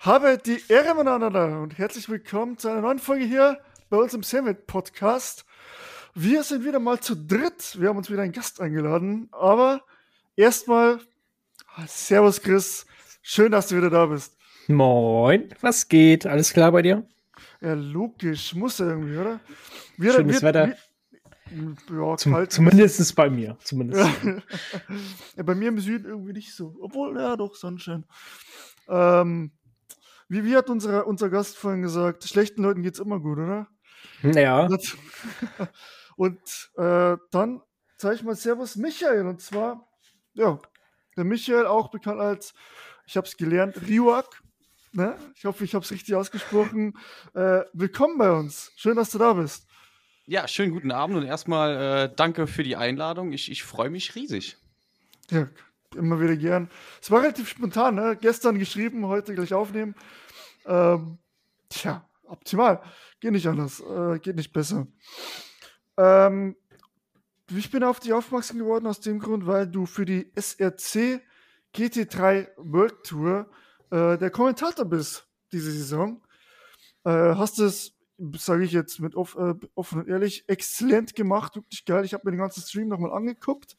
Habe 0.00 0.38
die 0.38 0.62
Ehre 0.68 0.94
miteinander 0.94 1.60
und 1.60 1.76
herzlich 1.76 2.08
willkommen 2.08 2.56
zu 2.56 2.68
einer 2.68 2.82
neuen 2.82 3.00
Folge 3.00 3.24
hier 3.24 3.58
bei 3.90 3.96
uns 3.96 4.14
im 4.14 4.22
Summit 4.22 4.68
Podcast. 4.68 5.44
Wir 6.14 6.44
sind 6.44 6.64
wieder 6.64 6.78
mal 6.78 7.00
zu 7.00 7.16
dritt. 7.16 7.76
Wir 7.80 7.88
haben 7.88 7.96
uns 7.96 8.08
wieder 8.08 8.22
einen 8.22 8.30
Gast 8.30 8.60
eingeladen. 8.60 9.28
Aber 9.32 9.82
erstmal, 10.36 11.00
Servus 11.88 12.40
Chris. 12.40 12.86
Schön, 13.22 13.50
dass 13.50 13.66
du 13.66 13.76
wieder 13.76 13.90
da 13.90 14.06
bist. 14.06 14.36
Moin, 14.68 15.52
was 15.62 15.88
geht? 15.88 16.26
Alles 16.26 16.52
klar 16.52 16.70
bei 16.70 16.82
dir? 16.82 17.04
Ja, 17.60 17.74
logisch. 17.74 18.54
Muss 18.54 18.78
irgendwie, 18.78 19.16
oder? 19.16 19.40
Wir, 19.96 20.12
Schönes 20.12 20.36
wir, 20.36 20.42
Wetter. 20.42 20.76
Wir, 21.50 21.76
ja, 21.90 22.16
Zum, 22.16 22.34
kalt. 22.34 22.52
Zumindest 22.52 23.16
bei 23.16 23.28
mir. 23.28 23.58
Zumindest. 23.64 24.08
ja, 25.36 25.42
bei 25.42 25.56
mir 25.56 25.68
im 25.70 25.80
Süden 25.80 26.04
irgendwie 26.04 26.34
nicht 26.34 26.54
so. 26.54 26.76
Obwohl, 26.80 27.18
ja, 27.18 27.36
doch, 27.36 27.56
Sonnenschein. 27.56 28.04
Ähm, 28.88 29.50
wie, 30.28 30.44
wie 30.44 30.56
hat 30.56 30.70
unsere, 30.70 31.04
unser 31.04 31.30
Gast 31.30 31.56
vorhin 31.56 31.82
gesagt, 31.82 32.24
schlechten 32.24 32.62
Leuten 32.62 32.82
geht's 32.82 32.98
immer 32.98 33.18
gut, 33.18 33.38
oder? 33.38 33.68
Ja. 34.22 34.68
Und 36.16 36.70
äh, 36.76 37.16
dann 37.30 37.62
zeige 37.96 38.14
ich 38.16 38.22
mal 38.22 38.36
Servus 38.36 38.76
Michael. 38.76 39.26
Und 39.26 39.40
zwar, 39.40 39.88
ja, 40.34 40.58
der 41.16 41.24
Michael, 41.24 41.66
auch 41.66 41.90
bekannt 41.90 42.20
als, 42.20 42.54
ich 43.06 43.16
habe 43.16 43.26
es 43.26 43.36
gelernt, 43.36 43.76
Riuak. 43.88 44.42
Ne? 44.92 45.16
Ich 45.34 45.44
hoffe, 45.44 45.64
ich 45.64 45.74
habe 45.74 45.84
es 45.84 45.90
richtig 45.90 46.14
ausgesprochen. 46.14 46.94
Äh, 47.34 47.62
willkommen 47.72 48.18
bei 48.18 48.30
uns. 48.30 48.72
Schön, 48.76 48.96
dass 48.96 49.10
du 49.10 49.18
da 49.18 49.34
bist. 49.34 49.66
Ja, 50.26 50.46
schönen 50.46 50.72
guten 50.72 50.92
Abend 50.92 51.16
und 51.16 51.24
erstmal 51.24 52.10
äh, 52.10 52.14
danke 52.14 52.46
für 52.46 52.62
die 52.62 52.76
Einladung. 52.76 53.32
Ich, 53.32 53.50
ich 53.50 53.62
freue 53.62 53.88
mich 53.88 54.14
riesig. 54.14 54.58
Ja, 55.30 55.48
immer 55.94 56.20
wieder 56.20 56.36
gern. 56.36 56.70
Es 57.00 57.10
war 57.10 57.22
relativ 57.22 57.48
spontan, 57.48 57.94
ne? 57.94 58.16
Gestern 58.20 58.58
geschrieben, 58.58 59.06
heute 59.06 59.34
gleich 59.34 59.54
aufnehmen. 59.54 59.94
Ähm, 60.66 61.18
tja, 61.68 62.08
optimal. 62.24 62.82
Geht 63.20 63.32
nicht 63.32 63.46
anders. 63.46 63.80
Äh, 63.80 64.18
geht 64.18 64.36
nicht 64.36 64.52
besser. 64.52 64.86
Ähm, 65.96 66.56
ich 67.50 67.70
bin 67.70 67.82
auf 67.82 68.00
dich 68.00 68.12
aufmerksam 68.12 68.58
geworden 68.58 68.86
aus 68.86 69.00
dem 69.00 69.18
Grund, 69.18 69.46
weil 69.46 69.66
du 69.66 69.86
für 69.86 70.04
die 70.04 70.30
SRC 70.34 71.22
GT3 71.74 72.48
World 72.56 73.04
Tour 73.04 73.50
äh, 73.90 74.18
der 74.18 74.30
Kommentator 74.30 74.84
bist 74.84 75.26
diese 75.52 75.72
Saison. 75.72 76.22
Äh, 77.04 77.10
hast 77.10 77.58
es, 77.58 77.94
sage 78.36 78.64
ich 78.64 78.72
jetzt 78.72 79.00
mit 79.00 79.14
off, 79.14 79.36
äh, 79.36 79.54
offen 79.74 80.00
und 80.00 80.08
ehrlich, 80.08 80.44
exzellent 80.48 81.14
gemacht, 81.14 81.56
wirklich 81.56 81.84
geil. 81.84 82.04
Ich 82.04 82.12
habe 82.12 82.24
mir 82.26 82.32
den 82.32 82.40
ganzen 82.40 82.62
Stream 82.62 82.88
nochmal 82.88 83.12
angeguckt 83.12 83.76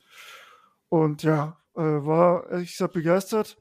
und 0.89 1.21
ja, 1.23 1.58
äh, 1.75 1.81
war 1.81 2.49
ehrlich 2.49 2.71
gesagt 2.71 2.93
begeistert. 2.93 3.57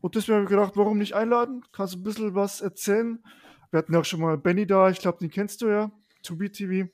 Und 0.00 0.14
deswegen 0.14 0.34
habe 0.34 0.44
ich 0.44 0.50
gedacht, 0.50 0.72
warum 0.76 0.98
nicht 0.98 1.14
einladen? 1.14 1.64
Kannst 1.72 1.94
du 1.94 1.98
ein 1.98 2.02
bisschen 2.02 2.34
was 2.34 2.60
erzählen? 2.60 3.22
Wir 3.70 3.78
hatten 3.78 3.92
ja 3.92 4.00
auch 4.00 4.04
schon 4.04 4.20
mal 4.20 4.36
Benny 4.36 4.66
da, 4.66 4.90
ich 4.90 4.98
glaube, 4.98 5.18
den 5.18 5.30
kennst 5.30 5.62
du 5.62 5.68
ja, 5.68 5.90
2B-TV. 6.24 6.90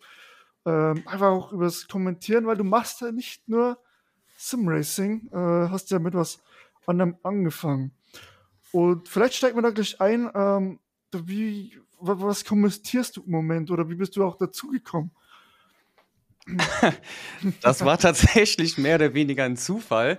Ähm, 0.66 1.02
einfach 1.06 1.28
auch 1.28 1.52
über 1.52 1.64
das 1.64 1.88
Kommentieren, 1.88 2.46
weil 2.46 2.56
du 2.56 2.64
machst 2.64 3.00
ja 3.00 3.10
nicht 3.10 3.48
nur 3.48 3.78
Simracing, 4.36 5.28
äh, 5.32 5.68
hast 5.70 5.90
ja 5.90 5.98
mit 5.98 6.14
was 6.14 6.42
anderem 6.86 7.16
angefangen. 7.22 7.92
Und 8.72 9.08
vielleicht 9.08 9.34
steigt 9.34 9.54
man 9.54 9.64
da 9.64 9.70
gleich 9.70 10.00
ein, 10.00 10.30
ähm, 10.34 10.78
wie, 11.12 11.80
was 11.98 12.44
kommentierst 12.44 13.16
du 13.16 13.22
im 13.22 13.30
Moment 13.30 13.70
oder 13.70 13.88
wie 13.88 13.94
bist 13.94 14.16
du 14.16 14.24
auch 14.24 14.36
dazugekommen? 14.36 15.10
das 17.62 17.84
war 17.84 17.98
tatsächlich 17.98 18.78
mehr 18.78 18.96
oder 18.96 19.14
weniger 19.14 19.44
ein 19.44 19.56
Zufall. 19.56 20.18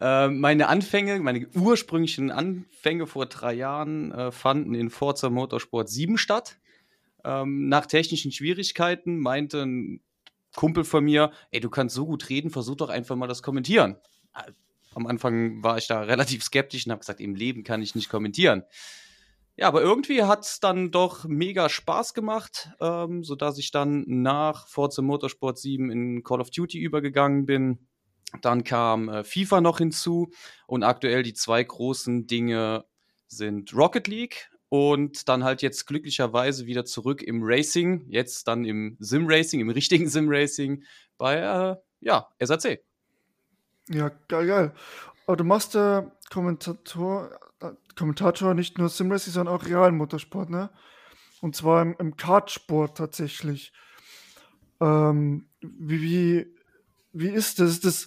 Ähm, 0.00 0.40
meine 0.40 0.68
Anfänge, 0.68 1.18
meine 1.20 1.46
ursprünglichen 1.54 2.30
Anfänge 2.30 3.06
vor 3.06 3.26
drei 3.26 3.52
Jahren 3.52 4.12
äh, 4.12 4.32
fanden 4.32 4.74
in 4.74 4.90
Forza 4.90 5.28
Motorsport 5.28 5.88
7 5.88 6.16
statt. 6.16 6.58
Ähm, 7.24 7.68
nach 7.68 7.86
technischen 7.86 8.32
Schwierigkeiten 8.32 9.18
meinte 9.18 9.62
ein 9.62 10.00
Kumpel 10.56 10.84
von 10.84 11.04
mir, 11.04 11.32
ey, 11.50 11.60
du 11.60 11.68
kannst 11.68 11.94
so 11.94 12.06
gut 12.06 12.28
reden, 12.30 12.50
versuch 12.50 12.76
doch 12.76 12.88
einfach 12.88 13.14
mal 13.16 13.26
das 13.26 13.42
Kommentieren. 13.42 13.96
Äh, 14.34 14.52
am 14.94 15.06
Anfang 15.06 15.62
war 15.62 15.78
ich 15.78 15.86
da 15.86 16.00
relativ 16.00 16.42
skeptisch 16.42 16.86
und 16.86 16.92
habe 16.92 17.00
gesagt, 17.00 17.20
im 17.20 17.34
Leben 17.34 17.62
kann 17.62 17.82
ich 17.82 17.94
nicht 17.94 18.08
kommentieren. 18.08 18.64
Ja, 19.60 19.68
aber 19.68 19.82
irgendwie 19.82 20.24
hat 20.24 20.44
es 20.44 20.58
dann 20.58 20.90
doch 20.90 21.26
mega 21.26 21.68
Spaß 21.68 22.14
gemacht, 22.14 22.70
ähm, 22.80 23.22
sodass 23.22 23.58
ich 23.58 23.70
dann 23.70 24.04
nach 24.06 24.66
Forza 24.66 25.02
Motorsport 25.02 25.58
7 25.58 25.90
in 25.90 26.24
Call 26.24 26.40
of 26.40 26.50
Duty 26.50 26.78
übergegangen 26.78 27.46
bin 27.46 27.86
dann 28.42 28.64
kam 28.64 29.08
äh, 29.08 29.24
FIFA 29.24 29.60
noch 29.60 29.78
hinzu 29.78 30.30
und 30.66 30.82
aktuell 30.82 31.22
die 31.22 31.34
zwei 31.34 31.62
großen 31.62 32.26
Dinge 32.26 32.84
sind 33.26 33.74
Rocket 33.74 34.08
League 34.08 34.50
und 34.68 35.28
dann 35.28 35.44
halt 35.44 35.62
jetzt 35.62 35.86
glücklicherweise 35.86 36.66
wieder 36.66 36.84
zurück 36.84 37.22
im 37.22 37.40
Racing, 37.42 38.06
jetzt 38.08 38.46
dann 38.46 38.64
im 38.64 38.96
Sim 39.00 39.26
Racing, 39.28 39.60
im 39.60 39.70
richtigen 39.70 40.08
Sim 40.08 40.26
Racing 40.28 40.84
bei 41.18 41.36
äh, 41.36 41.76
ja, 42.00 42.28
SAC. 42.40 42.80
Ja, 43.88 44.10
geil, 44.28 44.46
geil. 44.46 44.72
Aber 45.26 45.36
du 45.36 45.44
machst 45.44 45.74
äh, 45.74 46.02
Kommentator, 46.32 47.30
äh, 47.60 47.72
Kommentator 47.96 48.54
nicht 48.54 48.78
nur 48.78 48.88
Sim 48.88 49.10
Racing, 49.10 49.32
sondern 49.32 49.54
auch 49.54 49.66
realen 49.66 49.96
Motorsport, 49.96 50.50
ne? 50.50 50.70
Und 51.40 51.56
zwar 51.56 51.82
im, 51.82 51.96
im 51.98 52.16
Kartsport 52.16 52.96
tatsächlich. 52.96 53.72
Ähm, 54.80 55.48
wie, 55.60 56.02
wie 56.02 56.60
wie 57.12 57.28
ist 57.28 57.58
das? 57.58 57.80
das? 57.80 58.06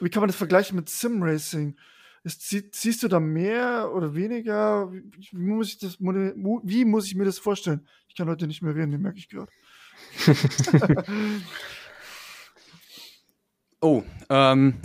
Wie 0.00 0.10
kann 0.10 0.20
man 0.22 0.28
das 0.28 0.36
vergleichen 0.36 0.76
mit 0.76 0.88
Sim 0.88 1.22
Racing? 1.22 1.76
Ist, 2.24 2.48
sie, 2.48 2.68
siehst 2.72 3.02
du 3.02 3.08
da 3.08 3.20
mehr 3.20 3.92
oder 3.92 4.14
weniger? 4.14 4.92
Wie, 4.92 5.02
wie, 5.32 5.36
muss 5.36 5.68
ich 5.68 5.78
das, 5.78 5.98
wie 6.00 6.84
muss 6.84 7.06
ich 7.06 7.14
mir 7.14 7.24
das 7.24 7.38
vorstellen? 7.38 7.86
Ich 8.08 8.14
kann 8.14 8.28
heute 8.28 8.46
nicht 8.46 8.62
mehr 8.62 8.74
reden, 8.74 8.92
den 8.92 9.02
merke 9.02 9.18
ich 9.18 9.28
gerade. 9.28 9.50
oh, 13.80 14.02
ähm, 14.28 14.80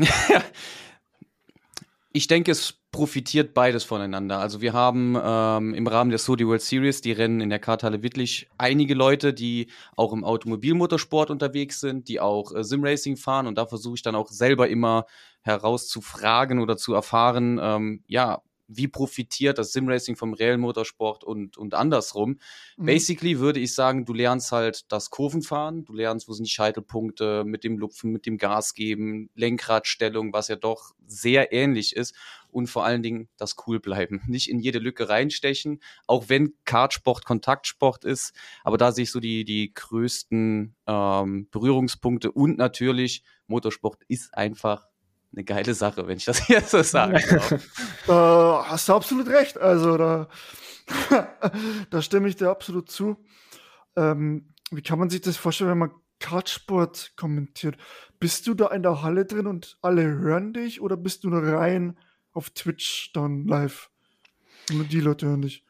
ich 2.11 2.27
denke, 2.27 2.51
es 2.51 2.73
profitiert 2.97 3.53
beides 3.53 3.83
voneinander. 3.83 4.39
Also 4.39 4.59
wir 4.59 4.73
haben 4.73 5.15
ähm, 5.23 5.75
im 5.75 5.85
Rahmen 5.85 6.09
der 6.09 6.17
Sodi 6.17 6.47
World 6.47 6.63
Series, 6.63 6.99
die 6.99 7.11
Rennen 7.11 7.41
in 7.41 7.51
der 7.51 7.59
Karthalle 7.59 8.01
Wittlich, 8.01 8.49
einige 8.57 8.95
Leute, 8.95 9.35
die 9.35 9.67
auch 9.95 10.13
im 10.13 10.23
Automobilmotorsport 10.23 11.29
unterwegs 11.29 11.79
sind, 11.79 12.07
die 12.07 12.19
auch 12.19 12.55
äh, 12.55 12.63
Simracing 12.63 13.15
fahren 13.15 13.45
und 13.45 13.55
da 13.55 13.67
versuche 13.67 13.97
ich 13.97 14.01
dann 14.01 14.15
auch 14.15 14.29
selber 14.29 14.67
immer 14.67 15.05
herauszufragen 15.41 16.59
oder 16.59 16.75
zu 16.75 16.95
erfahren, 16.95 17.59
ähm, 17.61 18.03
ja, 18.07 18.41
wie 18.67 18.87
profitiert 18.87 19.57
das 19.57 19.71
Simracing 19.71 20.15
vom 20.15 20.33
reellen 20.33 20.59
Motorsport 20.59 21.23
und, 21.23 21.57
und 21.57 21.73
andersrum. 21.73 22.39
Mhm. 22.77 22.85
Basically 22.85 23.39
würde 23.39 23.59
ich 23.59 23.73
sagen, 23.73 24.05
du 24.05 24.13
lernst 24.13 24.51
halt 24.51 24.91
das 24.91 25.09
Kurvenfahren, 25.09 25.85
du 25.85 25.93
lernst, 25.93 26.27
wo 26.27 26.33
sind 26.33 26.47
die 26.47 26.51
Scheitelpunkte 26.51 27.43
mit 27.45 27.63
dem 27.63 27.77
Lupfen, 27.77 28.11
mit 28.11 28.25
dem 28.25 28.37
Gas 28.37 28.73
geben, 28.73 29.29
Lenkradstellung, 29.35 30.33
was 30.33 30.49
ja 30.49 30.55
doch 30.55 30.91
sehr 31.05 31.53
ähnlich 31.53 31.95
ist 31.95 32.13
und 32.57 32.65
vor 32.65 32.85
allen 32.85 33.03
Dingen 33.03 33.29
das 33.37 33.55
cool 33.67 33.79
bleiben. 33.79 34.23
Nicht 34.27 34.49
in 34.49 34.59
jede 34.59 34.79
Lücke 34.79 35.09
reinstechen, 35.09 35.79
auch 36.07 36.25
wenn 36.27 36.55
Kartsport 36.65 37.23
Kontaktsport 37.23 38.03
ist, 38.03 38.33
aber 38.63 38.77
da 38.77 38.91
sehe 38.91 39.03
ich 39.03 39.11
so 39.11 39.19
die, 39.19 39.45
die 39.45 39.73
größten 39.75 40.75
ähm, 40.87 41.47
Berührungspunkte 41.51 42.31
und 42.31 42.57
natürlich 42.57 43.23
Motorsport 43.45 43.99
ist 44.07 44.33
einfach 44.33 44.87
eine 45.33 45.43
geile 45.43 45.75
Sache, 45.75 46.07
wenn 46.07 46.17
ich 46.17 46.25
das 46.25 46.47
jetzt 46.47 46.71
so 46.71 46.81
darf. 46.81 47.51
äh, 47.51 48.11
hast 48.11 48.89
du 48.89 48.93
absolut 48.93 49.27
recht. 49.27 49.59
Also 49.59 49.95
da, 49.97 50.27
da 51.91 52.01
stimme 52.01 52.27
ich 52.27 52.37
dir 52.37 52.49
absolut 52.49 52.89
zu. 52.89 53.17
Ähm, 53.95 54.55
wie 54.71 54.81
kann 54.81 54.97
man 54.97 55.11
sich 55.11 55.21
das 55.21 55.37
vorstellen, 55.37 55.69
wenn 55.69 55.77
man 55.77 55.91
Kartsport 56.19 57.13
kommentiert? 57.17 57.77
Bist 58.19 58.47
du 58.47 58.55
da 58.55 58.69
in 58.69 58.81
der 58.81 59.03
Halle 59.03 59.25
drin 59.25 59.45
und 59.45 59.77
alle 59.83 60.03
hören 60.03 60.53
dich 60.53 60.81
oder 60.81 60.97
bist 60.97 61.23
du 61.23 61.29
nur 61.29 61.43
rein 61.43 61.95
auf 62.33 62.49
Twitch 62.51 63.11
dann 63.13 63.45
live? 63.45 63.89
Nur 64.71 64.83
die 64.83 64.99
Leute 64.99 65.27
hören 65.27 65.41
dich. 65.41 65.63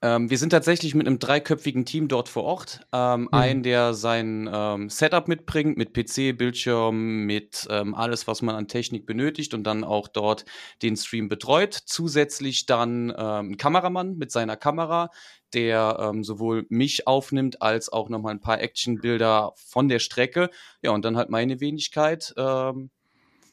Ähm, 0.00 0.30
wir 0.30 0.38
sind 0.38 0.50
tatsächlich 0.50 0.94
mit 0.94 1.08
einem 1.08 1.18
dreiköpfigen 1.18 1.84
Team 1.84 2.06
dort 2.06 2.28
vor 2.28 2.44
Ort. 2.44 2.86
Ähm, 2.92 3.22
mhm. 3.22 3.28
Ein, 3.32 3.62
der 3.64 3.94
sein 3.94 4.48
ähm, 4.52 4.90
Setup 4.90 5.26
mitbringt, 5.26 5.76
mit 5.76 5.92
PC, 5.92 6.38
Bildschirm, 6.38 7.24
mit 7.26 7.66
ähm, 7.68 7.96
alles, 7.96 8.28
was 8.28 8.40
man 8.40 8.54
an 8.54 8.68
Technik 8.68 9.06
benötigt 9.06 9.54
und 9.54 9.64
dann 9.64 9.82
auch 9.82 10.06
dort 10.06 10.44
den 10.82 10.96
Stream 10.96 11.28
betreut. 11.28 11.74
Zusätzlich 11.74 12.66
dann 12.66 13.12
ähm, 13.16 13.50
ein 13.50 13.56
Kameramann 13.56 14.16
mit 14.16 14.30
seiner 14.30 14.56
Kamera, 14.56 15.10
der 15.52 15.98
ähm, 16.00 16.22
sowohl 16.22 16.66
mich 16.68 17.08
aufnimmt 17.08 17.60
als 17.60 17.92
auch 17.92 18.08
nochmal 18.08 18.34
ein 18.34 18.40
paar 18.40 18.60
Actionbilder 18.60 19.52
von 19.56 19.88
der 19.88 19.98
Strecke. 19.98 20.50
Ja, 20.80 20.92
und 20.92 21.04
dann 21.04 21.16
halt 21.16 21.30
meine 21.30 21.60
Wenigkeit 21.60 22.34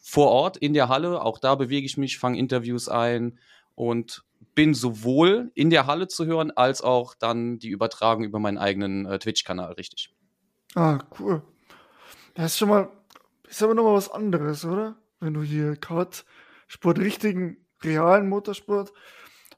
vor 0.08 0.30
Ort 0.30 0.56
in 0.58 0.74
der 0.74 0.88
Halle. 0.88 1.20
Auch 1.24 1.40
da 1.40 1.56
bewege 1.56 1.84
ich 1.84 1.98
mich, 1.98 2.20
fange 2.20 2.38
Interviews 2.38 2.88
ein 2.90 3.40
und 3.74 4.24
bin 4.54 4.76
sowohl 4.76 5.52
in 5.56 5.72
der 5.72 5.88
Halle 5.88 6.08
zu 6.08 6.28
hören, 6.28 6.52
als 6.52 6.84
auch 6.84 7.16
dann 7.16 7.58
die 7.58 7.70
Übertragung 7.70 8.24
über 8.24 8.38
meinen 8.38 8.60
eigenen 8.60 9.08
äh, 9.08 9.18
Twitch-Kanal, 9.18 9.74
richtig. 9.74 10.14
Ah, 10.76 11.00
cool. 11.20 11.42
Das 12.36 12.52
ist 12.52 12.60
schon 12.60 12.70
mal, 12.70 12.92
ist 13.50 13.64
aber 13.64 13.74
nochmal 13.74 13.96
was 13.96 14.12
anderes, 14.12 14.64
oder? 14.64 14.96
Wenn 15.20 15.34
du 15.34 15.42
hier 15.42 15.76
Kartsport, 15.76 17.00
richtigen, 17.00 17.58
realen 17.84 18.30
Motorsport, 18.30 18.94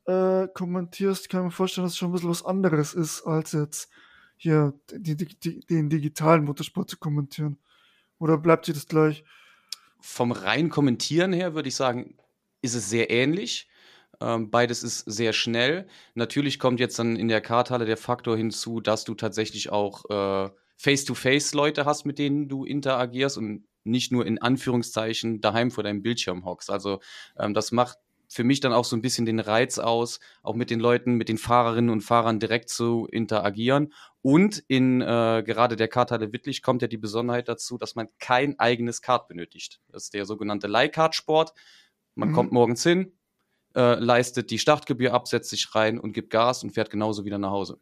äh, 0.06 0.48
kommentierst, 0.54 1.28
kann 1.28 1.42
ich 1.42 1.46
mir 1.46 1.52
vorstellen, 1.52 1.86
dass 1.86 1.92
es 1.92 1.98
schon 1.98 2.12
ein 2.12 2.14
bisschen 2.14 2.30
was 2.30 2.46
anderes 2.46 2.94
ist, 2.94 3.24
als 3.24 3.52
jetzt 3.52 3.90
hier 4.38 4.74
die, 4.94 5.18
die, 5.18 5.26
die, 5.26 5.60
den 5.60 5.90
digitalen 5.90 6.46
Motorsport 6.46 6.90
zu 6.90 6.98
kommentieren. 6.98 7.58
Oder 8.18 8.38
bleibt 8.38 8.68
dir 8.68 8.74
das 8.74 8.88
gleich? 8.88 9.26
Vom 10.00 10.32
rein 10.32 10.70
Kommentieren 10.70 11.34
her 11.34 11.54
würde 11.54 11.70
ich 11.70 11.76
sagen, 11.76 12.18
ist 12.62 12.76
es 12.76 12.90
sehr 12.90 13.10
ähnlich. 13.10 13.68
Ähm, 14.20 14.50
beides 14.50 14.84
ist 14.84 15.00
sehr 15.00 15.34
schnell. 15.34 15.88
Natürlich 16.16 16.60
kommt 16.60 16.80
jetzt 16.80 16.98
dann 17.00 17.16
in 17.16 17.28
der 17.28 17.42
Karthalle 17.42 17.86
der 17.86 17.98
Faktor 17.98 18.36
hinzu, 18.36 18.82
dass 18.82 19.04
du 19.04 19.16
tatsächlich 19.16 19.70
auch 19.70 20.06
äh, 20.10 20.50
Face-to-Face 20.78 21.54
Leute 21.54 21.86
hast, 21.86 22.06
mit 22.06 22.20
denen 22.20 22.48
du 22.50 22.66
interagierst 22.66 23.38
und 23.38 23.68
nicht 23.84 24.12
nur 24.12 24.26
in 24.26 24.42
Anführungszeichen 24.42 25.42
daheim 25.42 25.72
vor 25.72 25.84
deinem 25.84 26.02
Bildschirm 26.02 26.46
hockst. 26.46 26.70
Also 26.70 27.00
ähm, 27.38 27.54
das 27.54 27.72
macht 27.72 27.98
für 28.28 28.44
mich 28.44 28.60
dann 28.60 28.74
auch 28.74 28.86
so 28.86 28.96
ein 28.96 29.02
bisschen 29.02 29.26
den 29.26 29.40
Reiz 29.40 29.80
aus, 29.80 30.20
auch 30.44 30.56
mit 30.56 30.70
den 30.70 30.80
Leuten, 30.80 31.14
mit 31.14 31.30
den 31.30 31.38
Fahrerinnen 31.38 31.90
und 31.90 32.02
Fahrern 32.02 32.40
direkt 32.40 32.70
zu 32.70 33.08
interagieren. 33.12 33.94
Und 34.22 34.64
in 34.68 35.02
äh, 35.02 35.44
gerade 35.46 35.76
der 35.76 35.88
Karthalle 35.88 36.34
Wittlich 36.34 36.62
kommt 36.62 36.82
ja 36.82 36.88
die 36.88 36.98
Besonderheit 36.98 37.48
dazu, 37.48 37.78
dass 37.78 37.96
man 37.96 38.10
kein 38.20 38.60
eigenes 38.60 39.02
Kart 39.02 39.28
benötigt. 39.28 39.80
Das 39.90 40.06
ist 40.06 40.14
der 40.14 40.26
sogenannte 40.26 40.68
Leihkart-Sport. 40.68 41.54
Man 42.16 42.30
mhm. 42.30 42.34
kommt 42.34 42.52
morgens 42.52 42.84
hin, 42.84 43.14
äh, 43.76 43.96
leistet 43.96 44.52
die 44.52 44.60
Startgebühr 44.60 45.14
ab, 45.14 45.28
setzt 45.28 45.50
sich 45.50 45.74
rein 45.76 46.00
und 46.00 46.12
gibt 46.12 46.30
Gas 46.30 46.64
und 46.64 46.72
fährt 46.72 46.90
genauso 46.90 47.24
wieder 47.24 47.38
nach 47.38 47.52
Hause. 47.52 47.80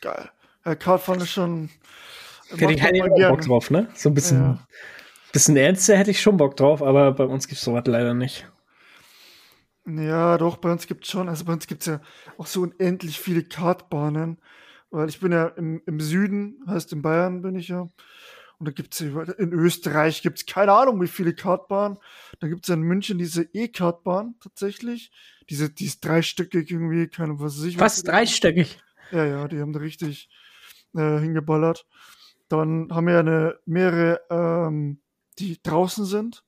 Geil. 0.00 0.30
Herr 0.62 0.76
Kart 0.76 1.02
fand 1.02 1.22
ich 1.22 1.30
schon. 1.30 1.70
Hätte 2.50 2.72
ich 2.72 2.82
halt 2.82 3.00
auch 3.00 3.28
Bock 3.30 3.40
drauf, 3.40 3.70
ne? 3.70 3.88
So 3.94 4.10
ein 4.10 4.14
bisschen, 4.14 4.40
ja. 4.40 4.66
bisschen 5.32 5.56
ernster 5.56 5.96
hätte 5.96 6.10
ich 6.10 6.20
schon 6.20 6.36
Bock 6.36 6.56
drauf, 6.56 6.82
aber 6.82 7.12
bei 7.12 7.24
uns 7.24 7.48
gibt 7.48 7.58
es 7.58 7.64
sowas 7.64 7.84
leider 7.86 8.14
nicht. 8.14 8.46
Ja, 9.86 10.38
doch, 10.38 10.56
bei 10.56 10.72
uns 10.72 10.86
gibt 10.86 11.04
es 11.04 11.10
schon. 11.10 11.28
Also 11.28 11.44
bei 11.44 11.52
uns 11.52 11.66
gibt 11.66 11.82
es 11.82 11.86
ja 11.86 12.00
auch 12.38 12.46
so 12.46 12.62
unendlich 12.62 13.20
viele 13.20 13.44
Kartbahnen. 13.44 14.40
Weil 14.90 15.08
ich 15.08 15.20
bin 15.20 15.32
ja 15.32 15.48
im, 15.48 15.82
im 15.86 16.00
Süden, 16.00 16.62
heißt 16.66 16.92
in 16.92 17.02
Bayern 17.02 17.42
bin 17.42 17.56
ich 17.56 17.68
ja. 17.68 17.88
Und 18.58 18.68
da 18.68 18.70
gibt 18.70 18.94
es 18.94 19.00
in 19.00 19.52
Österreich 19.52 20.22
gibt 20.22 20.38
es 20.38 20.46
keine 20.46 20.72
Ahnung, 20.72 21.02
wie 21.02 21.08
viele 21.08 21.34
Kartbahnen. 21.34 21.98
Da 22.38 22.46
gibt 22.46 22.64
es 22.64 22.72
in 22.72 22.80
München 22.80 23.18
diese 23.18 23.42
E-Kartbahn 23.42 24.36
tatsächlich. 24.40 25.10
Diese, 25.50 25.68
die 25.68 25.86
ist 25.86 26.04
dreistöckig 26.04 26.70
irgendwie, 26.70 27.08
keine 27.08 27.40
was 27.40 27.58
weiß 27.58 27.64
ich. 27.64 27.76
Fast 27.76 28.06
dreistöckig. 28.06 28.78
Ja, 29.10 29.24
ja, 29.24 29.48
die 29.48 29.60
haben 29.60 29.72
da 29.72 29.80
richtig 29.80 30.30
äh, 30.94 31.18
hingeballert. 31.18 31.86
Dann 32.48 32.88
haben 32.92 33.08
wir 33.08 33.18
eine, 33.18 33.58
mehrere, 33.66 34.20
ähm, 34.30 35.00
die 35.40 35.60
draußen 35.60 36.04
sind. 36.04 36.43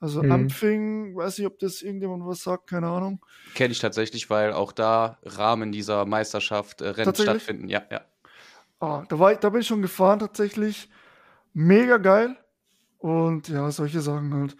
Also 0.00 0.22
mhm. 0.22 0.32
Ampfing, 0.32 1.14
weiß 1.14 1.38
nicht, 1.38 1.46
ob 1.46 1.58
das 1.58 1.82
irgendjemand 1.82 2.26
was 2.26 2.42
sagt, 2.42 2.68
keine 2.68 2.88
Ahnung. 2.88 3.24
Kenne 3.54 3.72
ich 3.72 3.78
tatsächlich, 3.78 4.30
weil 4.30 4.52
auch 4.52 4.72
da 4.72 5.18
Rahmen 5.22 5.72
dieser 5.72 6.06
Meisterschaft 6.06 6.80
äh, 6.80 6.88
Rennen 6.88 7.14
stattfinden. 7.14 7.68
Ja, 7.68 7.82
ja. 7.90 8.00
Ah, 8.80 9.04
da, 9.08 9.18
war 9.18 9.32
ich, 9.32 9.38
da 9.38 9.50
bin 9.50 9.60
ich 9.60 9.66
schon 9.66 9.82
gefahren 9.82 10.18
tatsächlich. 10.18 10.88
Mega 11.52 11.98
geil. 11.98 12.36
Und 12.98 13.48
ja, 13.48 13.70
solche 13.70 14.00
Sachen 14.00 14.32
halt. 14.32 14.56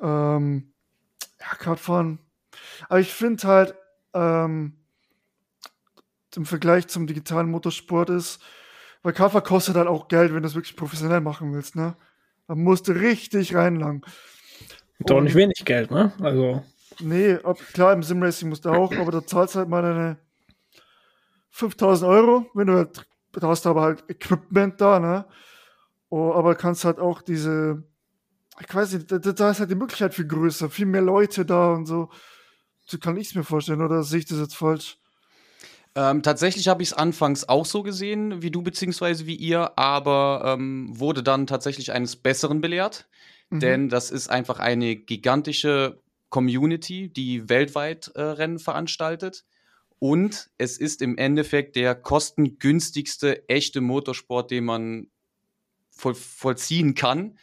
Ähm, 0.00 0.72
ja, 1.38 1.54
Kartfahren. 1.58 2.18
Aber 2.88 3.00
ich 3.00 3.12
finde 3.12 3.46
halt, 3.46 3.74
ähm, 4.14 4.78
im 6.34 6.46
Vergleich 6.46 6.88
zum 6.88 7.06
digitalen 7.06 7.50
Motorsport 7.50 8.08
ist, 8.08 8.40
weil 9.02 9.12
Kartfahren 9.12 9.44
kostet 9.44 9.76
halt 9.76 9.88
auch 9.88 10.08
Geld, 10.08 10.32
wenn 10.32 10.42
du 10.42 10.48
es 10.48 10.54
wirklich 10.54 10.76
professionell 10.76 11.20
machen 11.20 11.52
willst, 11.52 11.76
ne? 11.76 11.96
Da 12.46 12.54
musst 12.54 12.88
du 12.88 12.92
richtig 12.92 13.54
reinlangen. 13.54 14.02
Doch 15.06 15.20
nicht 15.20 15.34
wenig 15.34 15.64
Geld, 15.64 15.90
ne? 15.90 16.12
Also. 16.20 16.62
Nee, 17.00 17.38
ob, 17.42 17.58
klar, 17.72 17.92
im 17.92 18.02
Simracing 18.02 18.48
musst 18.48 18.64
du 18.64 18.70
auch, 18.70 18.92
aber 18.92 19.10
da 19.10 19.26
zahlst 19.26 19.56
halt 19.56 19.68
mal 19.68 19.82
deine 19.82 20.18
5000 21.50 22.10
Euro, 22.10 22.46
wenn 22.54 22.66
du 22.66 22.74
halt, 22.74 23.06
da 23.32 23.48
hast 23.48 23.64
du 23.64 23.70
aber 23.70 23.82
halt 23.82 24.04
Equipment 24.08 24.80
da, 24.80 24.98
ne? 24.98 25.26
Oh, 26.08 26.32
aber 26.32 26.54
kannst 26.54 26.84
halt 26.84 26.98
auch 26.98 27.22
diese, 27.22 27.82
ich 28.60 28.74
weiß 28.74 28.92
nicht, 28.92 29.10
da, 29.10 29.18
da 29.18 29.50
ist 29.50 29.60
halt 29.60 29.70
die 29.70 29.74
Möglichkeit 29.76 30.14
viel 30.14 30.26
größer, 30.26 30.68
viel 30.70 30.86
mehr 30.86 31.02
Leute 31.02 31.44
da 31.44 31.72
und 31.72 31.86
so. 31.86 32.10
So 32.84 32.98
kann 32.98 33.16
ich 33.16 33.28
es 33.28 33.34
mir 33.34 33.44
vorstellen, 33.44 33.80
oder 33.80 34.02
sehe 34.02 34.18
ich 34.20 34.26
das 34.26 34.38
jetzt 34.38 34.56
falsch? 34.56 34.98
Ähm, 35.94 36.22
tatsächlich 36.22 36.68
habe 36.68 36.82
ich 36.82 36.90
es 36.90 36.94
anfangs 36.94 37.48
auch 37.48 37.66
so 37.66 37.82
gesehen, 37.82 38.42
wie 38.42 38.50
du 38.50 38.62
beziehungsweise 38.62 39.26
wie 39.26 39.34
ihr, 39.34 39.78
aber 39.78 40.42
ähm, 40.46 40.88
wurde 40.98 41.22
dann 41.22 41.46
tatsächlich 41.46 41.92
eines 41.92 42.16
Besseren 42.16 42.60
belehrt. 42.60 43.06
Mhm. 43.52 43.60
Denn 43.60 43.88
das 43.88 44.10
ist 44.10 44.28
einfach 44.28 44.58
eine 44.58 44.96
gigantische 44.96 46.00
Community, 46.30 47.12
die 47.12 47.48
weltweit 47.48 48.10
äh, 48.14 48.22
Rennen 48.22 48.58
veranstaltet. 48.58 49.44
Und 49.98 50.50
es 50.58 50.78
ist 50.78 51.02
im 51.02 51.16
Endeffekt 51.16 51.76
der 51.76 51.94
kostengünstigste 51.94 53.48
echte 53.48 53.80
Motorsport, 53.80 54.50
den 54.50 54.64
man 54.64 55.10
voll, 55.90 56.14
vollziehen 56.14 56.94
kann, 56.94 57.38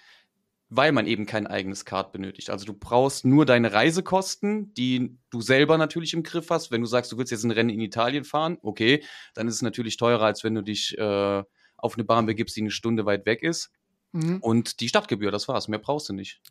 weil 0.68 0.92
man 0.92 1.08
eben 1.08 1.26
kein 1.26 1.48
eigenes 1.48 1.86
Kart 1.86 2.12
benötigt. 2.12 2.50
Also 2.50 2.66
du 2.66 2.74
brauchst 2.74 3.26
nur 3.26 3.46
deine 3.46 3.72
Reisekosten, 3.72 4.74
die 4.74 5.18
du 5.30 5.40
selber 5.40 5.78
natürlich 5.78 6.14
im 6.14 6.24
Griff 6.24 6.50
hast. 6.50 6.72
Wenn 6.72 6.82
du 6.82 6.88
sagst, 6.88 7.12
du 7.12 7.18
willst 7.18 7.32
jetzt 7.32 7.44
ein 7.44 7.52
Rennen 7.52 7.70
in 7.70 7.80
Italien 7.80 8.24
fahren, 8.24 8.58
okay, 8.62 9.04
dann 9.36 9.48
ist 9.48 9.56
es 9.56 9.62
natürlich 9.62 9.98
teurer, 9.98 10.26
als 10.26 10.44
wenn 10.44 10.56
du 10.56 10.62
dich 10.62 10.98
äh, 10.98 11.44
auf 11.78 11.94
eine 11.96 12.04
Bahn 12.04 12.26
begibst, 12.26 12.58
die 12.58 12.62
eine 12.62 12.72
Stunde 12.72 13.06
weit 13.06 13.26
weg 13.26 13.42
ist. 13.42 13.72
Mhm. 14.12 14.38
Und 14.38 14.80
die 14.80 14.90
Stadtgebühr, 14.90 15.32
das 15.32 15.48
war's. 15.48 15.68
Mehr 15.68 15.80
brauchst 15.80 16.10
du 16.10 16.14
nicht. 16.14 16.42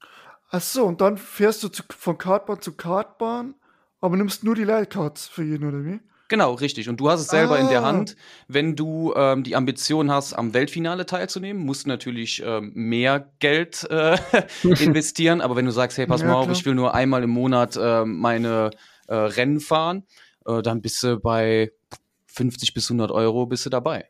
Ach 0.50 0.60
so, 0.60 0.84
und 0.84 1.00
dann 1.00 1.18
fährst 1.18 1.62
du 1.62 1.68
zu, 1.68 1.82
von 1.90 2.16
Kartbahn 2.16 2.60
zu 2.60 2.72
Kartbahn, 2.72 3.54
aber 4.00 4.16
nimmst 4.16 4.44
nur 4.44 4.54
die 4.54 4.64
Leitcards 4.64 5.28
für 5.28 5.42
jeden, 5.42 5.68
oder 5.68 5.84
wie? 5.84 6.00
Genau, 6.28 6.52
richtig. 6.54 6.90
Und 6.90 7.00
du 7.00 7.08
hast 7.10 7.20
es 7.20 7.28
selber 7.28 7.56
ah. 7.56 7.58
in 7.58 7.68
der 7.68 7.80
ah. 7.80 7.86
Hand. 7.86 8.16
Wenn 8.48 8.76
du 8.76 9.14
ähm, 9.16 9.42
die 9.42 9.56
Ambition 9.56 10.10
hast, 10.10 10.34
am 10.34 10.52
Weltfinale 10.52 11.06
teilzunehmen, 11.06 11.64
musst 11.64 11.84
du 11.84 11.88
natürlich 11.88 12.42
ähm, 12.44 12.72
mehr 12.74 13.32
Geld 13.38 13.86
äh, 13.90 14.16
investieren. 14.62 15.40
Aber 15.40 15.56
wenn 15.56 15.64
du 15.64 15.72
sagst, 15.72 15.96
hey, 15.98 16.06
pass 16.06 16.20
ja, 16.20 16.28
mal 16.28 16.34
auf, 16.34 16.50
ich 16.50 16.64
will 16.66 16.74
nur 16.74 16.94
einmal 16.94 17.22
im 17.22 17.30
Monat 17.30 17.76
äh, 17.76 18.04
meine 18.04 18.70
äh, 19.06 19.14
Rennen 19.14 19.60
fahren, 19.60 20.04
äh, 20.46 20.62
dann 20.62 20.82
bist 20.82 21.02
du 21.02 21.18
bei 21.18 21.72
50 22.26 22.74
bis 22.74 22.90
100 22.90 23.10
Euro 23.10 23.46
bist 23.46 23.64
du 23.66 23.70
dabei. 23.70 24.08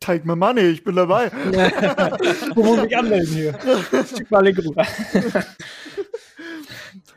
Take 0.00 0.26
my 0.26 0.36
money, 0.36 0.62
ich 0.62 0.84
bin 0.84 0.96
dabei. 0.96 1.30
Wo 2.54 2.62
muss 2.62 2.84
ich 2.84 2.96
anmelden 2.96 3.34
hier? 3.34 3.58
Schick 4.16 4.30
mal 4.30 4.44
Link 4.44 4.58
rüber. 4.58 4.86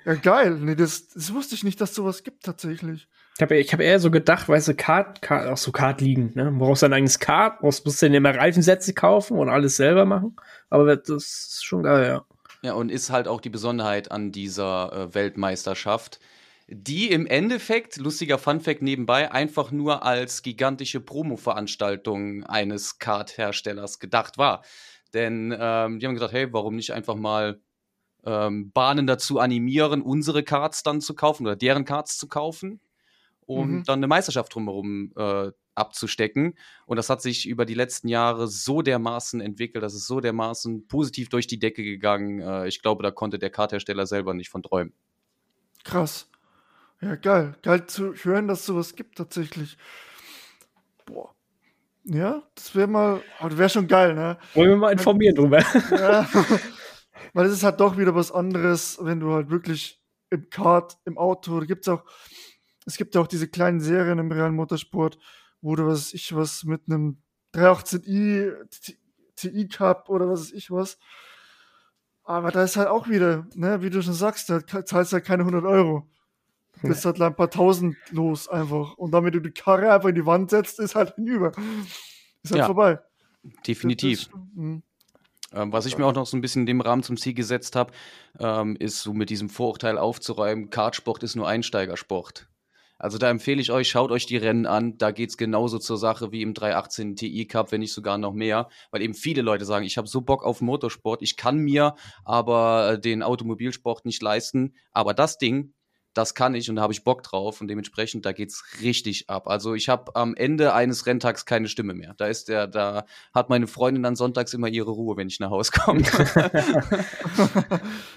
Ja, 0.05 0.15
geil. 0.15 0.57
Nee, 0.59 0.73
das, 0.73 1.09
das 1.09 1.31
wusste 1.31 1.53
ich 1.53 1.63
nicht, 1.63 1.79
dass 1.79 1.93
sowas 1.93 2.23
gibt 2.23 2.43
tatsächlich. 2.43 3.07
Ich 3.37 3.41
habe 3.41 3.57
ich 3.57 3.71
hab 3.71 3.79
eher 3.79 3.99
so 3.99 4.09
gedacht, 4.09 4.49
weißt 4.49 4.69
du, 4.69 4.73
Kart, 4.73 5.21
Kart, 5.21 5.47
auch 5.47 5.57
so 5.57 5.71
Kart 5.71 6.01
liegen, 6.01 6.31
ne? 6.33 6.45
Du 6.45 6.57
brauchst 6.57 6.83
dein 6.83 6.93
eigenes 6.93 7.19
Kart, 7.19 7.59
brauchst, 7.59 7.85
musst 7.85 8.01
du 8.01 8.07
dann 8.07 8.15
immer 8.15 8.35
Reifensätze 8.35 8.93
kaufen 8.93 9.37
und 9.37 9.49
alles 9.49 9.77
selber 9.77 10.05
machen. 10.05 10.35
Aber 10.69 10.95
das 10.95 11.09
ist 11.09 11.65
schon 11.65 11.83
geil, 11.83 12.07
ja. 12.07 12.25
Ja, 12.63 12.73
und 12.73 12.91
ist 12.91 13.09
halt 13.09 13.27
auch 13.27 13.41
die 13.41 13.49
Besonderheit 13.49 14.11
an 14.11 14.31
dieser 14.31 14.91
äh, 14.91 15.13
Weltmeisterschaft, 15.15 16.19
die 16.73 17.11
im 17.11 17.27
Endeffekt, 17.27 17.97
lustiger 17.97 18.37
Funfact 18.37 18.81
nebenbei, 18.81 19.29
einfach 19.29 19.71
nur 19.71 20.03
als 20.03 20.41
gigantische 20.41 21.01
Promo-Veranstaltung 21.01 22.45
eines 22.45 22.97
Kart-Herstellers 22.97 23.99
gedacht 23.99 24.37
war. 24.37 24.63
Denn 25.13 25.53
ähm, 25.57 25.99
die 25.99 26.07
haben 26.07 26.13
gesagt, 26.13 26.31
hey, 26.31 26.53
warum 26.53 26.77
nicht 26.77 26.93
einfach 26.93 27.15
mal 27.15 27.59
ähm, 28.25 28.71
Bahnen 28.71 29.05
dazu 29.05 29.39
animieren, 29.39 30.01
unsere 30.01 30.43
Karts 30.43 30.81
dann 30.81 31.01
zu 31.01 31.13
kaufen 31.13 31.45
oder 31.45 31.57
deren 31.57 31.83
Karts 31.83 32.17
zu 32.17 32.29
kaufen, 32.29 32.79
um 33.41 33.79
mhm. 33.79 33.83
dann 33.83 33.99
eine 33.99 34.07
Meisterschaft 34.07 34.55
drumherum 34.55 35.11
äh, 35.17 35.51
abzustecken. 35.75 36.57
Und 36.85 36.95
das 36.95 37.09
hat 37.09 37.21
sich 37.21 37.49
über 37.49 37.65
die 37.65 37.73
letzten 37.73 38.07
Jahre 38.07 38.47
so 38.47 38.81
dermaßen 38.81 39.41
entwickelt, 39.41 39.83
das 39.83 39.93
ist 39.93 40.07
so 40.07 40.21
dermaßen 40.21 40.87
positiv 40.87 41.27
durch 41.27 41.47
die 41.47 41.59
Decke 41.59 41.83
gegangen. 41.83 42.39
Äh, 42.39 42.69
ich 42.69 42.81
glaube, 42.81 43.03
da 43.03 43.11
konnte 43.11 43.39
der 43.39 43.49
Karthersteller 43.49 44.05
selber 44.05 44.33
nicht 44.33 44.49
von 44.49 44.63
träumen. 44.63 44.93
Krass. 45.83 46.30
Ja, 47.01 47.15
geil. 47.15 47.55
Geil 47.63 47.87
zu 47.87 48.13
hören, 48.13 48.47
dass 48.47 48.59
es 48.59 48.65
sowas 48.67 48.95
gibt 48.95 49.17
tatsächlich. 49.17 49.77
Boah. 51.05 51.33
Ja, 52.03 52.43
das 52.55 52.75
wäre 52.75 52.87
mal, 52.87 53.21
das 53.39 53.57
wäre 53.57 53.69
schon 53.69 53.87
geil, 53.87 54.13
ne? 54.13 54.37
Wollen 54.53 54.69
wir 54.69 54.77
mal 54.77 54.91
informieren 54.91 55.35
drüber. 55.35 55.59
Ja. 55.91 56.27
Weil 57.33 57.45
es 57.45 57.53
ist 57.53 57.63
halt 57.63 57.79
doch 57.79 57.97
wieder 57.97 58.15
was 58.15 58.31
anderes, 58.31 58.97
wenn 59.01 59.19
du 59.19 59.31
halt 59.31 59.49
wirklich 59.49 60.01
im 60.31 60.49
Kart, 60.49 60.97
im 61.05 61.17
Auto, 61.17 61.59
da 61.59 61.65
gibt's 61.65 61.87
auch, 61.87 62.03
es 62.85 62.97
gibt 62.97 63.15
ja 63.15 63.21
auch 63.21 63.27
diese 63.27 63.47
kleinen 63.47 63.79
Serien 63.79 64.19
im 64.19 64.31
realen 64.31 64.55
Motorsport, 64.55 65.17
wo 65.61 65.75
du 65.75 65.85
was 65.85 66.13
ich 66.13 66.35
was 66.35 66.63
mit 66.63 66.81
einem 66.87 67.21
318i 67.53 68.53
TI 69.35 69.67
Cup 69.67 70.09
oder 70.09 70.29
was 70.29 70.41
weiß 70.41 70.51
ich 70.53 70.71
was. 70.71 70.97
Aber 72.23 72.51
da 72.51 72.63
ist 72.63 72.77
halt 72.77 72.87
auch 72.87 73.07
wieder, 73.07 73.47
ne, 73.55 73.81
wie 73.81 73.89
du 73.89 74.01
schon 74.01 74.13
sagst, 74.13 74.49
da 74.49 74.65
zahlst 74.65 75.11
du 75.11 75.15
halt 75.15 75.25
keine 75.25 75.43
100 75.43 75.63
Euro. 75.65 76.09
Du 76.81 76.87
bist 76.87 77.05
halt 77.05 77.21
ein 77.21 77.35
paar 77.35 77.49
tausend 77.49 77.95
los 78.11 78.47
einfach. 78.47 78.97
Und 78.97 79.11
damit 79.11 79.35
du 79.35 79.39
die 79.39 79.51
Karre 79.51 79.93
einfach 79.93 80.09
in 80.09 80.15
die 80.15 80.25
Wand 80.25 80.49
setzt, 80.49 80.79
ist 80.79 80.95
halt 80.95 81.15
hinüber. 81.15 81.51
Ist 82.43 82.51
halt 82.51 82.59
ja, 82.59 82.65
vorbei. 82.65 82.99
Definitiv. 83.67 84.25
Das, 84.25 84.29
das, 84.29 84.41
hm. 84.55 84.83
Ähm, 85.53 85.73
was 85.73 85.85
ich 85.85 85.97
mir 85.97 86.05
auch 86.05 86.13
noch 86.13 86.25
so 86.25 86.37
ein 86.37 86.41
bisschen 86.41 86.61
in 86.61 86.67
dem 86.67 86.81
Rahmen 86.81 87.03
zum 87.03 87.17
Ziel 87.17 87.33
gesetzt 87.33 87.75
habe, 87.75 87.91
ähm, 88.39 88.77
ist 88.79 89.01
so 89.01 89.13
mit 89.13 89.29
diesem 89.29 89.49
Vorurteil 89.49 89.97
aufzuräumen, 89.97 90.69
Kartsport 90.69 91.23
ist 91.23 91.35
nur 91.35 91.47
Einsteigersport. 91.47 92.47
Also 92.97 93.17
da 93.17 93.31
empfehle 93.31 93.59
ich 93.59 93.71
euch, 93.71 93.89
schaut 93.89 94.11
euch 94.11 94.27
die 94.27 94.37
Rennen 94.37 94.67
an. 94.67 94.95
Da 94.99 95.09
geht 95.09 95.31
es 95.31 95.37
genauso 95.37 95.79
zur 95.79 95.97
Sache 95.97 96.31
wie 96.31 96.43
im 96.43 96.53
318 96.53 97.15
Ti 97.15 97.47
Cup, 97.47 97.71
wenn 97.71 97.81
nicht 97.81 97.93
sogar 97.93 98.19
noch 98.19 98.31
mehr. 98.31 98.69
Weil 98.91 99.01
eben 99.01 99.15
viele 99.15 99.41
Leute 99.41 99.65
sagen, 99.65 99.85
ich 99.85 99.97
habe 99.97 100.07
so 100.07 100.21
Bock 100.21 100.43
auf 100.43 100.61
Motorsport, 100.61 101.23
ich 101.23 101.35
kann 101.35 101.57
mir 101.57 101.95
aber 102.25 102.99
den 102.99 103.23
Automobilsport 103.23 104.05
nicht 104.05 104.21
leisten. 104.21 104.75
Aber 104.91 105.15
das 105.15 105.39
Ding, 105.39 105.73
das 106.13 106.35
kann 106.35 106.55
ich 106.55 106.69
und 106.69 106.75
da 106.75 106.81
habe 106.81 106.93
ich 106.93 107.03
Bock 107.03 107.23
drauf 107.23 107.61
und 107.61 107.67
dementsprechend 107.67 108.25
da 108.25 108.31
geht's 108.31 108.63
richtig 108.81 109.29
ab. 109.29 109.47
Also 109.47 109.73
ich 109.73 109.89
habe 109.89 110.15
am 110.15 110.35
Ende 110.35 110.73
eines 110.73 111.05
Renntags 111.05 111.45
keine 111.45 111.67
Stimme 111.67 111.93
mehr. 111.93 112.13
Da 112.17 112.27
ist 112.27 112.49
der, 112.49 112.67
da 112.67 113.05
hat 113.33 113.49
meine 113.49 113.67
Freundin 113.67 114.03
dann 114.03 114.15
sonntags 114.15 114.53
immer 114.53 114.67
ihre 114.67 114.91
Ruhe, 114.91 115.17
wenn 115.17 115.27
ich 115.27 115.39
nach 115.39 115.49
Hause 115.49 115.71
komme. 115.71 116.01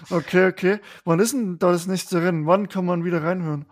okay, 0.09 0.47
okay. 0.47 0.79
Wann 1.05 1.19
ist 1.19 1.33
denn 1.33 1.57
das 1.59 1.87
nächste 1.87 2.21
Rennen? 2.21 2.45
Wann 2.45 2.69
kann 2.69 2.85
man 2.85 3.05
wieder 3.05 3.23
reinhören? 3.23 3.65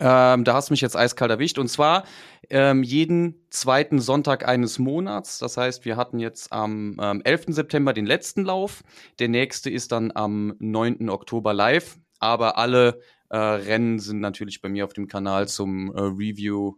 Ähm, 0.00 0.44
da 0.44 0.54
hast 0.54 0.70
du 0.70 0.72
mich 0.72 0.80
jetzt 0.80 0.96
eiskalt 0.96 1.30
erwischt. 1.30 1.58
Und 1.58 1.68
zwar 1.68 2.04
ähm, 2.48 2.82
jeden 2.82 3.46
zweiten 3.50 4.00
Sonntag 4.00 4.48
eines 4.48 4.78
Monats. 4.78 5.38
Das 5.38 5.58
heißt, 5.58 5.84
wir 5.84 5.96
hatten 5.96 6.18
jetzt 6.18 6.52
am 6.52 6.96
ähm, 7.00 7.20
11. 7.22 7.46
September 7.48 7.92
den 7.92 8.06
letzten 8.06 8.44
Lauf. 8.44 8.82
Der 9.18 9.28
nächste 9.28 9.68
ist 9.68 9.92
dann 9.92 10.10
am 10.14 10.54
9. 10.58 11.10
Oktober 11.10 11.52
live. 11.52 11.98
Aber 12.18 12.56
alle 12.56 13.00
äh, 13.30 13.36
Rennen 13.38 13.98
sind 13.98 14.20
natürlich 14.20 14.60
bei 14.60 14.68
mir 14.68 14.84
auf 14.84 14.92
dem 14.92 15.06
Kanal 15.08 15.48
zum 15.48 15.94
äh, 15.94 16.00
Review 16.00 16.74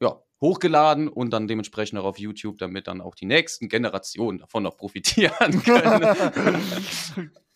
ja, 0.00 0.20
hochgeladen 0.40 1.08
und 1.08 1.30
dann 1.32 1.46
dementsprechend 1.48 1.98
auch 1.98 2.04
auf 2.04 2.18
YouTube, 2.18 2.58
damit 2.58 2.88
dann 2.88 3.00
auch 3.00 3.14
die 3.14 3.26
nächsten 3.26 3.68
Generationen 3.68 4.38
davon 4.38 4.64
noch 4.64 4.76
profitieren 4.76 5.62
können. 5.64 6.16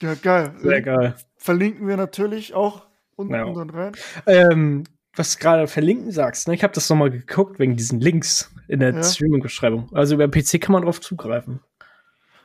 ja, 0.00 0.14
geil. 0.14 0.54
Sehr 0.58 0.82
geil. 0.82 1.16
Verlinken 1.36 1.86
wir 1.88 1.96
natürlich 1.96 2.54
auch 2.54 2.86
unten 3.16 3.34
Ja. 3.34 3.52
dann 3.52 3.70
rein. 3.70 3.92
Ähm, 4.26 4.84
was 5.14 5.34
du 5.36 5.40
gerade 5.42 5.66
verlinken 5.66 6.12
sagst, 6.12 6.46
ne? 6.46 6.54
ich 6.54 6.62
habe 6.62 6.74
das 6.74 6.88
nochmal 6.90 7.10
geguckt 7.10 7.58
wegen 7.58 7.76
diesen 7.76 8.00
Links 8.00 8.52
in 8.68 8.80
der 8.80 8.94
Ja. 8.94 9.02
Streaming-Beschreibung. 9.02 9.88
Also 9.94 10.14
über 10.14 10.28
PC 10.28 10.60
kann 10.60 10.72
man 10.74 10.82
drauf 10.82 11.00
zugreifen. 11.00 11.60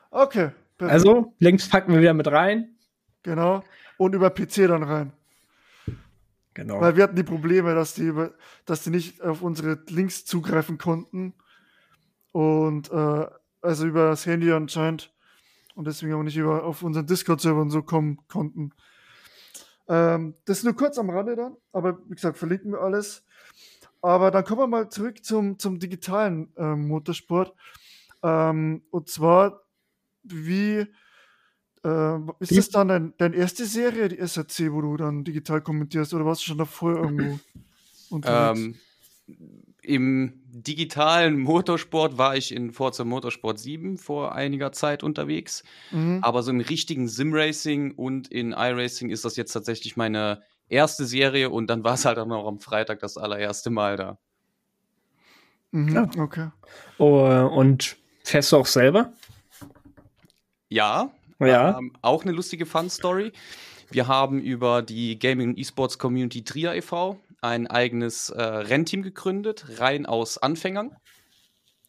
Okay. 0.09 0.51
perfekt. 0.77 0.93
Also, 0.93 1.33
Links 1.39 1.69
packen 1.69 1.93
wir 1.93 1.99
wieder 2.01 2.13
mit 2.13 2.27
rein. 2.27 2.75
Genau. 3.23 3.63
Und 3.97 4.15
über 4.15 4.29
PC 4.29 4.67
dann 4.67 4.83
rein. 4.83 5.13
Genau. 6.53 6.81
Weil 6.81 6.95
wir 6.95 7.03
hatten 7.03 7.15
die 7.15 7.23
Probleme, 7.23 7.73
dass 7.75 7.93
die, 7.93 8.11
dass 8.65 8.83
die 8.83 8.89
nicht 8.89 9.21
auf 9.21 9.41
unsere 9.41 9.79
Links 9.87 10.25
zugreifen 10.25 10.77
konnten. 10.77 11.33
Und 12.31 12.91
äh, 12.91 13.25
also 13.61 13.85
über 13.85 14.09
das 14.09 14.25
Handy 14.25 14.51
anscheinend. 14.51 15.13
Und 15.75 15.87
deswegen 15.87 16.13
auch 16.13 16.23
nicht 16.23 16.37
über 16.37 16.63
auf 16.63 16.83
unseren 16.83 17.07
Discord-Server 17.07 17.61
und 17.61 17.69
so 17.69 17.81
kommen 17.81 18.17
konnten. 18.27 18.73
Ähm, 19.87 20.35
das 20.45 20.59
ist 20.59 20.63
nur 20.63 20.75
kurz 20.75 20.97
am 20.97 21.09
Rande 21.09 21.35
dann, 21.35 21.55
aber 21.71 21.99
wie 22.07 22.15
gesagt, 22.15 22.37
verlinken 22.37 22.71
wir 22.71 22.81
alles. 22.81 23.23
Aber 24.01 24.31
dann 24.31 24.43
kommen 24.43 24.61
wir 24.61 24.67
mal 24.67 24.89
zurück 24.89 25.23
zum, 25.23 25.59
zum 25.59 25.79
digitalen 25.79 26.51
ähm, 26.57 26.87
Motorsport. 26.87 27.53
Ähm, 28.23 28.83
und 28.89 29.09
zwar, 29.09 29.63
wie 30.23 30.87
äh, 31.83 32.17
ist 32.39 32.57
das 32.57 32.69
dann 32.69 32.87
dein, 32.87 33.13
deine 33.17 33.35
erste 33.35 33.65
Serie, 33.65 34.09
die 34.09 34.19
SRC, 34.19 34.71
wo 34.71 34.81
du 34.81 34.97
dann 34.97 35.23
digital 35.23 35.61
kommentierst, 35.61 36.13
oder 36.13 36.25
warst 36.25 36.41
du 36.41 36.45
schon 36.47 36.57
davor 36.57 36.95
irgendwo 36.95 37.39
unterwegs? 38.09 38.59
Ähm, 38.59 38.75
Im 39.81 40.41
digitalen 40.45 41.39
Motorsport 41.39 42.17
war 42.17 42.35
ich 42.35 42.53
in 42.53 42.71
Forza 42.71 43.03
Motorsport 43.03 43.57
7 43.57 43.97
vor 43.97 44.35
einiger 44.35 44.71
Zeit 44.71 45.01
unterwegs. 45.01 45.63
mhm. 45.91 46.19
Aber 46.21 46.43
so 46.43 46.51
im 46.51 46.59
richtigen 46.59 47.07
Sim-Racing 47.07 47.93
und 47.95 48.27
in 48.27 48.51
iRacing 48.51 49.09
ist 49.09 49.25
das 49.25 49.35
jetzt 49.35 49.53
tatsächlich 49.53 49.97
meine 49.97 50.43
erste 50.69 51.05
Serie 51.05 51.49
und 51.49 51.67
dann 51.67 51.83
war 51.83 51.95
es 51.95 52.05
halt 52.05 52.17
auch 52.17 52.27
noch 52.27 52.47
am 52.47 52.59
Freitag 52.59 52.99
das 52.99 53.17
allererste 53.17 53.71
Mal 53.71 53.97
da. 53.97 54.17
Mhm. 55.71 55.93
Ja. 55.93 56.09
Okay. 56.17 56.49
Oh, 56.97 57.49
und 57.53 57.97
fährst 58.23 58.51
du 58.51 58.57
auch 58.57 58.65
selber? 58.65 59.13
Ja, 60.69 61.11
Ja. 61.49 61.77
Ähm, 61.77 61.93
auch 62.01 62.23
eine 62.23 62.31
lustige 62.31 62.65
Fun-Story. 62.65 63.31
Wir 63.89 64.07
haben 64.07 64.39
über 64.39 64.81
die 64.81 65.19
Gaming- 65.19 65.49
und 65.49 65.57
E-Sports 65.57 65.97
Community 65.97 66.43
Trier 66.43 66.73
e.V. 66.75 67.19
ein 67.41 67.67
eigenes 67.67 68.29
äh, 68.29 68.41
Rennteam 68.41 69.01
gegründet, 69.01 69.65
rein 69.79 70.05
aus 70.05 70.37
Anfängern. 70.37 70.95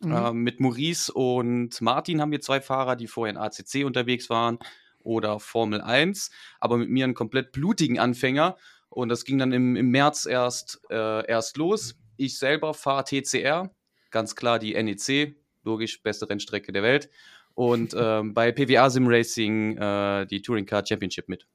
Mhm. 0.00 0.12
Ähm, 0.12 0.36
mit 0.38 0.60
Maurice 0.60 1.12
und 1.12 1.80
Martin 1.80 2.20
haben 2.20 2.32
wir 2.32 2.40
zwei 2.40 2.60
Fahrer, 2.60 2.96
die 2.96 3.06
vorher 3.06 3.32
in 3.32 3.38
ACC 3.38 3.84
unterwegs 3.84 4.28
waren 4.30 4.58
oder 5.00 5.38
Formel 5.38 5.80
1, 5.80 6.30
aber 6.60 6.76
mit 6.76 6.88
mir 6.88 7.04
einen 7.04 7.14
komplett 7.14 7.52
blutigen 7.52 7.98
Anfänger. 7.98 8.56
Und 8.88 9.08
das 9.08 9.24
ging 9.24 9.38
dann 9.38 9.52
im, 9.52 9.76
im 9.76 9.90
März 9.90 10.26
erst, 10.26 10.80
äh, 10.90 11.26
erst 11.26 11.56
los. 11.56 11.94
Ich 12.16 12.38
selber 12.38 12.74
fahre 12.74 13.04
TCR, 13.04 13.70
ganz 14.10 14.36
klar 14.36 14.58
die 14.58 14.74
NEC, 14.74 15.36
logisch, 15.64 16.02
beste 16.02 16.28
Rennstrecke 16.28 16.72
der 16.72 16.82
Welt. 16.82 17.08
Und 17.54 17.94
ähm, 17.96 18.34
bei 18.34 18.52
PWA 18.52 18.88
Sim 18.90 19.06
Racing 19.06 19.76
äh, 19.76 20.26
die 20.26 20.42
Touring 20.42 20.66
Car 20.66 20.84
Championship 20.86 21.28
mit. 21.28 21.46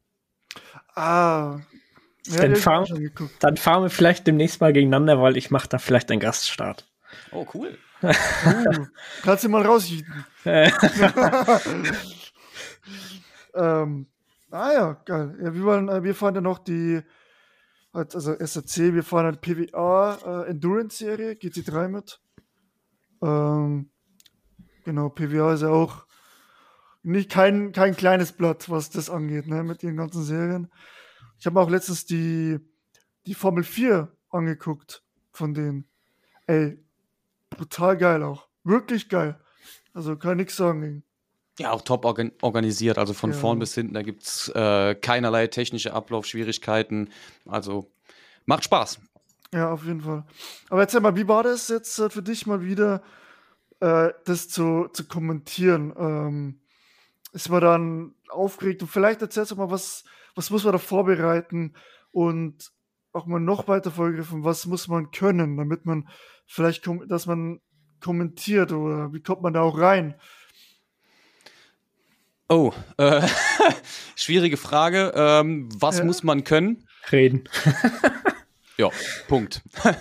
Ah. 0.95 1.59
Ja, 2.27 2.41
Dann 2.41 2.55
fahren-. 2.55 3.11
Dann 3.39 3.57
fahren 3.57 3.83
wir 3.83 3.89
vielleicht 3.89 4.27
demnächst 4.27 4.61
mal 4.61 4.73
gegeneinander, 4.73 5.21
weil 5.21 5.37
ich 5.37 5.49
mache 5.49 5.67
da 5.69 5.77
vielleicht 5.77 6.11
einen 6.11 6.19
Gaststart. 6.19 6.85
Oh, 7.31 7.45
cool. 7.53 7.77
Uh, 8.03 8.11
kannst 9.23 9.43
du 9.43 9.49
mal 9.49 9.63
raushieten. 9.63 10.25
Äh, 10.43 10.69
Ähm, 13.57 14.07
ah 14.51 14.71
ja, 14.71 14.93
geil. 15.05 15.37
Ja, 15.41 15.53
wir, 15.53 15.63
wollen, 15.63 15.89
äh, 15.89 16.03
wir 16.03 16.15
fahren 16.15 16.35
ja 16.35 16.41
noch 16.41 16.59
die, 16.59 17.01
also 17.91 18.33
SRC, 18.33 18.93
wir 18.93 19.03
fahren 19.03 19.25
halt 19.25 19.41
PWA 19.41 20.43
äh, 20.43 20.49
Endurance 20.49 20.97
Serie, 20.97 21.33
GT3 21.33 21.87
mit. 21.87 22.19
Ähm, 23.21 23.89
genau, 24.87 25.09
PWA 25.09 25.53
ist 25.53 25.61
ja 25.61 25.69
auch 25.69 26.05
nicht 27.03 27.29
kein, 27.29 27.73
kein 27.73 27.95
kleines 27.95 28.31
Blatt, 28.31 28.69
was 28.69 28.89
das 28.89 29.09
angeht, 29.09 29.47
ne, 29.47 29.63
mit 29.63 29.83
ihren 29.83 29.97
ganzen 29.97 30.23
Serien. 30.23 30.71
Ich 31.37 31.45
habe 31.45 31.59
auch 31.59 31.69
letztens 31.69 32.05
die, 32.05 32.57
die 33.27 33.33
Formel 33.35 33.63
4 33.63 34.11
angeguckt 34.29 35.03
von 35.31 35.53
denen. 35.53 35.87
Ey, 36.47 36.79
brutal 37.49 37.97
geil 37.97 38.23
auch. 38.23 38.47
Wirklich 38.63 39.09
geil. 39.09 39.39
Also 39.93 40.15
kann 40.15 40.37
nichts 40.37 40.55
sagen. 40.55 40.81
gegen. 40.81 41.03
Ja, 41.59 41.71
auch 41.71 41.81
top 41.81 42.05
organ 42.05 42.31
organisiert, 42.41 42.97
also 42.97 43.13
von 43.13 43.31
Ja. 43.31 43.37
vorn 43.37 43.59
bis 43.59 43.73
hinten, 43.73 43.93
da 43.93 44.03
gibt 44.03 44.23
es 44.23 44.49
äh, 44.49 44.95
keinerlei 44.95 45.47
technische 45.47 45.93
Ablaufschwierigkeiten. 45.93 47.09
Also 47.45 47.91
macht 48.45 48.63
Spaß. 48.63 48.99
Ja, 49.53 49.71
auf 49.71 49.83
jeden 49.85 50.01
Fall. 50.01 50.25
Aber 50.69 50.81
erzähl 50.81 50.99
mal, 51.01 51.15
wie 51.15 51.27
war 51.27 51.43
das 51.43 51.67
jetzt 51.69 51.99
äh, 51.99 52.09
für 52.09 52.21
dich 52.21 52.45
mal 52.47 52.63
wieder, 52.63 53.01
äh, 53.79 54.09
das 54.25 54.49
zu, 54.49 54.87
zu 54.93 55.07
kommentieren? 55.07 55.93
Ähm, 55.97 56.59
ist 57.33 57.49
man 57.49 57.61
dann 57.61 58.15
aufgeregt 58.29 58.81
und 58.81 58.87
vielleicht 58.87 59.21
erzählst 59.21 59.51
du 59.51 59.55
mal, 59.55 59.69
was, 59.69 60.03
was 60.35 60.49
muss 60.49 60.63
man 60.63 60.73
da 60.73 60.79
vorbereiten 60.79 61.75
und 62.11 62.71
auch 63.13 63.25
mal 63.25 63.39
noch 63.39 63.67
weiter 63.67 63.91
vorgegriffen, 63.91 64.43
was 64.43 64.65
muss 64.65 64.87
man 64.87 65.11
können, 65.11 65.57
damit 65.57 65.85
man 65.85 66.07
vielleicht, 66.45 66.83
kom 66.83 67.07
dass 67.07 67.25
man 67.25 67.61
kommentiert 68.01 68.71
oder 68.71 69.13
wie 69.13 69.21
kommt 69.21 69.41
man 69.41 69.53
da 69.53 69.61
auch 69.61 69.77
rein? 69.77 70.15
Oh, 72.49 72.71
äh, 72.97 73.27
schwierige 74.15 74.57
Frage. 74.57 75.11
Ähm, 75.15 75.69
was 75.79 75.99
Ja. 75.99 76.05
muss 76.05 76.23
man 76.23 76.43
können? 76.43 76.87
reden. 77.11 77.47
Ja, 78.77 78.91
Punkt. 79.27 79.63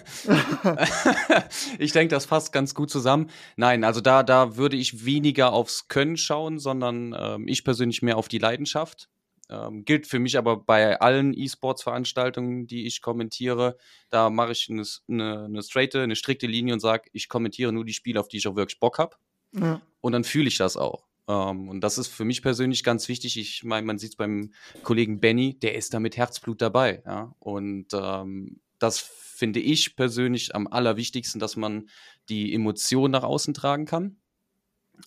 ich 1.78 1.92
denke, 1.92 2.14
das 2.14 2.26
passt 2.26 2.52
ganz 2.52 2.74
gut 2.74 2.90
zusammen. 2.90 3.30
Nein, 3.56 3.84
also 3.84 4.02
da, 4.02 4.22
da 4.22 4.56
würde 4.56 4.76
ich 4.76 5.06
weniger 5.06 5.52
aufs 5.54 5.88
Können 5.88 6.18
schauen, 6.18 6.58
sondern 6.58 7.16
ähm, 7.18 7.48
ich 7.48 7.64
persönlich 7.64 8.02
mehr 8.02 8.18
auf 8.18 8.28
die 8.28 8.38
Leidenschaft. 8.38 9.08
Ähm, 9.48 9.84
gilt 9.84 10.06
für 10.06 10.18
mich 10.18 10.36
aber 10.36 10.56
bei 10.56 11.00
allen 11.00 11.32
E-Sports-Veranstaltungen, 11.32 12.66
die 12.66 12.86
ich 12.86 13.00
kommentiere. 13.00 13.78
Da 14.10 14.28
mache 14.28 14.52
ich 14.52 14.68
eine, 14.68 14.84
eine, 15.08 15.44
eine 15.44 15.62
straighte, 15.62 16.02
eine 16.02 16.16
strikte 16.16 16.46
Linie 16.46 16.74
und 16.74 16.80
sage, 16.80 17.08
ich 17.12 17.28
kommentiere 17.28 17.72
nur 17.72 17.84
die 17.84 17.94
Spiele, 17.94 18.20
auf 18.20 18.28
die 18.28 18.38
ich 18.38 18.48
auch 18.48 18.56
wirklich 18.56 18.80
Bock 18.80 18.98
habe. 18.98 19.16
Ja, 19.52 19.80
Und 20.00 20.12
dann 20.12 20.24
fühle 20.24 20.48
ich 20.48 20.58
das 20.58 20.76
auch. 20.76 21.06
Ähm, 21.28 21.68
und 21.68 21.80
das 21.80 21.96
ist 21.96 22.08
für 22.08 22.24
mich 22.24 22.42
persönlich 22.42 22.84
ganz 22.84 23.08
wichtig. 23.08 23.38
Ich 23.38 23.64
meine, 23.64 23.86
man 23.86 23.98
sieht 23.98 24.10
es 24.10 24.16
beim 24.16 24.52
Kollegen 24.82 25.20
Benny, 25.20 25.58
der 25.58 25.76
ist 25.76 25.94
da 25.94 26.00
mit 26.00 26.16
Herzblut 26.16 26.60
dabei. 26.60 27.02
Ja? 27.06 27.34
Und 27.38 27.86
ähm, 27.94 28.60
das 28.78 28.98
finde 28.98 29.60
ich 29.60 29.96
persönlich 29.96 30.54
am 30.54 30.66
allerwichtigsten, 30.66 31.40
dass 31.40 31.56
man 31.56 31.88
die 32.28 32.54
Emotionen 32.54 33.12
nach 33.12 33.22
außen 33.22 33.54
tragen 33.54 33.84
kann. 33.84 34.16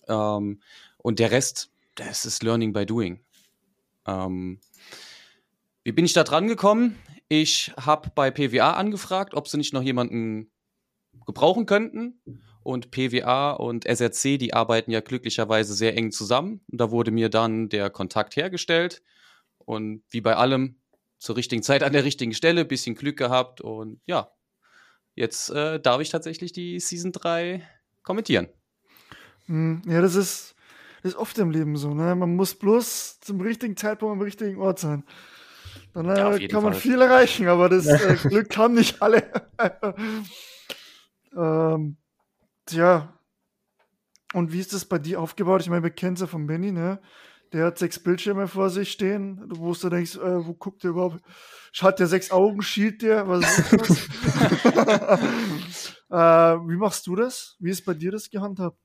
Ähm, 0.08 0.60
und 0.98 1.18
der 1.18 1.30
Rest, 1.30 1.70
das 1.94 2.24
ist 2.24 2.42
Learning 2.42 2.72
by 2.72 2.86
Doing. 2.86 3.20
Ähm, 4.06 4.60
wie 5.82 5.92
bin 5.92 6.04
ich 6.04 6.12
da 6.12 6.24
dran 6.24 6.46
gekommen? 6.46 6.96
Ich 7.28 7.72
habe 7.76 8.10
bei 8.14 8.30
PWA 8.30 8.72
angefragt, 8.72 9.34
ob 9.34 9.48
sie 9.48 9.56
nicht 9.56 9.72
noch 9.72 9.82
jemanden 9.82 10.50
gebrauchen 11.26 11.66
könnten. 11.66 12.20
und 12.62 12.90
PWA 12.90 13.52
und 13.52 13.86
SRC, 13.86 14.38
die 14.38 14.52
arbeiten 14.52 14.90
ja 14.90 15.00
glücklicherweise 15.00 15.74
sehr 15.74 15.96
eng 15.96 16.12
zusammen. 16.12 16.60
Und 16.70 16.80
da 16.80 16.90
wurde 16.90 17.10
mir 17.10 17.30
dann 17.30 17.68
der 17.68 17.88
Kontakt 17.88 18.36
hergestellt. 18.36 19.02
Und 19.58 20.02
wie 20.10 20.20
bei 20.20 20.36
allem, 20.36 20.79
zur 21.20 21.36
richtigen 21.36 21.62
Zeit 21.62 21.82
an 21.82 21.92
der 21.92 22.04
richtigen 22.04 22.32
Stelle, 22.32 22.64
bisschen 22.64 22.96
Glück 22.96 23.18
gehabt. 23.18 23.60
Und 23.60 24.00
ja, 24.06 24.32
jetzt 25.14 25.50
äh, 25.50 25.78
darf 25.78 26.00
ich 26.00 26.08
tatsächlich 26.08 26.52
die 26.52 26.80
Season 26.80 27.12
3 27.12 27.62
kommentieren. 28.02 28.48
Hm, 29.44 29.82
ja, 29.86 30.00
das 30.00 30.14
ist, 30.14 30.56
das 31.02 31.12
ist 31.12 31.18
oft 31.18 31.38
im 31.38 31.50
Leben 31.50 31.76
so. 31.76 31.92
Ne? 31.92 32.14
Man 32.14 32.34
muss 32.34 32.54
bloß 32.54 33.20
zum 33.20 33.40
richtigen 33.42 33.76
Zeitpunkt 33.76 34.14
am 34.14 34.22
richtigen 34.22 34.58
Ort 34.58 34.78
sein. 34.78 35.04
Dann 35.92 36.08
äh, 36.08 36.16
ja, 36.16 36.48
kann 36.48 36.62
man 36.62 36.72
Fall. 36.72 36.80
viel 36.80 37.00
erreichen, 37.00 37.48
aber 37.48 37.68
das 37.68 37.86
äh, 37.86 38.16
Glück 38.16 38.56
haben 38.56 38.74
nicht 38.74 39.02
alle. 39.02 39.30
ähm, 41.36 41.98
tja. 42.64 43.14
Und 44.32 44.52
wie 44.52 44.60
ist 44.60 44.72
das 44.72 44.86
bei 44.86 44.98
dir 44.98 45.20
aufgebaut? 45.20 45.60
Ich 45.60 45.68
meine, 45.68 45.82
wir 45.82 45.90
kennen 45.90 46.14
es 46.14 46.20
ja 46.20 46.26
von 46.26 46.46
Benny, 46.46 46.72
ne? 46.72 47.00
Der 47.52 47.66
hat 47.66 47.78
sechs 47.78 47.98
Bildschirme 47.98 48.46
vor 48.46 48.70
sich 48.70 48.92
stehen, 48.92 49.42
wo 49.48 49.72
du 49.74 49.88
denkst, 49.88 50.16
äh, 50.16 50.46
wo 50.46 50.54
guckt 50.54 50.84
der 50.84 50.90
überhaupt? 50.90 51.20
Hat 51.80 51.98
der 51.98 52.06
sechs 52.06 52.30
Augen, 52.30 52.62
schielt 52.62 53.02
der? 53.02 53.28
Was 53.28 53.58
ist 53.58 53.72
das? 53.72 53.90
äh, 56.10 56.68
wie 56.68 56.76
machst 56.76 57.06
du 57.06 57.16
das? 57.16 57.56
Wie 57.58 57.70
ist 57.70 57.84
bei 57.84 57.94
dir 57.94 58.12
das 58.12 58.30
gehandhabt? 58.30 58.78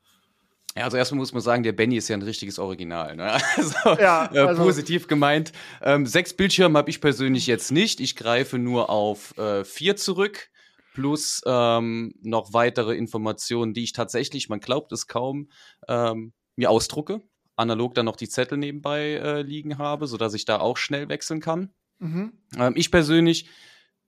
Ja, 0.77 0.83
also 0.83 0.97
erstmal 0.97 1.19
muss 1.19 1.31
man 1.31 1.41
sagen, 1.41 1.63
der 1.63 1.71
Benny 1.71 1.95
ist 1.95 2.09
ja 2.09 2.17
ein 2.17 2.21
richtiges 2.21 2.59
Original. 2.59 3.15
Ne? 3.15 3.37
Also, 3.55 4.01
ja, 4.01 4.29
äh, 4.33 4.39
also 4.39 4.63
positiv 4.63 5.07
gemeint. 5.07 5.53
Ähm, 5.81 6.05
sechs 6.05 6.33
Bildschirme 6.33 6.77
habe 6.77 6.89
ich 6.89 6.99
persönlich 6.99 7.47
jetzt 7.47 7.71
nicht. 7.71 8.01
Ich 8.01 8.15
greife 8.15 8.57
nur 8.57 8.89
auf 8.89 9.37
äh, 9.37 9.63
vier 9.63 9.95
zurück 9.95 10.49
plus 10.93 11.41
ähm, 11.45 12.13
noch 12.21 12.53
weitere 12.53 12.95
Informationen, 12.95 13.73
die 13.73 13.83
ich 13.83 13.93
tatsächlich, 13.93 14.49
man 14.49 14.59
glaubt 14.59 14.91
es 14.91 15.07
kaum, 15.07 15.49
ähm, 15.87 16.33
mir 16.55 16.69
ausdrucke. 16.69 17.21
Analog 17.55 17.93
dann 17.93 18.05
noch 18.05 18.15
die 18.15 18.29
Zettel 18.29 18.57
nebenbei 18.57 19.13
äh, 19.13 19.41
liegen 19.41 19.77
habe, 19.77 20.07
sodass 20.07 20.33
ich 20.33 20.45
da 20.45 20.59
auch 20.59 20.77
schnell 20.77 21.09
wechseln 21.09 21.39
kann. 21.39 21.73
Mhm. 21.99 22.33
Ähm, 22.57 22.73
ich 22.75 22.91
persönlich 22.91 23.49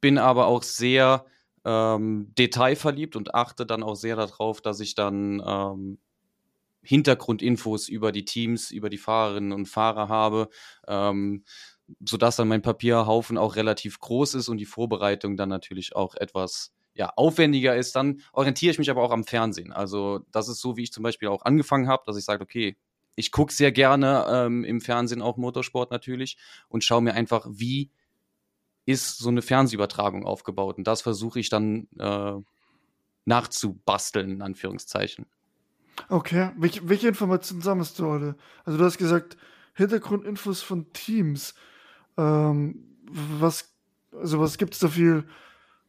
bin 0.02 0.18
aber 0.18 0.48
auch 0.48 0.64
sehr 0.64 1.26
ähm, 1.66 2.34
detailverliebt 2.38 3.16
und 3.16 3.34
achte 3.34 3.66
dann 3.66 3.84
auch 3.84 3.96
sehr 3.96 4.16
darauf, 4.16 4.62
dass 4.62 4.80
ich 4.80 4.96
dann 4.96 5.42
ähm, 5.46 5.98
Hintergrundinfos 6.82 7.90
über 7.90 8.12
die 8.12 8.26
Teams, 8.26 8.72
über 8.72 8.90
die 8.90 8.98
Fahrerinnen 8.98 9.52
und 9.52 9.66
Fahrer 9.66 10.08
habe, 10.08 10.50
ähm, 10.88 11.44
sodass 12.06 12.36
dann 12.36 12.48
mein 12.48 12.62
Papierhaufen 12.62 13.38
auch 13.38 13.56
relativ 13.56 14.00
groß 14.00 14.36
ist 14.36 14.50
und 14.50 14.58
die 14.58 14.66
Vorbereitung 14.66 15.36
dann 15.38 15.50
natürlich 15.50 15.96
auch 15.96 16.16
etwas 16.16 16.74
ja, 16.94 17.12
aufwendiger 17.16 17.76
ist. 17.76 17.96
Dann 17.96 18.22
orientiere 18.34 18.72
ich 18.72 18.80
mich 18.80 18.90
aber 18.90 19.04
auch 19.04 19.12
am 19.12 19.24
Fernsehen. 19.24 19.72
Also 19.72 20.22
das 20.32 20.48
ist 20.48 20.62
so, 20.62 20.78
wie 20.78 20.84
ich 20.84 20.92
zum 20.92 21.04
Beispiel 21.04 21.28
auch 21.28 21.44
angefangen 21.44 21.88
habe, 21.88 22.04
dass 22.06 22.18
ich 22.18 22.26
sage, 22.26 22.44
okay, 22.44 22.78
ich 23.18 23.32
gucke 23.32 23.52
sehr 23.52 23.72
gerne 23.72 24.26
ähm, 24.30 24.64
im 24.64 24.80
Fernsehen 24.80 25.24
auch 25.24 25.38
Motorsport 25.38 25.92
natürlich 25.92 26.38
und 26.70 26.84
schaue 26.84 27.02
mir 27.02 27.16
einfach, 27.16 27.48
wie 27.50 27.92
ist 28.86 29.18
so 29.18 29.30
eine 29.30 29.42
Fernsehübertragung 29.42 30.24
aufgebaut. 30.24 30.78
Und 30.78 30.86
das 30.86 31.02
versuche 31.02 31.40
ich 31.40 31.50
dann 31.50 31.88
äh, 32.00 32.36
nachzubasteln, 33.26 34.30
in 34.30 34.42
Anführungszeichen. 34.42 35.26
Okay, 36.10 36.52
welche, 36.58 36.88
welche 36.88 37.08
Informationen 37.08 37.62
sammelst 37.62 37.98
du 37.98 38.06
heute? 38.06 38.36
Also 38.64 38.78
du 38.78 38.86
hast 38.86 39.00
gesagt, 39.00 39.36
Hintergrundinfos 39.74 40.62
von 40.62 40.94
Teams. 40.94 41.56
Ähm, 42.18 42.98
was, 43.10 43.74
also 44.12 44.40
was 44.40 44.60
gibt 44.60 44.76
es 44.76 44.80
da 44.80 44.90
viel 44.90 45.28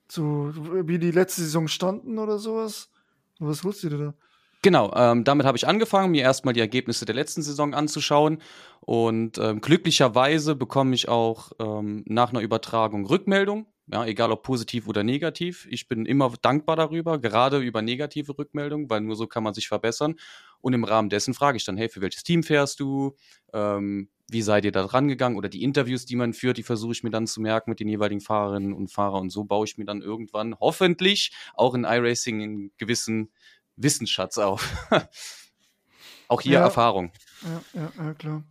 zu, 0.09 0.53
wie 0.89 0.99
die 0.99 1.11
letzte 1.11 1.43
Saison 1.43 1.69
standen 1.69 2.19
oder 2.19 2.39
sowas? 2.39 2.91
Was 3.39 3.63
holst 3.65 3.85
du 3.85 3.91
dir 3.91 3.99
da? 3.99 4.15
Genau, 4.63 4.93
ähm, 4.97 5.23
damit 5.25 5.47
habe 5.47 5.57
ich 5.57 5.69
angefangen, 5.69 6.11
mir 6.11 6.23
erstmal 6.23 6.53
die 6.53 6.61
Ergebnisse 6.61 7.05
der 7.05 7.15
letzten 7.15 7.43
Saison 7.43 7.75
anzuschauen. 7.75 8.43
Und 8.81 9.39
ähm, 9.39 9.61
glücklicherweise 9.61 10.57
bekomme 10.57 10.95
ich 10.95 11.09
auch 11.09 11.53
ähm, 11.61 12.03
nach 12.07 12.31
einer 12.31 12.41
Übertragung 12.41 13.07
Rückmeldung 13.07 13.67
ja, 13.91 14.05
egal 14.05 14.31
ob 14.33 14.43
positiv 14.43 14.87
oder 14.87 15.03
negativ. 15.03 15.67
Ich 15.71 15.89
bin 15.89 16.05
immer 16.05 16.33
dankbar 16.43 16.77
darüber, 16.77 17.19
gerade 17.19 17.59
über 17.59 17.81
negative 17.83 18.37
Rückmeldungen, 18.37 18.91
weil 18.91 19.01
nur 19.01 19.17
so 19.17 19.27
kann 19.27 19.43
man 19.43 19.55
sich 19.55 19.69
verbessern. 19.69 20.17
Und 20.61 20.75
im 20.75 20.85
Rahmen 20.85 21.09
dessen 21.09 21.35
frage 21.35 21.57
ich 21.57 21.65
dann, 21.65 21.77
hey, 21.77 21.89
für 21.89 22.01
welches 22.01 22.23
Team 22.23 22.43
fährst 22.43 22.81
du? 22.81 23.17
Ähm, 23.55 24.11
wie 24.31 24.43
seid 24.43 24.67
ihr 24.67 24.73
da 24.73 24.83
dran 24.87 25.09
gegangen? 25.09 25.37
Oder 25.37 25.49
die 25.49 25.63
Interviews, 25.63 26.05
die 26.05 26.17
man 26.17 26.35
führt, 26.35 26.59
die 26.59 26.63
versuche 26.63 26.93
ich 26.93 27.03
mir 27.03 27.11
dann 27.11 27.27
zu 27.27 27.41
merken 27.41 27.71
mit 27.71 27.81
den 27.81 27.89
jeweiligen 27.89 28.21
Fahrerinnen 28.21 28.75
und 28.75 28.89
Fahrern. 28.93 29.23
Und 29.23 29.31
so 29.31 29.45
baue 29.45 29.65
ich 29.65 29.79
mir 29.79 29.87
dann 29.87 30.03
irgendwann 30.03 30.55
hoffentlich 30.61 31.33
auch 31.55 31.75
in 31.75 31.85
iRacing 31.85 32.43
einen 32.43 32.71
gewissen 32.77 33.31
Wissensschatz 33.79 34.39
auf. 34.39 34.69
auch 36.29 36.41
hier 36.41 36.55
ja. 36.55 36.61
Erfahrung. 36.61 37.13
Ja, 37.43 37.81
ja, 37.81 38.05
ja, 38.05 38.15
klar. 38.15 38.43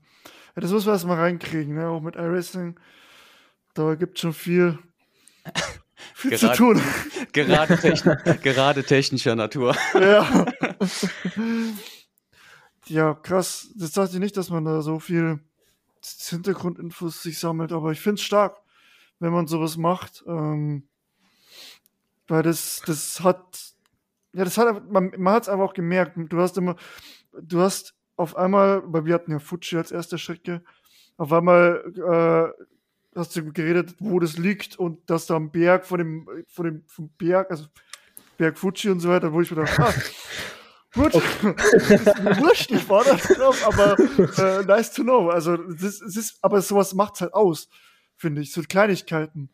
Das 0.56 0.72
muss 0.72 0.86
man 0.86 0.96
erstmal 0.96 1.20
reinkriegen, 1.20 1.76
ne? 1.76 1.88
auch 1.88 2.02
mit 2.02 2.16
iRacing. 2.16 2.80
Da 3.76 3.94
gibt 3.94 4.18
es 4.18 4.22
schon 4.22 4.34
viel 4.34 4.80
viel 6.14 6.32
gerade, 6.32 6.54
zu 6.54 6.58
tun. 6.58 6.82
Gerade, 7.34 7.78
techn 7.78 8.18
gerade 8.42 8.84
technischer 8.84 9.36
Natur. 9.36 9.76
Ja. 9.94 10.46
ja, 12.88 13.14
krass. 13.14 13.70
Das 13.76 13.92
dachte 13.92 14.14
ich 14.14 14.20
nicht, 14.20 14.38
dass 14.38 14.50
man 14.50 14.66
da 14.66 14.82
so 14.82 15.00
viel 15.00 15.40
Hintergrundinfos 16.04 17.22
sich 17.22 17.40
sammelt, 17.40 17.72
aber 17.72 17.92
ich 17.92 18.00
finde 18.00 18.16
es 18.16 18.24
stark, 18.24 18.58
wenn 19.20 19.32
man 19.32 19.48
sowas 19.48 19.78
macht. 19.78 20.24
Ähm, 20.28 20.88
weil 22.28 22.44
das, 22.44 22.82
das 22.86 23.22
hat, 23.22 23.74
ja, 24.38 24.44
das 24.44 24.56
hat, 24.60 24.88
man, 24.92 25.12
man 25.18 25.34
hat 25.34 25.44
es 25.44 25.50
einfach 25.50 25.66
auch 25.66 25.74
gemerkt. 25.74 26.16
Du 26.16 26.40
hast 26.40 26.58
immer, 26.58 26.76
du 27.42 27.60
hast 27.60 27.96
auf 28.16 28.36
einmal, 28.38 28.84
weil 28.86 29.06
wir 29.06 29.16
hatten 29.16 29.32
ja 29.32 29.40
Fuji 29.40 29.78
als 29.78 29.92
erste 29.92 30.20
Strecke, 30.20 30.64
auf 31.18 31.34
einmal 31.34 32.54
äh, 33.16 33.18
hast 33.18 33.36
du 33.36 33.52
geredet, 33.52 33.96
wo 33.98 34.20
das 34.20 34.38
liegt 34.38 34.78
und 34.78 35.10
dass 35.10 35.26
da 35.26 35.38
am 35.38 35.50
Berg 35.50 35.88
von 35.88 35.98
dem, 35.98 36.30
von 36.48 36.66
dem 36.66 36.84
vom 36.86 37.10
Berg, 37.18 37.50
also 37.50 37.66
Berg 38.38 38.60
Fuji 38.60 38.92
und 38.92 39.00
so 39.00 39.10
weiter, 39.10 39.34
wo 39.34 39.42
ich 39.42 39.50
mir 39.50 39.66
dachte, 39.66 39.82
ah, 39.82 39.94
gut, 40.94 41.16
okay. 41.16 41.56
ist 41.96 42.24
mir 42.24 42.38
wurscht, 42.38 42.72
ich 42.72 42.88
war 42.88 43.04
da 43.06 43.16
drauf, 43.16 43.66
aber 43.66 43.98
äh, 44.00 44.64
nice 44.66 44.94
to 44.94 45.02
know. 45.02 45.30
Also 45.30 45.56
es 45.64 45.82
ist, 45.82 46.16
ist, 46.16 46.38
aber 46.44 46.62
sowas 46.62 46.94
macht's 46.94 47.22
halt 47.22 47.34
aus, 47.34 47.70
finde 48.16 48.44
ich, 48.44 48.52
so 48.52 48.62
Kleinigkeiten. 48.62 49.50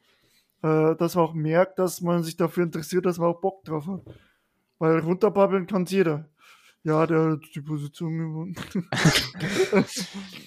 Äh, 0.61 0.95
dass 0.97 1.15
man 1.15 1.23
auch 1.23 1.33
merkt, 1.33 1.79
dass 1.79 2.01
man 2.01 2.23
sich 2.23 2.35
dafür 2.35 2.63
interessiert, 2.63 3.05
dass 3.05 3.17
man 3.17 3.29
auch 3.29 3.39
Bock 3.39 3.63
drauf 3.63 3.87
hat. 3.87 4.01
Weil 4.83 4.99
runterbabbeln 4.99 5.65
kann 5.65 5.85
jeder. 5.85 6.29
Ja, 6.83 7.07
der 7.07 7.31
hat 7.31 7.39
die 7.55 7.61
Position 7.61 8.17
gewonnen. 8.17 8.55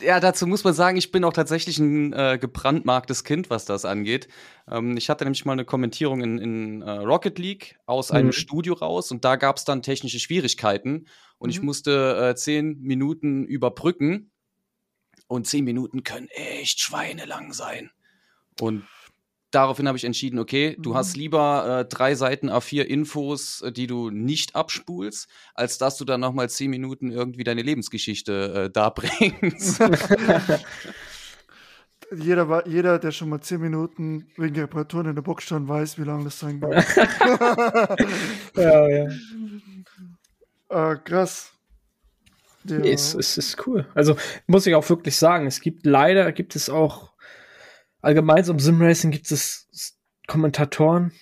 ja, 0.03 0.21
dazu 0.21 0.47
muss 0.47 0.63
man 0.63 0.75
sagen, 0.75 0.99
ich 0.99 1.11
bin 1.11 1.25
auch 1.25 1.33
tatsächlich 1.33 1.79
ein 1.79 2.13
äh, 2.13 2.37
gebrandmarktes 2.39 3.25
Kind, 3.25 3.49
was 3.49 3.65
das 3.65 3.87
angeht. 3.87 4.29
Ähm, 4.71 4.99
ich 4.99 5.09
hatte 5.09 5.25
nämlich 5.25 5.47
mal 5.47 5.55
eine 5.55 5.65
Kommentierung 5.65 6.21
in, 6.21 6.37
in 6.37 6.83
uh, 6.83 7.07
Rocket 7.07 7.39
League 7.39 7.79
aus 7.87 8.11
mhm. 8.11 8.17
einem 8.19 8.33
Studio 8.33 8.75
raus 8.75 9.11
und 9.11 9.25
da 9.25 9.37
gab 9.37 9.57
es 9.57 9.65
dann 9.65 9.81
technische 9.81 10.21
Schwierigkeiten 10.21 11.07
und 11.39 11.49
mhm. 11.49 11.53
ich 11.53 11.63
musste 11.63 12.33
äh, 12.33 12.35
zehn 12.35 12.79
Minuten 12.83 13.47
überbrücken 13.47 14.33
und 15.29 15.47
zehn 15.47 15.65
Minuten 15.65 16.03
können 16.03 16.29
echt 16.29 16.81
schweinelang 16.81 17.55
sein. 17.55 17.91
Und 18.61 18.85
daraufhin 19.51 19.89
habe 19.89 19.97
ich 19.99 20.05
entschieden, 20.05 20.39
okay, 20.39 20.77
du 20.79 20.91
mhm. 20.91 20.95
hast 20.95 21.17
lieber 21.17 21.81
äh, 21.81 21.85
drei 21.85 22.15
Seiten 22.15 22.51
A4 22.51 22.83
Infos, 22.83 23.63
äh, 23.63 23.73
die 23.73 23.87
du 23.87 24.11
nicht 24.11 24.55
abspulst, 24.55 25.29
als 25.55 25.79
dass 25.79 25.97
du 25.97 26.05
dann 26.05 26.21
nochmal 26.21 26.51
zehn 26.51 26.71
Minuten 26.71 27.11
irgendwie 27.11 27.45
deine 27.45 27.63
Lebensgeschichte 27.63 28.67
äh, 28.67 28.71
darbringst. 28.71 29.81
jeder, 32.15 32.67
jeder, 32.67 32.99
der 32.99 33.11
schon 33.11 33.29
mal 33.29 33.41
zehn 33.41 33.61
Minuten 33.61 34.27
wegen 34.37 34.59
Reparaturen 34.61 35.07
in 35.07 35.15
der 35.15 35.23
Box 35.23 35.45
stand, 35.45 35.69
weiß, 35.69 35.99
wie 35.99 36.05
lange 36.05 36.25
das 36.25 36.39
sein 36.39 36.61
kann. 36.61 36.73
ja, 38.57 38.89
ja. 38.89 39.07
Äh, 40.69 40.97
krass. 41.05 41.53
Ja. 42.65 42.79
Nee, 42.79 42.93
es, 42.93 43.15
es 43.15 43.39
ist 43.39 43.67
cool. 43.67 43.87
Also 43.95 44.17
muss 44.49 44.67
ich 44.67 44.75
auch 44.75 44.89
wirklich 44.89 45.17
sagen, 45.17 45.47
es 45.47 45.61
gibt 45.61 45.87
leider, 45.87 46.33
gibt 46.33 46.57
es 46.57 46.69
auch 46.69 47.13
allgemein 48.03 48.45
im 48.45 48.59
Simracing 48.59 49.11
gibt 49.11 49.31
es 49.31 49.97
Kommentatoren. 50.27 51.13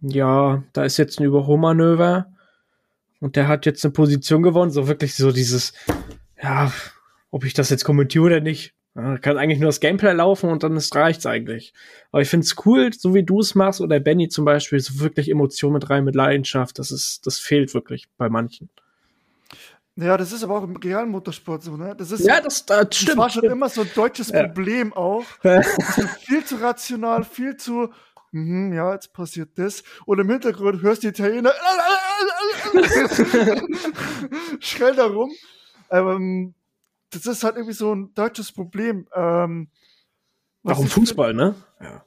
Ja, 0.00 0.62
da 0.72 0.84
ist 0.84 0.96
jetzt 0.96 1.18
ein 1.18 1.24
Überholmanöver 1.24 2.26
und 3.20 3.36
der 3.36 3.48
hat 3.48 3.66
jetzt 3.66 3.84
eine 3.84 3.92
Position 3.92 4.42
gewonnen. 4.42 4.70
So 4.70 4.88
wirklich 4.88 5.14
so 5.14 5.32
dieses, 5.32 5.72
ja, 6.40 6.72
ob 7.30 7.44
ich 7.44 7.54
das 7.54 7.70
jetzt 7.70 7.84
kommentiere 7.84 8.24
oder 8.24 8.40
nicht. 8.40 8.74
Kann 8.94 9.38
eigentlich 9.38 9.60
nur 9.60 9.68
das 9.68 9.78
Gameplay 9.78 10.12
laufen 10.12 10.50
und 10.50 10.64
dann 10.64 10.76
ist 10.76 10.94
reicht's 10.96 11.24
eigentlich. 11.24 11.72
Aber 12.10 12.20
ich 12.20 12.28
finde 12.28 12.44
es 12.44 12.56
cool, 12.66 12.92
so 12.92 13.14
wie 13.14 13.22
du 13.22 13.38
es 13.38 13.54
machst 13.54 13.80
oder 13.80 14.00
Benny 14.00 14.28
zum 14.28 14.44
Beispiel, 14.44 14.80
so 14.80 14.98
wirklich 14.98 15.30
Emotionen 15.30 15.74
mit 15.74 15.88
rein, 15.88 16.04
mit 16.04 16.16
Leidenschaft. 16.16 16.80
Das 16.80 16.90
ist, 16.90 17.24
das 17.24 17.38
fehlt 17.38 17.74
wirklich 17.74 18.08
bei 18.16 18.28
manchen. 18.28 18.70
Ja, 20.00 20.16
das 20.16 20.30
ist 20.30 20.44
aber 20.44 20.58
auch 20.58 20.62
im 20.62 20.76
realen 20.76 21.10
Motorsport 21.10 21.64
so, 21.64 21.76
ne? 21.76 21.92
Das 21.96 22.12
ist, 22.12 22.24
ja, 22.24 22.40
das, 22.40 22.64
das, 22.64 22.88
das 22.88 22.96
stimmt. 22.96 23.10
Das 23.10 23.16
war 23.16 23.30
schon 23.30 23.44
immer 23.44 23.68
so 23.68 23.80
ein 23.80 23.90
deutsches 23.96 24.28
ja. 24.28 24.44
Problem 24.44 24.92
auch. 24.92 25.24
viel 26.20 26.44
zu 26.44 26.56
rational, 26.56 27.24
viel 27.24 27.56
zu 27.56 27.92
mhm, 28.30 28.72
ja, 28.72 28.92
jetzt 28.92 29.12
passiert 29.12 29.58
das. 29.58 29.82
Und 30.06 30.20
im 30.20 30.30
Hintergrund 30.30 30.82
hörst 30.82 31.02
du 31.02 31.10
die 31.10 31.20
Italiener 31.20 31.50
schreien 34.60 34.96
da 34.96 35.06
rum. 35.06 35.32
Ähm, 35.90 36.54
das 37.10 37.26
ist 37.26 37.42
halt 37.42 37.56
irgendwie 37.56 37.74
so 37.74 37.92
ein 37.92 38.14
deutsches 38.14 38.52
Problem. 38.52 39.08
Ähm, 39.12 39.68
Warum 40.62 40.86
Fußball, 40.86 41.34
ne? 41.34 41.56
Ja. 41.80 42.04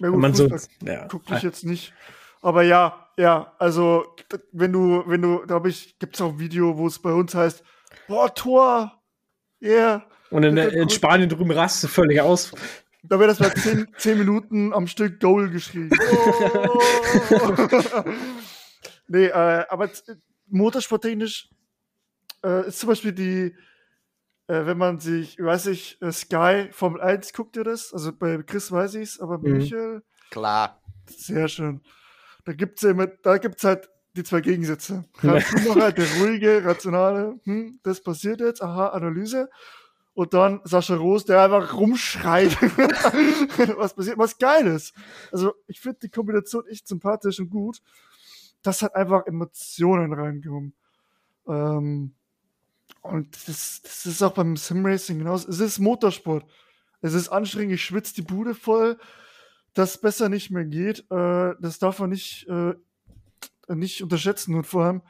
ja 0.00 0.08
gut, 0.08 0.18
man 0.18 0.34
Fußball 0.34 0.58
so, 0.58 0.68
ja. 0.84 1.06
gucke 1.06 1.36
ich 1.36 1.42
jetzt 1.42 1.64
nicht. 1.64 1.92
Aber 2.42 2.62
ja, 2.62 3.07
ja, 3.18 3.52
also 3.58 4.14
wenn 4.52 4.72
du, 4.72 5.02
wenn 5.06 5.20
du, 5.20 5.44
glaube 5.44 5.68
ich, 5.70 5.98
gibt 5.98 6.14
es 6.14 6.20
auch 6.20 6.32
ein 6.32 6.38
Video, 6.38 6.78
wo 6.78 6.86
es 6.86 6.98
bei 7.00 7.12
uns 7.12 7.34
heißt, 7.34 7.64
boah, 8.06 8.32
Tor, 8.32 9.02
yeah. 9.60 10.06
Und 10.30 10.44
in, 10.44 10.56
in 10.56 10.88
Spanien 10.88 11.28
drüben 11.28 11.50
rastet 11.50 11.90
völlig 11.90 12.20
aus. 12.20 12.52
Da 13.02 13.18
wird 13.18 13.30
das 13.30 13.40
mal 13.40 13.52
zehn, 13.54 13.88
zehn 13.98 14.18
Minuten 14.18 14.72
am 14.72 14.86
Stück 14.86 15.20
Goal 15.20 15.50
geschrieben. 15.50 15.90
Oh. 17.30 18.04
nee, 19.08 19.26
äh, 19.26 19.64
aber 19.68 19.90
motorsporttechnisch 20.46 21.48
äh, 22.44 22.68
ist 22.68 22.80
zum 22.80 22.90
Beispiel 22.90 23.12
die, 23.12 23.54
äh, 24.46 24.66
wenn 24.66 24.76
man 24.78 25.00
sich, 25.00 25.38
weiß 25.38 25.66
ich, 25.66 26.00
äh, 26.02 26.12
Sky 26.12 26.68
Formel 26.70 27.00
1 27.00 27.32
guckt 27.32 27.56
ihr 27.56 27.64
das? 27.64 27.92
Also 27.92 28.12
bei 28.12 28.42
Chris 28.42 28.70
weiß 28.70 28.94
ich 28.96 29.10
es, 29.10 29.20
aber 29.20 29.38
bei 29.38 29.48
Mhm. 29.48 29.56
Michael, 29.58 30.02
Klar. 30.30 30.80
sehr 31.06 31.48
schön. 31.48 31.80
Da 32.48 32.54
gibt's 32.54 32.80
ja 32.80 32.92
immer, 32.92 33.06
da 33.08 33.36
gibt's 33.36 33.62
halt 33.62 33.90
die 34.16 34.24
zwei 34.24 34.40
Gegensätze. 34.40 35.04
Ralf 35.22 35.46
Schumacher, 35.48 35.92
der 35.92 36.06
ruhige, 36.18 36.64
rationale, 36.64 37.38
hm, 37.44 37.78
das 37.82 38.02
passiert 38.02 38.40
jetzt, 38.40 38.62
aha, 38.62 38.86
Analyse. 38.88 39.50
Und 40.14 40.32
dann 40.32 40.62
Sascha 40.64 40.94
Roos, 40.96 41.26
der 41.26 41.42
einfach 41.42 41.74
rumschreit, 41.74 42.56
was 43.76 43.92
passiert, 43.92 44.16
was 44.16 44.38
geil 44.38 44.66
ist. 44.66 44.94
Also 45.30 45.52
ich 45.66 45.78
finde 45.78 45.98
die 46.04 46.08
Kombination 46.08 46.66
echt 46.68 46.88
sympathisch 46.88 47.38
und 47.38 47.50
gut. 47.50 47.82
Das 48.62 48.80
hat 48.80 48.94
einfach 48.94 49.26
Emotionen 49.26 50.14
reingekommen. 50.14 50.72
Ähm, 51.46 52.14
und 53.02 53.46
das, 53.46 53.82
das 53.82 54.06
ist 54.06 54.22
auch 54.22 54.32
beim 54.32 54.56
Simracing 54.56 55.18
genauso. 55.18 55.50
Es 55.50 55.60
ist 55.60 55.80
Motorsport. 55.80 56.46
Es 57.02 57.12
ist 57.12 57.28
anstrengend, 57.28 57.74
ich 57.74 57.84
schwitze 57.84 58.14
die 58.14 58.22
Bude 58.22 58.54
voll, 58.54 58.96
das 59.78 60.00
besser 60.00 60.28
nicht 60.28 60.50
mehr 60.50 60.64
geht. 60.64 61.00
Äh, 61.10 61.54
das 61.60 61.78
darf 61.78 62.00
man 62.00 62.10
nicht, 62.10 62.48
äh, 62.48 62.74
nicht 63.68 64.02
unterschätzen. 64.02 64.56
Und 64.56 64.66
vor 64.66 64.84
allem, 64.84 65.02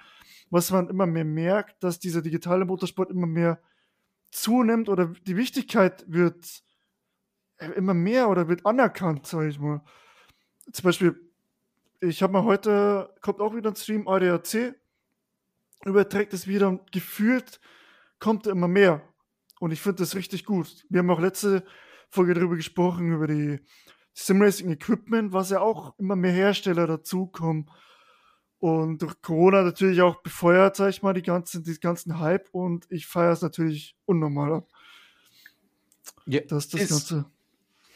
was 0.50 0.70
man 0.70 0.88
immer 0.90 1.06
mehr 1.06 1.24
merkt, 1.24 1.82
dass 1.82 1.98
dieser 1.98 2.20
digitale 2.20 2.66
Motorsport 2.66 3.10
immer 3.10 3.26
mehr 3.26 3.60
zunimmt 4.30 4.90
oder 4.90 5.06
die 5.26 5.36
Wichtigkeit 5.36 6.04
wird 6.06 6.62
äh, 7.56 7.70
immer 7.72 7.94
mehr 7.94 8.28
oder 8.28 8.48
wird 8.48 8.66
anerkannt, 8.66 9.26
sage 9.26 9.48
ich 9.48 9.58
mal. 9.58 9.82
Zum 10.70 10.84
Beispiel, 10.84 11.18
ich 12.00 12.22
habe 12.22 12.34
mal 12.34 12.44
heute, 12.44 13.14
kommt 13.22 13.40
auch 13.40 13.54
wieder 13.56 13.70
ein 13.70 13.76
Stream, 13.76 14.06
ADAC, 14.06 14.74
überträgt 15.86 16.34
es 16.34 16.46
wieder 16.46 16.68
und 16.68 16.92
gefühlt 16.92 17.58
kommt 18.18 18.46
immer 18.46 18.68
mehr. 18.68 19.02
Und 19.60 19.72
ich 19.72 19.80
finde 19.80 20.02
das 20.02 20.14
richtig 20.14 20.44
gut. 20.44 20.84
Wir 20.90 20.98
haben 20.98 21.10
auch 21.10 21.20
letzte 21.20 21.64
Folge 22.10 22.34
darüber 22.34 22.56
gesprochen, 22.56 23.12
über 23.12 23.26
die 23.26 23.60
Simracing 24.18 24.70
Equipment, 24.72 25.32
was 25.32 25.50
ja 25.50 25.60
auch 25.60 25.96
immer 25.98 26.16
mehr 26.16 26.32
Hersteller 26.32 26.88
dazukommen. 26.88 27.70
Und 28.58 29.00
durch 29.00 29.22
Corona 29.22 29.62
natürlich 29.62 30.02
auch 30.02 30.22
befeuert, 30.22 30.74
sag 30.74 30.90
ich 30.90 31.02
mal, 31.02 31.14
die 31.14 31.22
ganzen, 31.22 31.62
die 31.62 31.78
ganzen 31.78 32.18
Hype 32.18 32.48
und 32.50 32.86
ich 32.90 33.06
feiere 33.06 33.30
es 33.32 33.42
natürlich 33.42 33.94
unnormal 34.06 34.54
ab. 34.54 34.68
Ja, 36.26 36.40
Das 36.40 36.64
ist 36.64 36.74
das 36.74 36.80
ist, 36.82 36.90
Ganze. 36.90 37.26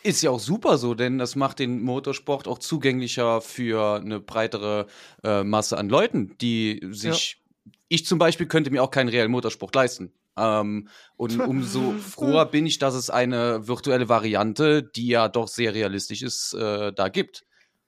ist 0.04 0.22
ja 0.22 0.30
auch 0.30 0.38
super 0.38 0.78
so, 0.78 0.94
denn 0.94 1.18
das 1.18 1.34
macht 1.34 1.58
den 1.58 1.82
Motorsport 1.82 2.46
auch 2.46 2.58
zugänglicher 2.58 3.40
für 3.40 3.96
eine 3.96 4.20
breitere 4.20 4.86
äh, 5.24 5.42
Masse 5.42 5.76
an 5.76 5.88
Leuten, 5.88 6.36
die 6.40 6.86
sich. 6.92 7.42
Ich 7.88 8.06
zum 8.06 8.18
Beispiel 8.18 8.46
könnte 8.46 8.70
mir 8.70 8.82
auch 8.82 8.92
keinen 8.92 9.08
reellen 9.08 9.30
Motorsport 9.32 9.74
leisten. 9.74 10.12
Ähm, 10.36 10.88
und 11.16 11.38
umso 11.40 11.92
froher 11.92 12.46
bin 12.50 12.66
ich, 12.66 12.78
dass 12.78 12.94
es 12.94 13.10
eine 13.10 13.66
virtuelle 13.68 14.08
Variante, 14.08 14.82
die 14.82 15.08
ja 15.08 15.28
doch 15.28 15.48
sehr 15.48 15.74
realistisch 15.74 16.22
ist, 16.22 16.54
äh, 16.54 16.92
da 16.92 17.08
gibt. 17.08 17.44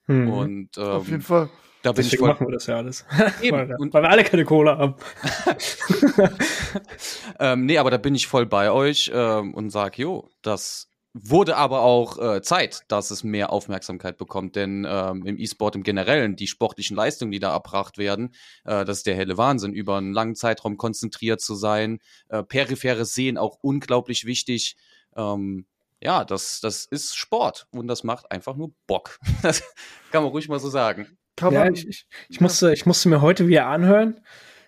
Hm. 0.07 0.29
Und 0.31 0.77
ähm, 0.77 0.85
Auf 0.85 1.09
jeden 1.09 1.23
Fall. 1.23 1.49
da 1.83 1.93
bin 1.93 2.05
ich 2.07 2.19
voll. 2.19 2.29
machen 2.29 2.47
wir 2.47 2.53
das 2.53 2.67
ja 2.67 2.77
alles. 2.77 3.07
Eben. 3.41 3.57
weil, 3.57 3.75
Und- 3.79 3.95
weil 3.95 4.03
wir 4.03 4.11
alle 4.11 4.25
keine 4.25 4.45
Cola 4.45 4.77
haben. 4.79 4.95
Ähm, 7.39 7.67
nee, 7.67 7.79
aber 7.79 7.91
da 7.91 7.97
bin 7.97 8.15
ich 8.15 8.27
voll 8.27 8.47
bei 8.47 8.71
euch 8.71 9.11
ähm, 9.15 9.55
und 9.55 9.71
sag, 9.71 9.99
jo, 9.99 10.31
das 10.43 10.89
wurde 11.15 11.57
aber 11.57 11.83
auch 11.83 12.19
äh, 12.19 12.43
Zeit, 12.43 12.83
dass 12.89 13.13
es 13.13 13.23
mehr 13.23 13.53
Aufmerksamkeit 13.53 14.19
bekommt, 14.19 14.57
denn 14.57 14.85
ähm, 14.87 15.25
im 15.25 15.39
E-Sport 15.39 15.77
im 15.77 15.85
Generellen, 15.85 16.35
die 16.35 16.49
sportlichen 16.49 16.97
Leistungen, 16.97 17.31
die 17.31 17.39
da 17.39 17.53
erbracht 17.53 17.99
werden, 17.99 18.35
äh, 18.65 18.85
das 18.85 18.99
ist 18.99 19.07
der 19.07 19.15
helle 19.15 19.39
Wahnsinn, 19.39 19.73
über 19.73 19.97
einen 19.97 20.13
langen 20.13 20.35
Zeitraum 20.35 20.77
konzentriert 20.77 21.41
zu 21.41 21.55
sein, 21.55 22.01
äh, 22.29 22.43
peripheres 22.43 23.15
Sehen 23.15 23.39
auch 23.39 23.59
unglaublich 23.63 24.25
wichtig. 24.25 24.77
Ähm, 25.17 25.67
ja, 26.03 26.25
das, 26.25 26.61
das 26.61 26.85
ist 26.85 27.17
Sport 27.17 27.69
und 27.71 27.87
das 27.87 28.03
macht 28.03 28.33
einfach 28.33 28.57
nur 28.57 28.73
Bock. 28.89 29.19
Das 29.43 29.63
kann 30.11 30.25
man 30.25 30.33
ruhig 30.33 30.49
mal 30.49 30.59
so 30.59 30.69
sagen. 30.69 31.17
Ja, 31.41 31.69
ich, 31.69 31.89
ich, 31.89 32.07
ich, 32.29 32.41
musste, 32.41 32.73
ich 32.73 32.87
musste 32.87 33.09
mir 33.09 33.21
heute 33.21 33.47
wieder 33.47 33.67
anhören. 33.67 34.21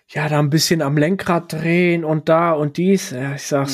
Ja, 0.09 0.29
da 0.29 0.39
ein 0.39 0.49
bisschen 0.49 0.81
am 0.81 0.97
Lenkrad 0.97 1.51
drehen 1.51 2.05
und 2.05 2.29
da 2.29 2.53
und 2.53 2.77
dies. 2.77 3.11
Ja, 3.11 3.35
ich 3.35 3.43
sag 3.43 3.67
Mhm. 3.67 3.71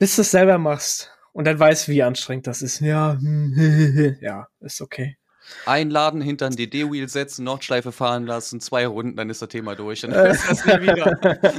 Bis 0.00 0.16
du 0.16 0.22
es 0.22 0.30
selber 0.30 0.58
machst 0.58 1.12
und 1.32 1.46
dann 1.46 1.60
weißt, 1.60 1.88
wie 1.88 2.02
anstrengend 2.02 2.46
das 2.46 2.62
ist. 2.62 2.80
Ja, 2.80 3.18
ja, 4.20 4.48
ist 4.60 4.80
okay. 4.80 5.18
Einladen, 5.66 6.20
hinter 6.20 6.46
ein 6.46 6.56
DD-Wheel 6.56 7.08
setzen, 7.08 7.44
Nordschleife 7.44 7.92
fahren 7.92 8.26
lassen, 8.26 8.60
zwei 8.60 8.86
Runden, 8.86 9.16
dann 9.16 9.28
ist 9.28 9.42
das 9.42 9.50
Thema 9.50 9.74
durch. 9.74 10.00
Dann 10.00 10.12
ist 10.12 10.48
das 10.48 10.64
nie 10.64 10.82
wieder. 10.82 11.18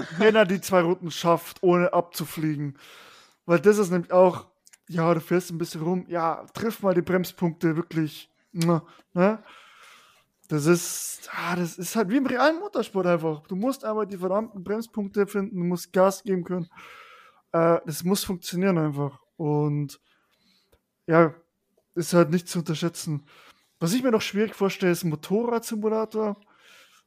wenn 0.17 0.35
er 0.35 0.45
die 0.45 0.59
zwei 0.59 0.81
Runden 0.81 1.11
schafft, 1.11 1.61
ohne 1.61 1.93
abzufliegen. 1.93 2.77
Weil 3.45 3.59
das 3.59 3.77
ist 3.77 3.91
nämlich 3.91 4.11
auch, 4.11 4.47
ja, 4.89 5.13
du 5.13 5.19
fährst 5.19 5.51
ein 5.51 5.57
bisschen 5.57 5.81
rum, 5.81 6.05
ja, 6.07 6.45
triff 6.53 6.81
mal 6.81 6.95
die 6.95 7.01
Bremspunkte 7.01 7.75
wirklich. 7.75 8.29
Ne? 8.53 8.81
Das 10.47 10.65
ist, 10.65 11.29
ah, 11.31 11.55
das 11.55 11.77
ist 11.77 11.95
halt 11.95 12.09
wie 12.09 12.17
im 12.17 12.25
realen 12.25 12.59
Motorsport 12.59 13.05
einfach. 13.05 13.43
Du 13.47 13.55
musst 13.55 13.85
einfach 13.85 14.05
die 14.05 14.17
verdammten 14.17 14.63
Bremspunkte 14.63 15.27
finden, 15.27 15.57
du 15.57 15.63
musst 15.65 15.93
Gas 15.93 16.23
geben 16.23 16.43
können. 16.43 16.69
Äh, 17.53 17.79
das 17.85 18.03
muss 18.03 18.23
funktionieren 18.23 18.77
einfach. 18.77 19.19
Und 19.37 19.99
ja, 21.07 21.33
ist 21.95 22.13
halt 22.13 22.29
nicht 22.31 22.47
zu 22.47 22.59
unterschätzen. 22.59 23.25
Was 23.79 23.93
ich 23.93 24.03
mir 24.03 24.11
noch 24.11 24.21
schwierig 24.21 24.55
vorstelle, 24.55 24.91
ist 24.91 25.03
ein 25.03 25.09
Motorradsimulator. 25.09 26.37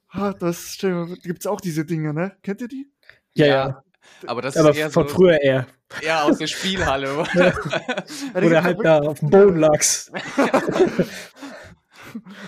Ah, 0.09 0.33
das 0.33 0.77
gibt 0.79 1.41
es 1.41 1.47
auch 1.47 1.61
diese 1.61 1.85
Dinge, 1.85 2.13
ne? 2.13 2.37
Kennt 2.43 2.61
ihr 2.61 2.69
die? 2.69 2.91
Ja, 3.35 3.47
Ja, 3.47 3.55
ja. 3.69 3.83
Aber 4.27 4.43
das 4.43 4.57
Aber 4.57 4.71
ist 4.71 4.77
eher 4.77 4.91
von 4.91 5.09
so, 5.09 5.15
früher 5.15 5.41
eher. 5.41 5.67
eher 6.03 6.25
aus 6.25 6.39
der 6.39 6.47
Spielhalle. 6.47 7.25
Ja, 7.35 7.51
die 7.51 8.37
Oder 8.37 8.41
gibt's 8.41 8.63
halt 8.65 8.85
da 8.85 8.99
auf 9.01 9.21
dem 9.21 9.31
Boden 9.31 9.57
lagst. 9.59 10.13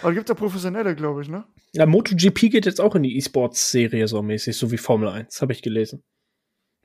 Aber 0.03 0.13
gibt 0.13 0.29
ja 0.29 0.35
professionelle, 0.35 0.95
glaube 0.95 1.23
ich, 1.23 1.29
ne? 1.29 1.45
Ja, 1.73 1.87
MotoGP 1.87 2.51
geht 2.51 2.67
jetzt 2.67 2.81
auch 2.81 2.95
in 2.95 3.03
die 3.03 3.17
E-Sports-Serie 3.17 4.07
so 4.07 4.23
mäßig, 4.23 4.57
so 4.57 4.71
wie 4.71 4.79
Formel 4.79 5.09
1, 5.09 5.41
habe 5.43 5.53
ich 5.53 5.63
gelesen. 5.63 6.03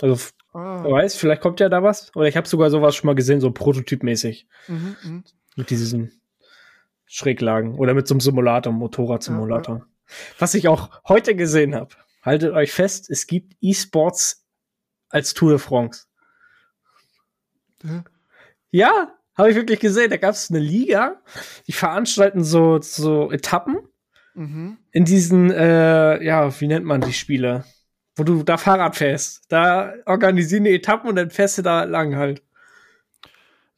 Also, 0.02 0.30
Ah, 0.54 0.84
wer 0.84 0.92
weiß, 0.92 1.16
vielleicht 1.16 1.42
kommt 1.42 1.62
ja 1.62 1.70
da 1.70 1.82
was. 1.82 2.14
Oder 2.16 2.28
ich 2.28 2.36
habe 2.36 2.46
sogar 2.48 2.70
sowas 2.70 2.94
schon 2.96 3.08
mal 3.08 3.16
gesehen, 3.16 3.40
so 3.40 3.52
prototypmäßig. 3.52 4.48
mhm, 4.68 4.96
mhm. 5.04 5.24
Mit 5.56 5.70
diesen 5.70 6.22
Schräglagen. 7.06 7.76
Oder 7.76 7.94
mit 7.94 8.08
so 8.08 8.14
einem 8.14 8.20
Simulator, 8.22 8.74
Motorradsimulator. 8.74 9.86
Was 10.40 10.54
ich 10.56 10.68
auch 10.68 10.90
heute 11.08 11.36
gesehen 11.36 11.74
habe. 11.76 11.96
Haltet 12.22 12.52
euch 12.54 12.72
fest, 12.74 13.10
es 13.10 13.28
gibt 13.28 13.56
E-Sports 13.62 14.46
als 15.10 15.34
Tour 15.34 15.52
de 15.52 15.60
France. 15.60 16.06
Hä? 17.84 18.02
Ja, 18.72 19.14
habe 19.38 19.50
ich 19.52 19.56
wirklich 19.56 19.80
gesehen. 19.80 20.10
Da 20.10 20.18
gab 20.18 20.32
es 20.32 20.50
eine 20.50 20.60
Liga, 20.60 21.22
die 21.68 21.72
veranstalten 21.74 22.44
so, 22.44 22.82
so 22.82 23.32
Etappen 23.32 23.78
Mhm. 24.34 24.78
in 24.92 25.04
diesen, 25.06 25.52
äh, 25.52 26.24
ja, 26.24 26.60
wie 26.62 26.68
nennt 26.68 26.86
man 26.86 27.02
die 27.02 27.12
Spiele? 27.14 27.66
Wo 28.22 28.24
du 28.24 28.44
da 28.44 28.58
Fahrrad 28.58 28.96
fährst. 28.96 29.46
Da 29.50 29.96
organisieren 30.06 30.66
die 30.66 30.76
Etappen 30.76 31.10
und 31.10 31.16
dann 31.16 31.32
fährst 31.32 31.58
du 31.58 31.64
da 31.64 31.86
lang 31.86 32.16
halt. 32.16 32.44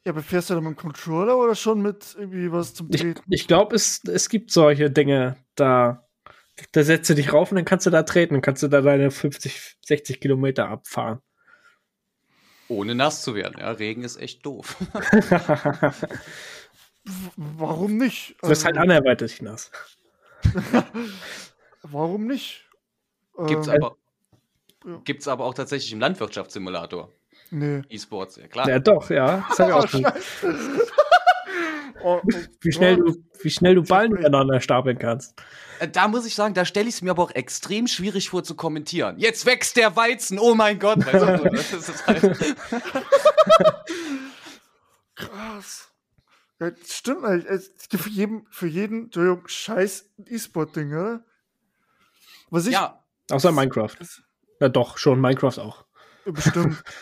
Ja, 0.03 0.12
aber 0.12 0.21
fährst 0.21 0.49
du 0.49 0.56
da 0.56 0.60
mit 0.60 0.71
dem 0.71 0.75
Controller 0.75 1.38
oder 1.38 1.56
schon 1.56 1.82
mit 1.82 2.13
irgendwie 2.19 2.51
was 2.51 2.73
zum 2.73 2.89
Ich, 2.91 2.99
Treten? 2.99 3.21
ich 3.29 3.47
glaube, 3.47 3.73
es, 3.77 4.03
es 4.03 4.27
gibt 4.27 4.51
solche 4.51 4.91
Dinge 4.91 5.38
da. 5.56 6.06
Da 6.73 6.84
setzt 6.84 7.10
du 7.10 7.15
dich 7.15 7.32
rauf 7.32 7.51
und 7.51 7.56
dann 7.56 7.63
kannst 7.63 7.86
du 7.86 7.89
da 7.89 8.03
treten. 8.03 8.34
Dann 8.34 8.41
kannst 8.41 8.62
du 8.62 8.67
da 8.67 8.82
deine 8.82 9.12
50, 9.12 9.77
60 9.86 10.19
Kilometer 10.19 10.67
abfahren. 10.67 11.21
Ohne 12.67 12.95
nass 12.95 13.21
zu 13.21 13.36
werden. 13.36 13.56
Ja, 13.62 13.71
Regen 13.71 14.03
ist 14.03 14.17
echt 14.17 14.45
doof. 14.45 14.75
Warum 17.38 17.95
nicht? 17.95 18.36
Du 18.41 18.49
wirst 18.49 18.65
halt 18.65 18.77
anderweitig 18.77 19.41
nass. 19.41 19.71
warum 21.82 22.27
nicht? 22.27 22.69
Gibt's 23.47 23.67
Ähm, 23.67 23.75
aber, 23.75 23.97
ja. 24.86 25.02
gibt's 25.04 25.28
aber 25.28 25.46
auch 25.46 25.54
tatsächlich 25.54 25.91
im 25.93 26.00
Landwirtschaftssimulator. 26.00 27.12
Nee. 27.52 27.82
E-Sports, 27.89 28.38
ja 28.38 28.48
klar. 28.48 28.67
Ja, 28.67 28.80
doch, 28.80 29.10
ja. 29.10 29.46
Das 29.50 29.60
ich 29.60 29.74
Oh, 29.74 29.78
auch 29.78 29.88
schon. 29.88 30.04
Scheiße. 30.04 30.88
oh, 32.04 32.22
oh, 32.24 32.30
wie, 32.62 32.72
schnell 32.72 33.02
oh. 33.02 33.12
du, 33.12 33.24
wie 33.41 33.50
schnell 33.50 33.76
du 33.76 33.84
Ballen 33.84 34.12
miteinander 34.12 34.60
stapeln 34.60 34.98
kannst. 34.98 35.36
Äh, 35.80 35.88
da 35.88 36.08
muss 36.08 36.26
ich 36.26 36.34
sagen, 36.36 36.54
da 36.54 36.65
stelle 36.65 36.89
ich 36.89 36.96
es 36.96 37.02
mir 37.02 37.12
aber 37.12 37.24
auch 37.24 37.32
extrem 37.32 37.88
schwierig 37.88 38.30
vor 38.30 38.43
zu 38.43 38.56
kommentieren. 38.56 39.19
Jetzt 39.19 39.46
wächst 39.46 39.78
der 39.78 39.96
Weizen, 39.96 40.39
oh 40.39 40.56
mein 40.56 40.80
Gott. 40.80 41.06
Weißt 41.06 41.13
du, 41.13 41.50
das 41.50 41.74
ist 41.74 42.08
halt 42.08 42.22
Krass. 45.15 45.91
Ja, 46.60 46.72
stimmt 46.86 47.26
eigentlich. 47.26 47.46
Es 47.46 47.89
gibt 47.89 48.04
für 48.04 48.10
jeden, 48.10 48.48
für 48.50 48.67
jeden 48.67 49.06
Entschuldigung, 49.06 49.48
scheiß 49.48 50.10
E-Sport-Ding, 50.26 50.93
oder? 50.93 51.24
Was 52.50 52.65
ich. 52.65 52.74
Ja. 52.74 53.04
Außer 53.30 53.52
Minecraft. 53.52 53.96
Ja, 54.59 54.69
doch, 54.69 54.97
schon 54.97 55.19
Minecraft 55.19 55.59
auch. 55.59 55.85
Bestimmt. 56.25 56.83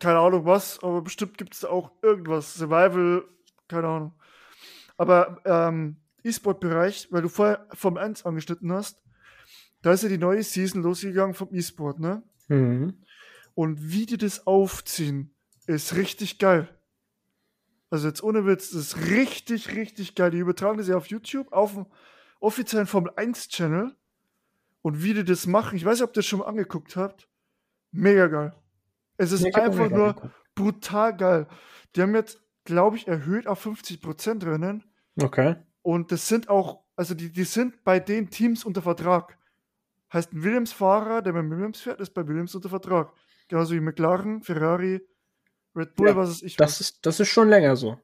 keine 0.00 0.18
Ahnung 0.18 0.44
was, 0.44 0.82
aber 0.82 1.02
bestimmt 1.02 1.38
gibt 1.38 1.54
es 1.54 1.60
da 1.60 1.68
auch 1.68 1.92
irgendwas. 2.02 2.54
Survival, 2.54 3.24
keine 3.68 3.88
Ahnung. 3.88 4.12
Aber 4.96 5.40
ähm, 5.44 5.96
E-Sport-Bereich, 6.24 7.08
weil 7.10 7.22
du 7.22 7.28
vorher 7.28 7.66
vom 7.74 7.96
1 7.96 8.24
angeschnitten 8.24 8.72
hast, 8.72 9.00
da 9.82 9.92
ist 9.92 10.02
ja 10.02 10.08
die 10.08 10.18
neue 10.18 10.42
Season 10.42 10.82
losgegangen 10.82 11.34
vom 11.34 11.48
E-Sport, 11.52 12.00
ne? 12.00 12.22
Mhm. 12.48 13.04
Und 13.54 13.92
wie 13.92 14.06
die 14.06 14.18
das 14.18 14.46
aufziehen, 14.46 15.34
ist 15.66 15.94
richtig 15.94 16.38
geil. 16.38 16.68
Also 17.90 18.08
jetzt 18.08 18.22
ohne 18.22 18.44
Witz, 18.46 18.70
das 18.70 18.80
ist 18.80 19.06
richtig, 19.08 19.74
richtig 19.74 20.14
geil. 20.14 20.30
Die 20.30 20.38
übertragen 20.38 20.78
das 20.78 20.88
ja 20.88 20.96
auf 20.96 21.06
YouTube, 21.06 21.52
auf 21.52 21.74
dem 21.74 21.86
offiziellen 22.40 22.86
Formel 22.86 23.12
1 23.16 23.48
Channel. 23.48 23.96
Und 24.88 25.02
wie 25.02 25.12
die 25.12 25.22
das 25.22 25.46
machen, 25.46 25.76
ich 25.76 25.84
weiß 25.84 25.98
nicht, 25.98 26.04
ob 26.04 26.12
ihr 26.12 26.14
das 26.14 26.24
schon 26.24 26.38
mal 26.38 26.46
angeguckt 26.46 26.96
habt. 26.96 27.28
Mega 27.90 28.26
geil. 28.26 28.54
Es 29.18 29.32
ist 29.32 29.44
einfach 29.54 29.90
nur 29.90 30.32
brutal 30.54 31.14
geil. 31.14 31.46
Die 31.94 32.00
haben 32.00 32.14
jetzt, 32.14 32.40
glaube 32.64 32.96
ich, 32.96 33.06
erhöht 33.06 33.46
auf 33.46 33.66
50% 33.66 34.46
Rennen. 34.46 34.84
Okay. 35.20 35.56
Und 35.82 36.10
das 36.10 36.26
sind 36.26 36.48
auch, 36.48 36.84
also 36.96 37.12
die, 37.12 37.30
die 37.30 37.44
sind 37.44 37.84
bei 37.84 38.00
den 38.00 38.30
Teams 38.30 38.64
unter 38.64 38.80
Vertrag. 38.80 39.36
Heißt, 40.10 40.32
ein 40.32 40.42
Williams-Fahrer, 40.42 41.20
der 41.20 41.34
bei 41.34 41.46
Williams 41.46 41.82
fährt, 41.82 42.00
ist 42.00 42.14
bei 42.14 42.26
Williams 42.26 42.54
unter 42.54 42.70
Vertrag. 42.70 43.12
Genauso 43.48 43.74
wie 43.74 43.80
McLaren, 43.80 44.42
Ferrari, 44.42 45.06
Red 45.76 45.96
Bull, 45.96 46.08
ja, 46.08 46.16
was 46.16 46.30
ist 46.30 46.42
ich. 46.44 46.56
Das 46.56 46.80
ist, 46.80 47.04
das 47.04 47.20
ist 47.20 47.28
schon 47.28 47.50
länger 47.50 47.76
so. 47.76 47.98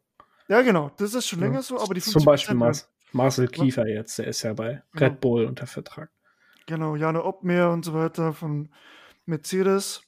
Ja, 0.49 0.61
genau, 0.61 0.91
das 0.99 1.15
ist 1.15 1.29
schon 1.29 1.41
ja. 1.41 1.47
länger 1.47 1.63
so, 1.63 1.81
aber 1.81 1.95
die 1.95 2.03
50 2.03 2.13
Zum 2.13 2.25
Beispiel 2.27 2.55
Mar 2.57 2.75
Marcel 3.13 3.49
Kiefer 3.49 3.87
jetzt, 3.87 4.19
der 4.19 4.27
ist 4.27 4.43
ja 4.43 4.53
bei 4.53 4.83
genau. 4.93 5.07
Red 5.07 5.21
Bull 5.23 5.47
unter 5.47 5.67
Vertrag. 5.67 6.11
Genau, 6.67 6.97
Jana 6.97 7.25
Obmeer 7.25 7.71
und 7.71 7.85
so 7.85 7.95
weiter 7.95 8.33
von 8.33 8.69
Mercedes. 9.27 10.03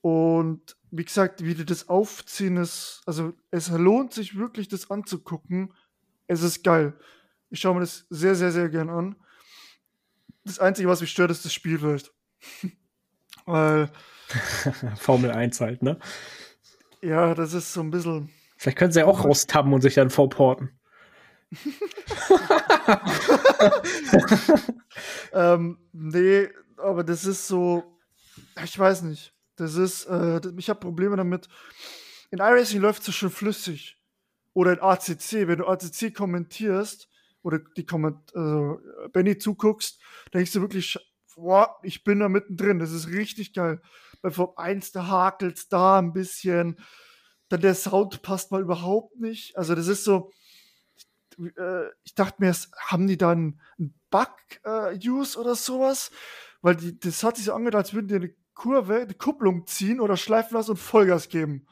Und 0.00 0.76
wie 0.90 1.04
gesagt, 1.04 1.44
wie 1.44 1.54
die 1.54 1.64
das 1.64 1.88
aufziehen, 1.88 2.56
ist, 2.56 3.02
also 3.06 3.32
es 3.50 3.70
lohnt 3.70 4.12
sich 4.12 4.36
wirklich, 4.36 4.68
das 4.68 4.90
anzugucken. 4.90 5.72
Es 6.26 6.42
ist 6.42 6.62
geil. 6.62 6.94
Ich 7.50 7.60
schaue 7.60 7.74
mir 7.74 7.80
das 7.80 8.06
sehr, 8.10 8.34
sehr, 8.34 8.52
sehr 8.52 8.68
gern 8.68 8.90
an. 8.90 9.16
Das 10.44 10.58
Einzige, 10.58 10.88
was 10.88 11.00
mich 11.00 11.10
stört, 11.10 11.30
ist 11.30 11.44
das 11.44 11.52
Spielfeld. 11.52 12.12
Weil. 13.46 13.90
Formel 14.96 15.30
1 15.30 15.60
halt, 15.60 15.82
ne? 15.82 15.98
Ja, 17.00 17.34
das 17.34 17.52
ist 17.52 17.72
so 17.72 17.80
ein 17.80 17.90
bisschen. 17.90 18.30
Vielleicht 18.56 18.78
können 18.78 18.92
sie 18.92 19.00
ja 19.00 19.06
auch 19.06 19.24
raustabben 19.24 19.72
und 19.72 19.80
sich 19.80 19.94
dann 19.94 20.10
vorporten. 20.10 20.70
Ähm, 25.32 25.78
nee, 25.92 26.48
aber 26.76 27.04
das 27.04 27.24
ist 27.24 27.46
so. 27.46 27.98
Ich 28.64 28.78
weiß 28.78 29.02
nicht. 29.02 29.34
Das 29.56 29.74
ist, 29.76 30.06
äh, 30.06 30.40
ich 30.56 30.68
habe 30.70 30.80
Probleme 30.80 31.16
damit. 31.16 31.48
In 32.30 32.38
iRacing 32.38 32.80
läuft 32.80 33.06
es 33.06 33.14
schon 33.14 33.30
flüssig. 33.30 33.98
Oder 34.54 34.72
in 34.72 34.80
ACC, 34.80 35.46
wenn 35.46 35.58
du 35.58 35.66
ACC 35.66 36.14
kommentierst 36.14 37.08
oder 37.42 37.60
die 37.76 37.86
Komment 37.86 38.34
also 38.34 38.80
Benny 39.12 39.38
zuguckst, 39.38 40.00
denkst 40.32 40.52
du 40.52 40.60
wirklich, 40.60 40.98
boah, 41.34 41.78
ich 41.82 42.04
bin 42.04 42.20
da 42.20 42.28
mittendrin. 42.28 42.78
Das 42.78 42.92
ist 42.92 43.08
richtig 43.08 43.54
geil. 43.54 43.80
Bei 44.20 44.30
Form 44.30 44.52
1, 44.56 44.92
da 44.92 45.06
hakelt 45.06 45.72
da 45.72 45.98
ein 45.98 46.12
bisschen. 46.12 46.76
Dann 47.48 47.60
der 47.60 47.74
Sound 47.74 48.22
passt 48.22 48.50
mal 48.50 48.62
überhaupt 48.62 49.18
nicht. 49.18 49.56
Also, 49.56 49.74
das 49.74 49.88
ist 49.88 50.04
so. 50.04 50.30
Äh, 51.38 51.90
ich 52.04 52.14
dachte 52.14 52.42
mir, 52.42 52.54
haben 52.86 53.06
die 53.06 53.18
dann 53.18 53.60
einen 53.78 53.94
Bug-Use 54.10 55.38
äh, 55.38 55.40
oder 55.40 55.54
sowas? 55.54 56.10
Weil 56.60 56.76
die, 56.76 56.98
das 56.98 57.24
hat 57.24 57.36
sich 57.36 57.46
so 57.46 57.54
angehört, 57.54 57.74
als 57.74 57.94
würden 57.94 58.08
die 58.08 58.14
eine 58.14 58.34
Kurve, 58.54 59.06
die 59.06 59.14
Kupplung 59.14 59.66
ziehen 59.66 60.00
oder 60.00 60.16
schleifen 60.16 60.56
lassen 60.56 60.72
und 60.72 60.76
Vollgas 60.76 61.28
geben. 61.28 61.66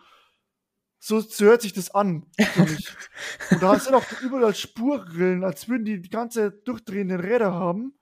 So, 0.98 1.20
so 1.20 1.46
hört 1.46 1.62
sich 1.62 1.72
das 1.72 1.94
an. 1.94 2.26
und 3.50 3.62
da 3.62 3.78
sind 3.78 3.94
auch 3.94 4.04
überall 4.22 4.54
Spurrillen, 4.54 5.44
als 5.44 5.68
würden 5.68 5.84
die 5.84 6.00
die 6.00 6.10
ganze 6.10 6.50
durchdrehenden 6.50 7.20
Räder 7.20 7.54
haben. 7.54 7.94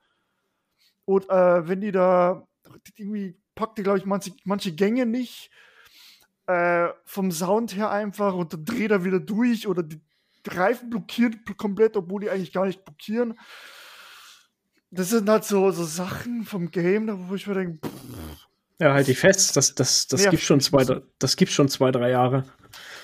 Und 1.05 1.29
äh, 1.31 1.69
wenn 1.69 1.81
die 1.81 1.93
da 1.93 2.47
irgendwie 2.97 3.41
packt 3.55 3.79
die, 3.79 3.83
glaube 3.83 3.99
ich, 3.99 4.05
manche, 4.05 4.33
manche 4.45 4.73
Gänge 4.73 5.07
nicht 5.07 5.51
äh, 6.47 6.89
vom 7.05 7.31
Sound 7.31 7.77
her 7.77 7.91
einfach 7.91 8.35
und 8.35 8.53
dann 8.53 8.65
dreht 8.65 8.91
er 8.91 9.05
wieder 9.05 9.21
durch 9.21 9.69
oder 9.69 9.83
die 9.83 10.01
Reifen 10.49 10.91
blockiert 10.91 11.37
komplett, 11.57 11.97
obwohl 11.97 12.23
die 12.23 12.31
eigentlich 12.31 12.53
gar 12.53 12.67
nicht 12.67 12.85
blockieren. 12.85 13.39
Das 14.91 15.11
sind 15.11 15.29
halt 15.29 15.45
so, 15.45 15.71
so 15.71 15.85
Sachen 15.85 16.45
vom 16.45 16.71
Game, 16.71 17.29
wo 17.29 17.35
ich 17.35 17.47
mir 17.47 17.55
denke, 17.55 17.87
pff, 17.87 18.49
ja, 18.81 18.93
halt 18.93 19.09
die 19.09 19.15
fest. 19.15 19.57
Das, 19.57 19.75
das, 19.75 20.07
das, 20.07 20.25
ja, 20.25 20.31
gibt 20.31 20.43
schon 20.43 20.61
zwei, 20.61 20.85
das 21.19 21.37
gibt 21.37 21.51
schon 21.51 21.69
zwei, 21.69 21.91
drei 21.91 22.11
Jahre. 22.11 22.45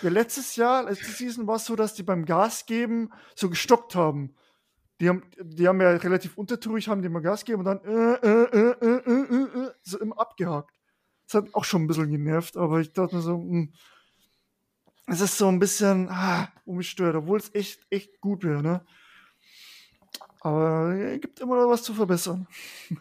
Ja, 0.02 0.10
letztes 0.10 0.56
Jahr, 0.56 0.84
letzte 0.84 1.10
Season 1.10 1.46
war 1.46 1.56
es 1.56 1.64
so, 1.64 1.74
dass 1.74 1.94
die 1.94 2.02
beim 2.02 2.24
Gas 2.24 2.66
geben 2.66 3.10
so 3.34 3.50
gestockt 3.50 3.94
haben. 3.94 4.34
Die 5.00 5.08
haben, 5.08 5.24
die 5.40 5.66
haben 5.66 5.80
ja 5.80 5.90
relativ 5.90 6.38
untertourig, 6.38 6.88
haben 6.88 7.02
die 7.02 7.08
mal 7.08 7.20
Gas 7.20 7.44
gegeben 7.44 7.60
und 7.60 7.64
dann 7.64 7.80
äh, 7.84 8.14
äh, 8.14 8.70
äh, 8.86 9.70
so 9.82 9.98
immer 9.98 10.20
abgehakt. 10.20 10.70
Das 11.26 11.42
hat 11.42 11.54
auch 11.54 11.64
schon 11.64 11.82
ein 11.82 11.86
bisschen 11.88 12.10
genervt, 12.10 12.56
aber 12.56 12.80
ich 12.80 12.92
dachte 12.92 13.16
mir 13.16 13.22
so, 13.22 13.38
mh, 13.38 13.68
es 15.06 15.20
ist 15.20 15.38
so 15.38 15.48
ein 15.48 15.58
bisschen 15.58 16.08
ah, 16.10 16.48
umgestört, 16.64 17.16
obwohl 17.16 17.38
es 17.38 17.54
echt, 17.54 17.80
echt 17.90 18.20
gut 18.20 18.44
wäre, 18.44 18.62
ne? 18.62 18.84
Aber 20.40 20.94
es 20.94 21.22
gibt 21.22 21.40
immer 21.40 21.56
noch 21.56 21.70
was 21.70 21.82
zu 21.82 21.94
verbessern. 21.94 22.46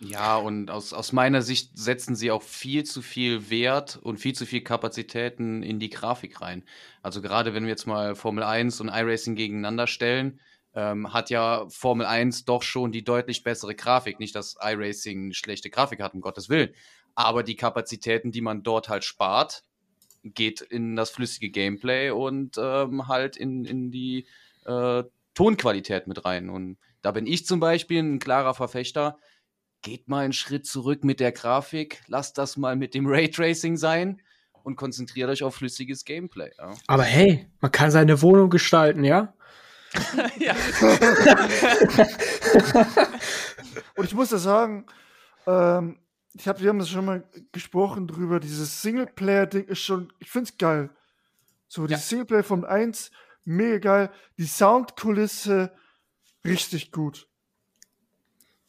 Ja, 0.00 0.36
und 0.36 0.70
aus, 0.70 0.92
aus 0.92 1.12
meiner 1.12 1.42
Sicht 1.42 1.78
setzen 1.78 2.16
sie 2.16 2.30
auch 2.30 2.42
viel 2.42 2.84
zu 2.84 3.02
viel 3.02 3.50
Wert 3.50 3.96
und 3.96 4.18
viel 4.18 4.34
zu 4.34 4.46
viel 4.46 4.62
Kapazitäten 4.62 5.62
in 5.62 5.78
die 5.78 5.90
Grafik 5.90 6.40
rein. 6.40 6.64
Also 7.02 7.22
gerade 7.22 7.54
wenn 7.54 7.62
wir 7.62 7.70
jetzt 7.70 7.86
mal 7.86 8.14
Formel 8.16 8.42
1 8.42 8.80
und 8.80 8.88
iRacing 8.88 9.36
gegeneinander 9.36 9.86
stellen, 9.86 10.40
ähm, 10.74 11.12
hat 11.12 11.30
ja 11.30 11.66
Formel 11.68 12.04
1 12.04 12.44
doch 12.44 12.62
schon 12.62 12.92
die 12.92 13.04
deutlich 13.04 13.44
bessere 13.44 13.74
Grafik. 13.74 14.18
Nicht, 14.18 14.34
dass 14.34 14.56
iRacing 14.60 15.32
schlechte 15.32 15.70
Grafik 15.70 16.02
hat, 16.02 16.14
um 16.14 16.20
Gottes 16.20 16.48
Willen. 16.48 16.74
Aber 17.14 17.42
die 17.42 17.56
Kapazitäten, 17.56 18.32
die 18.32 18.40
man 18.40 18.62
dort 18.62 18.88
halt 18.88 19.04
spart, 19.04 19.62
geht 20.22 20.60
in 20.60 20.96
das 20.96 21.10
flüssige 21.10 21.50
Gameplay 21.50 22.10
und 22.10 22.56
ähm, 22.58 23.08
halt 23.08 23.36
in, 23.36 23.64
in 23.64 23.90
die 23.90 24.26
äh, 24.66 25.02
Tonqualität 25.34 26.06
mit 26.06 26.24
rein. 26.24 26.48
Und 26.48 26.78
da 27.02 27.12
bin 27.12 27.26
ich 27.26 27.46
zum 27.46 27.60
Beispiel 27.60 28.02
ein 28.02 28.18
klarer 28.18 28.54
Verfechter. 28.54 29.18
Geht 29.82 30.08
mal 30.08 30.24
einen 30.24 30.32
Schritt 30.32 30.66
zurück 30.66 31.02
mit 31.02 31.18
der 31.18 31.32
Grafik, 31.32 32.02
lasst 32.06 32.38
das 32.38 32.56
mal 32.56 32.76
mit 32.76 32.94
dem 32.94 33.06
Raytracing 33.06 33.76
sein 33.76 34.22
und 34.62 34.76
konzentriert 34.76 35.28
euch 35.28 35.42
auf 35.42 35.56
flüssiges 35.56 36.04
Gameplay. 36.04 36.52
Ja. 36.56 36.74
Aber 36.86 37.02
hey, 37.02 37.48
man 37.60 37.72
kann 37.72 37.90
seine 37.90 38.22
Wohnung 38.22 38.48
gestalten, 38.48 39.02
ja? 39.02 39.34
ja. 40.38 40.54
und 43.96 44.04
ich 44.04 44.14
muss 44.14 44.30
ja 44.30 44.38
sagen, 44.38 44.86
ähm, 45.46 45.98
ich 46.34 46.48
hab, 46.48 46.60
wir 46.60 46.68
haben 46.68 46.78
das 46.78 46.88
schon 46.88 47.04
mal 47.04 47.24
gesprochen 47.52 48.06
drüber, 48.06 48.40
dieses 48.40 48.82
Singleplayer-Ding 48.82 49.64
ist 49.64 49.80
schon, 49.80 50.12
ich 50.18 50.30
find's 50.30 50.56
geil. 50.56 50.90
So, 51.68 51.86
dieses 51.86 52.04
ja. 52.04 52.08
Singleplayer 52.08 52.44
von 52.44 52.64
1 52.64 53.10
mega 53.44 53.78
geil. 53.78 54.10
Die 54.38 54.46
Soundkulisse 54.46 55.72
richtig 56.44 56.92
gut. 56.92 57.28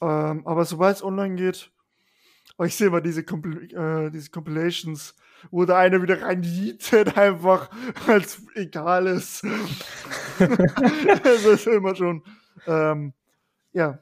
Ähm, 0.02 0.46
aber 0.46 0.66
sobald 0.66 0.98
es 0.98 1.04
online 1.04 1.36
geht, 1.36 1.72
oh, 2.58 2.64
ich 2.64 2.76
sehe 2.76 2.90
mal 2.90 3.02
diese, 3.02 3.24
Compil 3.24 3.74
äh, 3.74 4.12
diese 4.12 4.30
Compilations, 4.30 5.16
wo 5.52 5.66
da 5.66 5.78
einer 5.78 6.02
wieder 6.02 6.22
reinjietet, 6.22 7.18
einfach 7.18 7.70
als 8.08 8.42
egal 8.56 9.08
ist. 9.08 9.44
das 10.40 11.46
ist 11.46 11.68
immer 11.68 11.96
schon, 11.96 12.24
ähm, 12.68 13.14
ja, 13.72 14.00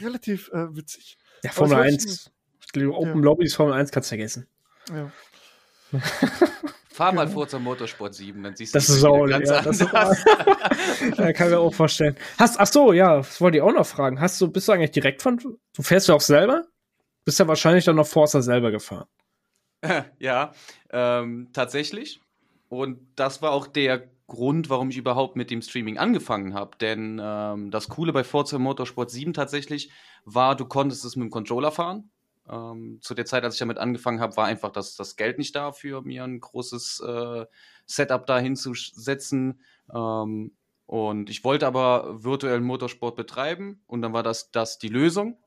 relativ 0.00 0.48
äh, 0.52 0.74
witzig. 0.74 1.18
Ja, 1.42 1.52
Formel 1.52 1.78
1, 1.78 2.30
Open 2.76 3.16
ja. 3.16 3.24
Lobbys 3.24 3.54
Formel 3.54 3.74
1 3.74 3.90
kannst 3.90 4.08
du 4.08 4.16
vergessen. 4.16 4.46
Ja. 4.92 5.10
Fahr 6.92 7.12
mal 7.12 7.28
vor 7.28 7.48
zum 7.48 7.62
Motorsport 7.62 8.14
7, 8.14 8.42
dann 8.42 8.56
siehst 8.56 8.74
du 8.74 8.78
das 8.78 8.88
ist 8.88 9.04
auch, 9.04 9.26
ganz 9.26 9.48
ja, 9.48 9.58
anders. 9.58 9.78
Das 9.78 9.88
ja, 11.18 11.32
kann 11.32 11.46
ich 11.46 11.52
mir 11.52 11.58
auch 11.58 11.72
vorstellen. 11.72 12.16
Hast, 12.38 12.60
ach 12.60 12.66
so, 12.66 12.92
ja, 12.92 13.16
das 13.18 13.40
wollte 13.40 13.58
ich 13.58 13.62
auch 13.62 13.72
noch 13.72 13.86
fragen. 13.86 14.20
Hast 14.20 14.40
du, 14.40 14.48
bist 14.48 14.68
du 14.68 14.72
eigentlich 14.72 14.90
direkt 14.90 15.22
von, 15.22 15.36
du 15.38 15.82
fährst 15.82 16.08
ja 16.08 16.14
auch 16.14 16.20
selber? 16.20 16.66
Bist 17.24 17.38
ja 17.38 17.48
wahrscheinlich 17.48 17.84
dann 17.84 17.96
noch 17.96 18.06
Forza 18.06 18.42
selber 18.42 18.70
gefahren. 18.70 19.06
ja, 20.18 20.52
ähm, 20.90 21.48
tatsächlich. 21.52 22.20
Und 22.68 23.00
das 23.16 23.40
war 23.40 23.52
auch 23.52 23.66
der 23.66 24.10
Grund, 24.26 24.70
warum 24.70 24.90
ich 24.90 24.96
überhaupt 24.96 25.36
mit 25.36 25.50
dem 25.50 25.62
Streaming 25.62 25.98
angefangen 25.98 26.54
habe. 26.54 26.76
Denn 26.78 27.20
ähm, 27.22 27.70
das 27.70 27.88
Coole 27.88 28.12
bei 28.12 28.24
Forza 28.24 28.58
Motorsport 28.58 29.10
7 29.10 29.32
tatsächlich 29.32 29.90
war, 30.24 30.56
du 30.56 30.66
konntest 30.66 31.04
es 31.04 31.16
mit 31.16 31.24
dem 31.24 31.30
Controller 31.30 31.72
fahren. 31.72 32.10
Ähm, 32.50 32.98
zu 33.00 33.14
der 33.14 33.26
Zeit, 33.26 33.44
als 33.44 33.54
ich 33.54 33.60
damit 33.60 33.78
angefangen 33.78 34.20
habe, 34.20 34.36
war 34.36 34.46
einfach 34.46 34.70
das, 34.70 34.96
das 34.96 35.16
Geld 35.16 35.38
nicht 35.38 35.54
da 35.54 35.72
für 35.72 36.02
mir 36.02 36.24
ein 36.24 36.40
großes 36.40 37.00
äh, 37.00 37.46
Setup 37.86 38.26
da 38.26 38.38
hinzusetzen. 38.38 39.60
Ähm, 39.94 40.52
und 40.86 41.30
ich 41.30 41.44
wollte 41.44 41.66
aber 41.66 42.24
virtuellen 42.24 42.64
Motorsport 42.64 43.14
betreiben 43.14 43.82
und 43.86 44.02
dann 44.02 44.12
war 44.12 44.24
das, 44.24 44.50
das 44.50 44.78
die 44.78 44.88
Lösung. 44.88 45.38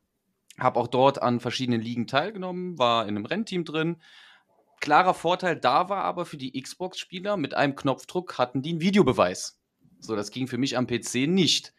Habe 0.57 0.79
auch 0.79 0.87
dort 0.87 1.21
an 1.21 1.39
verschiedenen 1.39 1.81
Ligen 1.81 2.07
teilgenommen, 2.07 2.77
war 2.77 3.03
in 3.03 3.17
einem 3.17 3.25
Rennteam 3.25 3.65
drin. 3.65 3.97
Klarer 4.79 5.13
Vorteil 5.13 5.57
da 5.57 5.89
war 5.89 6.03
aber 6.03 6.25
für 6.25 6.37
die 6.37 6.61
Xbox-Spieler, 6.61 7.35
mit 7.35 7.53
einem 7.53 7.75
Knopfdruck 7.75 8.37
hatten 8.37 8.61
die 8.61 8.69
einen 8.71 8.81
Videobeweis. 8.81 9.59
So, 9.99 10.15
das 10.15 10.31
ging 10.31 10.47
für 10.47 10.57
mich 10.57 10.77
am 10.77 10.87
PC 10.87 11.27
nicht. 11.27 11.73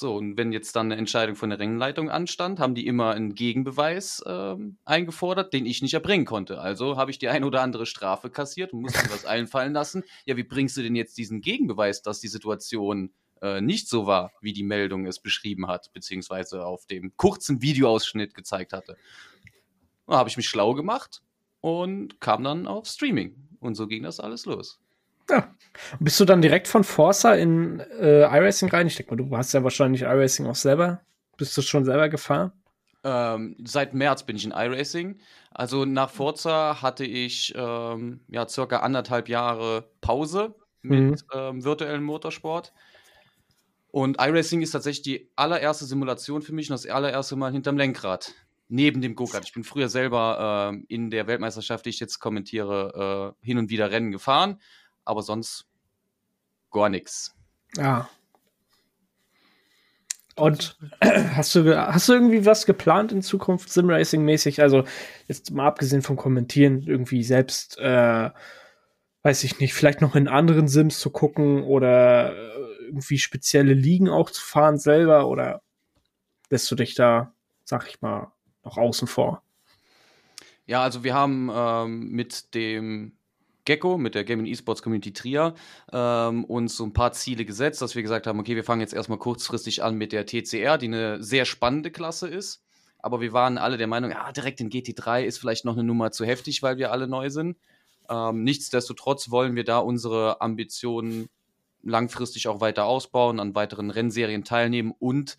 So, 0.00 0.14
und 0.14 0.36
wenn 0.36 0.52
jetzt 0.52 0.76
dann 0.76 0.92
eine 0.92 0.96
Entscheidung 0.96 1.34
von 1.34 1.50
der 1.50 1.58
Rennleitung 1.58 2.08
anstand, 2.08 2.60
haben 2.60 2.76
die 2.76 2.86
immer 2.86 3.10
einen 3.14 3.34
Gegenbeweis 3.34 4.22
ähm, 4.26 4.78
eingefordert, 4.84 5.52
den 5.52 5.66
ich 5.66 5.82
nicht 5.82 5.92
erbringen 5.92 6.24
konnte. 6.24 6.60
Also 6.60 6.96
habe 6.96 7.10
ich 7.10 7.18
die 7.18 7.28
ein 7.28 7.42
oder 7.42 7.62
andere 7.62 7.84
Strafe 7.84 8.30
kassiert 8.30 8.72
und 8.72 8.82
musste 8.82 9.04
mir 9.04 9.12
was 9.12 9.24
einfallen 9.26 9.72
lassen. 9.72 10.04
Ja, 10.24 10.36
wie 10.36 10.44
bringst 10.44 10.76
du 10.76 10.82
denn 10.82 10.94
jetzt 10.94 11.18
diesen 11.18 11.40
Gegenbeweis, 11.40 12.00
dass 12.00 12.20
die 12.20 12.28
Situation 12.28 13.12
äh, 13.42 13.60
nicht 13.60 13.88
so 13.88 14.06
war, 14.06 14.30
wie 14.40 14.52
die 14.52 14.62
Meldung 14.62 15.04
es 15.04 15.18
beschrieben 15.18 15.66
hat, 15.66 15.92
beziehungsweise 15.92 16.64
auf 16.64 16.86
dem 16.86 17.16
kurzen 17.16 17.60
Videoausschnitt 17.60 18.34
gezeigt 18.34 18.72
hatte? 18.72 18.96
Da 20.06 20.16
habe 20.16 20.28
ich 20.28 20.36
mich 20.36 20.48
schlau 20.48 20.74
gemacht 20.74 21.22
und 21.60 22.20
kam 22.20 22.44
dann 22.44 22.68
auf 22.68 22.86
Streaming. 22.86 23.48
Und 23.58 23.74
so 23.74 23.88
ging 23.88 24.04
das 24.04 24.20
alles 24.20 24.46
los. 24.46 24.78
Ja. 25.30 25.54
Bist 26.00 26.18
du 26.18 26.24
dann 26.24 26.42
direkt 26.42 26.68
von 26.68 26.84
Forza 26.84 27.34
in 27.34 27.80
äh, 28.00 28.22
iRacing 28.22 28.68
rein? 28.68 28.86
Ich 28.86 28.96
denke 28.96 29.14
mal, 29.14 29.24
du 29.24 29.36
hast 29.36 29.52
ja 29.52 29.62
wahrscheinlich 29.62 30.02
iRacing 30.02 30.46
auch 30.46 30.56
selber. 30.56 31.00
Bist 31.36 31.56
du 31.56 31.62
schon 31.62 31.84
selber 31.84 32.08
gefahren? 32.08 32.52
Ähm, 33.04 33.56
seit 33.64 33.94
März 33.94 34.24
bin 34.24 34.36
ich 34.36 34.44
in 34.44 34.50
iRacing. 34.50 35.20
Also 35.50 35.84
nach 35.84 36.10
Forza 36.10 36.82
hatte 36.82 37.04
ich 37.04 37.54
ähm, 37.56 38.20
ja 38.28 38.48
circa 38.48 38.78
anderthalb 38.78 39.28
Jahre 39.28 39.88
Pause 40.00 40.54
mit 40.82 41.00
mhm. 41.00 41.16
ähm, 41.32 41.64
virtuellem 41.64 42.02
Motorsport. 42.02 42.72
Und 43.90 44.20
iRacing 44.20 44.60
ist 44.62 44.72
tatsächlich 44.72 45.02
die 45.02 45.30
allererste 45.36 45.84
Simulation 45.84 46.42
für 46.42 46.52
mich 46.52 46.70
und 46.70 46.74
das 46.74 46.86
allererste 46.86 47.36
Mal 47.36 47.52
hinterm 47.52 47.78
Lenkrad. 47.78 48.34
Neben 48.70 49.00
dem 49.00 49.14
Go-Kart. 49.14 49.46
Ich 49.46 49.54
bin 49.54 49.64
früher 49.64 49.88
selber 49.88 50.74
äh, 50.74 50.94
in 50.94 51.08
der 51.10 51.26
Weltmeisterschaft, 51.26 51.86
die 51.86 51.90
ich 51.90 52.00
jetzt 52.00 52.18
kommentiere, 52.18 53.34
äh, 53.40 53.46
hin 53.46 53.56
und 53.56 53.70
wieder 53.70 53.90
Rennen 53.90 54.10
gefahren 54.10 54.58
aber 55.08 55.22
sonst 55.22 55.66
gar 56.70 56.90
nichts. 56.90 57.34
Ja. 57.76 58.08
Und 60.36 60.76
hast 61.02 61.54
du, 61.54 61.76
hast 61.76 62.08
du 62.08 62.12
irgendwie 62.12 62.44
was 62.44 62.66
geplant 62.66 63.10
in 63.10 63.22
Zukunft 63.22 63.70
Simracing-mäßig? 63.70 64.60
Also 64.60 64.84
jetzt 65.26 65.50
mal 65.50 65.66
abgesehen 65.66 66.02
vom 66.02 66.16
Kommentieren, 66.16 66.82
irgendwie 66.82 67.24
selbst, 67.24 67.78
äh, 67.78 68.30
weiß 69.22 69.44
ich 69.44 69.58
nicht, 69.60 69.72
vielleicht 69.72 70.02
noch 70.02 70.14
in 70.14 70.28
anderen 70.28 70.68
Sims 70.68 71.00
zu 71.00 71.10
gucken 71.10 71.62
oder 71.62 72.36
äh, 72.36 72.84
irgendwie 72.86 73.18
spezielle 73.18 73.72
Ligen 73.72 74.10
auch 74.10 74.30
zu 74.30 74.42
fahren 74.42 74.78
selber 74.78 75.26
oder 75.26 75.62
lässt 76.50 76.70
du 76.70 76.74
dich 76.74 76.94
da, 76.94 77.32
sag 77.64 77.88
ich 77.88 78.02
mal, 78.02 78.30
noch 78.62 78.76
außen 78.76 79.08
vor? 79.08 79.42
Ja, 80.66 80.82
also 80.82 81.02
wir 81.02 81.14
haben 81.14 81.50
ähm, 81.50 82.10
mit 82.10 82.54
dem 82.54 83.17
Gecko, 83.68 83.98
mit 83.98 84.14
der 84.14 84.24
Gaming 84.24 84.46
Esports 84.46 84.82
Community 84.82 85.12
Trier, 85.12 85.54
ähm, 85.92 86.44
uns 86.46 86.74
so 86.74 86.84
ein 86.84 86.94
paar 86.94 87.12
Ziele 87.12 87.44
gesetzt, 87.44 87.82
dass 87.82 87.94
wir 87.94 88.00
gesagt 88.00 88.26
haben, 88.26 88.40
okay, 88.40 88.56
wir 88.56 88.64
fangen 88.64 88.80
jetzt 88.80 88.94
erstmal 88.94 89.18
kurzfristig 89.18 89.82
an 89.82 89.96
mit 89.96 90.12
der 90.12 90.24
TCR, 90.24 90.78
die 90.78 90.86
eine 90.86 91.22
sehr 91.22 91.44
spannende 91.44 91.90
Klasse 91.90 92.28
ist. 92.28 92.64
Aber 93.00 93.20
wir 93.20 93.34
waren 93.34 93.58
alle 93.58 93.76
der 93.76 93.86
Meinung, 93.86 94.10
ja, 94.10 94.32
direkt 94.32 94.62
in 94.62 94.70
GT3 94.70 95.22
ist 95.22 95.36
vielleicht 95.36 95.66
noch 95.66 95.74
eine 95.74 95.84
Nummer 95.84 96.10
zu 96.12 96.24
heftig, 96.24 96.62
weil 96.62 96.78
wir 96.78 96.90
alle 96.92 97.06
neu 97.06 97.28
sind. 97.28 97.58
Ähm, 98.08 98.42
nichtsdestotrotz 98.42 99.30
wollen 99.30 99.54
wir 99.54 99.64
da 99.64 99.78
unsere 99.78 100.40
Ambitionen 100.40 101.28
langfristig 101.82 102.48
auch 102.48 102.62
weiter 102.62 102.86
ausbauen, 102.86 103.38
an 103.38 103.54
weiteren 103.54 103.90
Rennserien 103.90 104.44
teilnehmen 104.44 104.94
und 104.98 105.36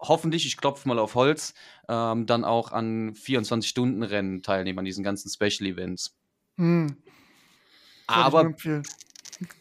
hoffentlich, 0.00 0.46
ich 0.46 0.56
klopfe 0.56 0.88
mal 0.88 0.98
auf 0.98 1.14
Holz, 1.14 1.54
ähm, 1.88 2.26
dann 2.26 2.44
auch 2.44 2.72
an 2.72 3.14
24-Stunden-Rennen 3.14 4.42
teilnehmen, 4.42 4.80
an 4.80 4.84
diesen 4.84 5.04
ganzen 5.04 5.30
Special 5.30 5.70
Events. 5.70 6.16
Hm. 6.56 6.96
Aber 8.06 8.54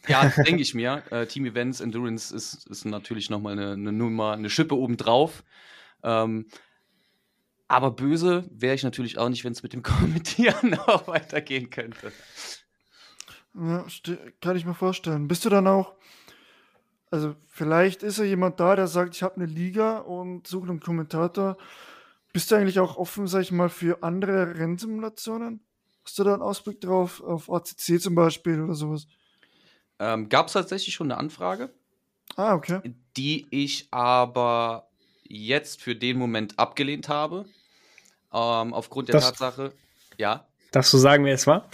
ja, 0.08 0.26
denke 0.46 0.62
ich 0.62 0.74
mir. 0.74 1.04
Äh, 1.12 1.26
Team 1.28 1.46
Events 1.46 1.80
Endurance 1.80 2.36
ist, 2.36 2.68
ist 2.68 2.86
natürlich 2.86 3.30
nochmal 3.30 3.54
eine, 3.54 3.74
eine 3.74 3.92
Nummer, 3.92 4.34
eine 4.34 4.50
Schippe 4.50 4.76
obendrauf. 4.76 5.44
Ähm, 6.04 6.48
aber 7.68 7.92
böse 7.92 8.50
wäre 8.52 8.76
ich 8.76 8.84
natürlich 8.84 9.18
auch 9.18 9.30
nicht, 9.30 9.44
wenn 9.44 9.54
es 9.54 9.64
mit 9.64 9.74
dem 9.74 9.84
Kommentieren 9.84 10.74
auch 10.88 11.08
weitergehen 11.08 11.70
könnte. 11.70 12.12
Ja, 13.54 13.86
kann 14.40 14.56
ich 14.56 14.66
mir 14.66 14.74
vorstellen. 14.74 15.28
Bist 15.28 15.46
du 15.46 15.50
dann 15.50 15.68
auch, 15.68 15.96
also 17.10 17.36
vielleicht 17.48 18.04
ist 18.04 18.18
ja 18.18 18.24
jemand 18.24 18.60
da, 18.60 18.76
der 18.76 18.88
sagt, 18.88 19.16
ich 19.16 19.24
habe 19.24 19.36
eine 19.36 19.46
Liga 19.46 20.00
und 20.00 20.48
suche 20.48 20.70
einen 20.70 20.80
Kommentator. 20.80 21.58
Bist 22.34 22.50
du 22.50 22.56
eigentlich 22.56 22.80
auch 22.80 22.96
offen, 22.96 23.28
sag 23.28 23.42
ich 23.42 23.52
mal, 23.52 23.68
für 23.68 24.04
andere 24.04 24.58
Rennsimulationen? 24.58 25.66
Hast 26.04 26.18
du 26.20 26.24
da 26.24 26.34
einen 26.34 26.42
Ausblick 26.42 26.82
drauf, 26.82 27.22
auf 27.22 27.52
ACC 27.52 28.02
zum 28.02 28.16
Beispiel 28.16 28.62
oder 28.62 28.74
sowas? 28.74 29.08
Ähm, 30.00 30.30
Gab 30.30 30.48
es 30.48 30.54
tatsächlich 30.54 30.96
schon 30.96 31.12
eine 31.12 31.20
Anfrage. 31.20 31.74
Ah, 32.36 32.56
okay. 32.56 32.82
Die 33.18 33.48
ich 33.52 33.88
aber 33.92 34.90
jetzt 35.24 35.82
für 35.82 35.96
den 35.96 36.18
Moment 36.18 36.58
abgelehnt 36.58 37.10
habe. 37.10 37.46
Ähm, 38.34 38.74
aufgrund 38.74 39.10
der 39.10 39.14
das, 39.14 39.26
Tatsache, 39.26 39.74
ja. 40.18 40.48
Darfst 40.72 40.94
du 40.94 40.98
sagen, 40.98 41.26
wer 41.26 41.34
es 41.34 41.48
war? 41.48 41.70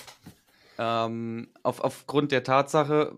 Ähm, 0.78 1.50
auf, 1.64 1.80
aufgrund 1.80 2.32
der 2.32 2.44
Tatsache, 2.44 3.16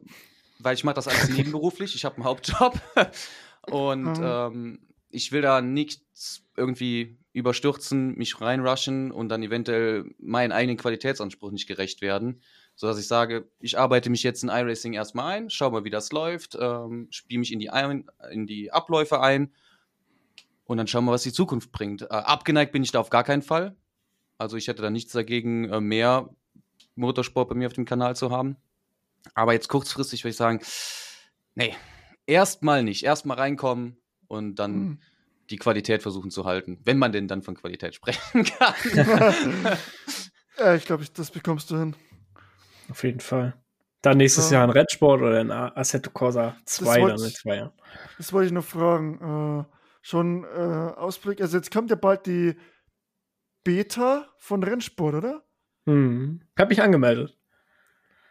weil 0.60 0.76
ich 0.76 0.84
mache 0.84 0.96
das 0.96 1.08
alles 1.08 1.30
nebenberuflich, 1.30 1.96
ich 1.96 2.06
habe 2.06 2.16
einen 2.16 2.26
Hauptjob 2.26 2.80
und 3.72 4.18
mhm. 4.18 4.24
ähm, 4.24 4.88
ich 5.10 5.32
will 5.32 5.42
da 5.42 5.62
nichts 5.62 6.44
irgendwie 6.56 7.19
überstürzen, 7.32 8.16
mich 8.18 8.42
reinrushen 8.42 9.12
und 9.12 9.30
dann 9.30 9.44
eventuell 9.44 10.06
meinen 10.18 10.52
eigenen 10.52 10.78
Qualitätsanspruch 10.78 11.52
nicht 11.52 11.68
gerecht 11.68 12.02
werden. 12.02 12.42
Sodass 12.76 13.00
ich 13.00 13.08
sage, 13.08 13.50
ich 13.60 13.78
arbeite 13.78 14.10
mich 14.10 14.24
jetzt 14.24 14.44
in 14.44 14.50
iRacing 14.50 14.94
erstmal 14.94 15.36
ein, 15.36 15.50
schau 15.50 15.70
mal, 15.70 15.84
wie 15.84 15.90
das 15.90 16.12
läuft, 16.12 16.58
ähm, 16.60 17.08
spiele 17.12 17.40
mich 17.40 17.52
in 17.52 17.60
die, 17.60 17.70
ein, 17.70 18.10
in 18.32 18.48
die 18.48 18.72
Abläufe 18.72 19.22
ein 19.22 19.54
und 20.64 20.78
dann 20.78 20.88
schauen 20.88 21.06
wir, 21.06 21.12
was 21.12 21.24
die 21.24 21.34
Zukunft 21.34 21.72
bringt. 21.72 22.04
Äh, 22.04 22.08
abgeneigt 22.08 22.72
bin 22.72 22.84
ich 22.84 22.92
da 22.92 23.00
auf 23.00 23.10
gar 23.10 23.24
keinen 23.24 23.42
Fall. 23.42 23.76
Also 24.38 24.56
ich 24.58 24.68
hätte 24.68 24.82
da 24.82 24.90
nichts 24.90 25.12
dagegen, 25.12 25.70
äh, 25.70 25.82
mehr 25.82 26.30
Motorsport 26.96 27.50
bei 27.50 27.56
mir 27.56 27.68
auf 27.68 27.74
dem 27.74 27.86
Kanal 27.86 28.16
zu 28.16 28.32
haben. 28.32 28.56
Aber 29.36 29.54
jetzt 29.54 29.68
kurzfristig 29.68 30.24
würde 30.24 30.32
ich 30.32 30.38
sagen, 30.38 30.62
nee, 31.54 31.76
erstmal 32.26 32.84
nicht. 32.84 33.04
Erstmal 33.04 33.38
reinkommen 33.38 33.98
und 34.28 34.56
dann 34.56 34.74
hm 34.74 35.00
die 35.50 35.58
Qualität 35.58 36.02
versuchen 36.02 36.32
zu 36.32 36.46
halten, 36.46 36.80
wenn 36.84 36.98
man 36.98 37.12
denn 37.12 37.28
dann 37.28 37.42
von 37.42 37.56
Qualität 37.56 37.96
sprechen 37.96 38.44
kann. 38.58 38.76
ja, 40.58 40.76
ich 40.76 40.86
glaube, 40.86 41.06
das 41.14 41.32
bekommst 41.32 41.72
du 41.72 41.78
hin. 41.78 41.96
Auf 42.90 43.04
jeden 43.04 43.20
Fall. 43.20 43.56
Dann 44.02 44.18
nächstes 44.18 44.50
ja. 44.50 44.60
Jahr 44.60 44.64
ein 44.68 44.70
Redsport 44.70 45.22
oder 45.22 45.40
ein 45.40 45.52
Assetto 45.52 46.10
Corsa 46.10 46.56
2 46.66 47.00
dann 47.02 47.12
in 47.12 47.32
zwei 47.32 47.56
Jahren. 47.58 47.74
Das 48.18 48.32
wollte 48.32 48.48
ich 48.48 48.54
noch 48.54 48.64
fragen. 48.64 49.66
Äh, 49.66 49.76
schon 50.02 50.46
äh, 50.46 50.48
Ausblick, 50.48 51.42
also 51.42 51.58
jetzt 51.58 51.72
kommt 51.72 51.90
ja 51.90 51.96
bald 51.96 52.26
die 52.26 52.56
Beta 53.64 54.28
von 54.38 54.64
Rennsport, 54.64 55.16
oder? 55.16 55.44
Hm. 55.86 56.42
Hab 56.58 56.70
mich 56.70 56.82
angemeldet. 56.82 57.38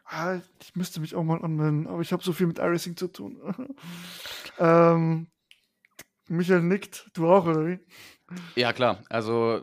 Ah, 0.04 0.40
ich 0.62 0.74
müsste 0.74 1.00
mich 1.00 1.14
auch 1.14 1.22
mal 1.22 1.42
anmelden, 1.44 1.86
aber 1.86 2.00
ich 2.00 2.12
habe 2.12 2.22
so 2.22 2.32
viel 2.32 2.46
mit 2.46 2.58
iRacing 2.58 2.96
zu 2.96 3.08
tun. 3.08 3.76
ähm, 4.58 5.28
Michael 6.28 6.62
nickt, 6.62 7.10
du 7.14 7.28
auch, 7.28 7.46
oder 7.46 7.66
wie? 7.66 7.78
Ja, 8.56 8.72
klar. 8.72 9.02
Also, 9.08 9.62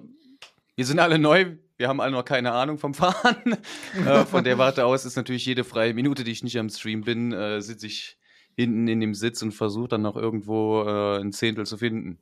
wir 0.75 0.85
sind 0.85 0.99
alle 0.99 1.19
neu, 1.19 1.57
wir 1.77 1.87
haben 1.87 2.01
alle 2.01 2.11
noch 2.11 2.25
keine 2.25 2.51
Ahnung 2.51 2.77
vom 2.77 2.93
Fahren. 2.93 3.57
äh, 4.05 4.25
von 4.25 4.43
der 4.43 4.57
Warte 4.57 4.85
aus 4.85 5.05
ist 5.05 5.15
natürlich 5.15 5.45
jede 5.45 5.63
freie 5.63 5.93
Minute, 5.93 6.23
die 6.23 6.31
ich 6.31 6.43
nicht 6.43 6.57
am 6.57 6.69
Stream 6.69 7.01
bin, 7.01 7.31
äh, 7.31 7.61
sitze 7.61 7.87
ich 7.87 8.17
hinten 8.55 8.87
in 8.87 8.99
dem 8.99 9.13
Sitz 9.13 9.41
und 9.41 9.51
versuche 9.51 9.89
dann 9.89 10.01
noch 10.01 10.15
irgendwo 10.15 10.83
äh, 10.83 11.19
ein 11.19 11.31
Zehntel 11.31 11.65
zu 11.65 11.77
finden. 11.77 12.19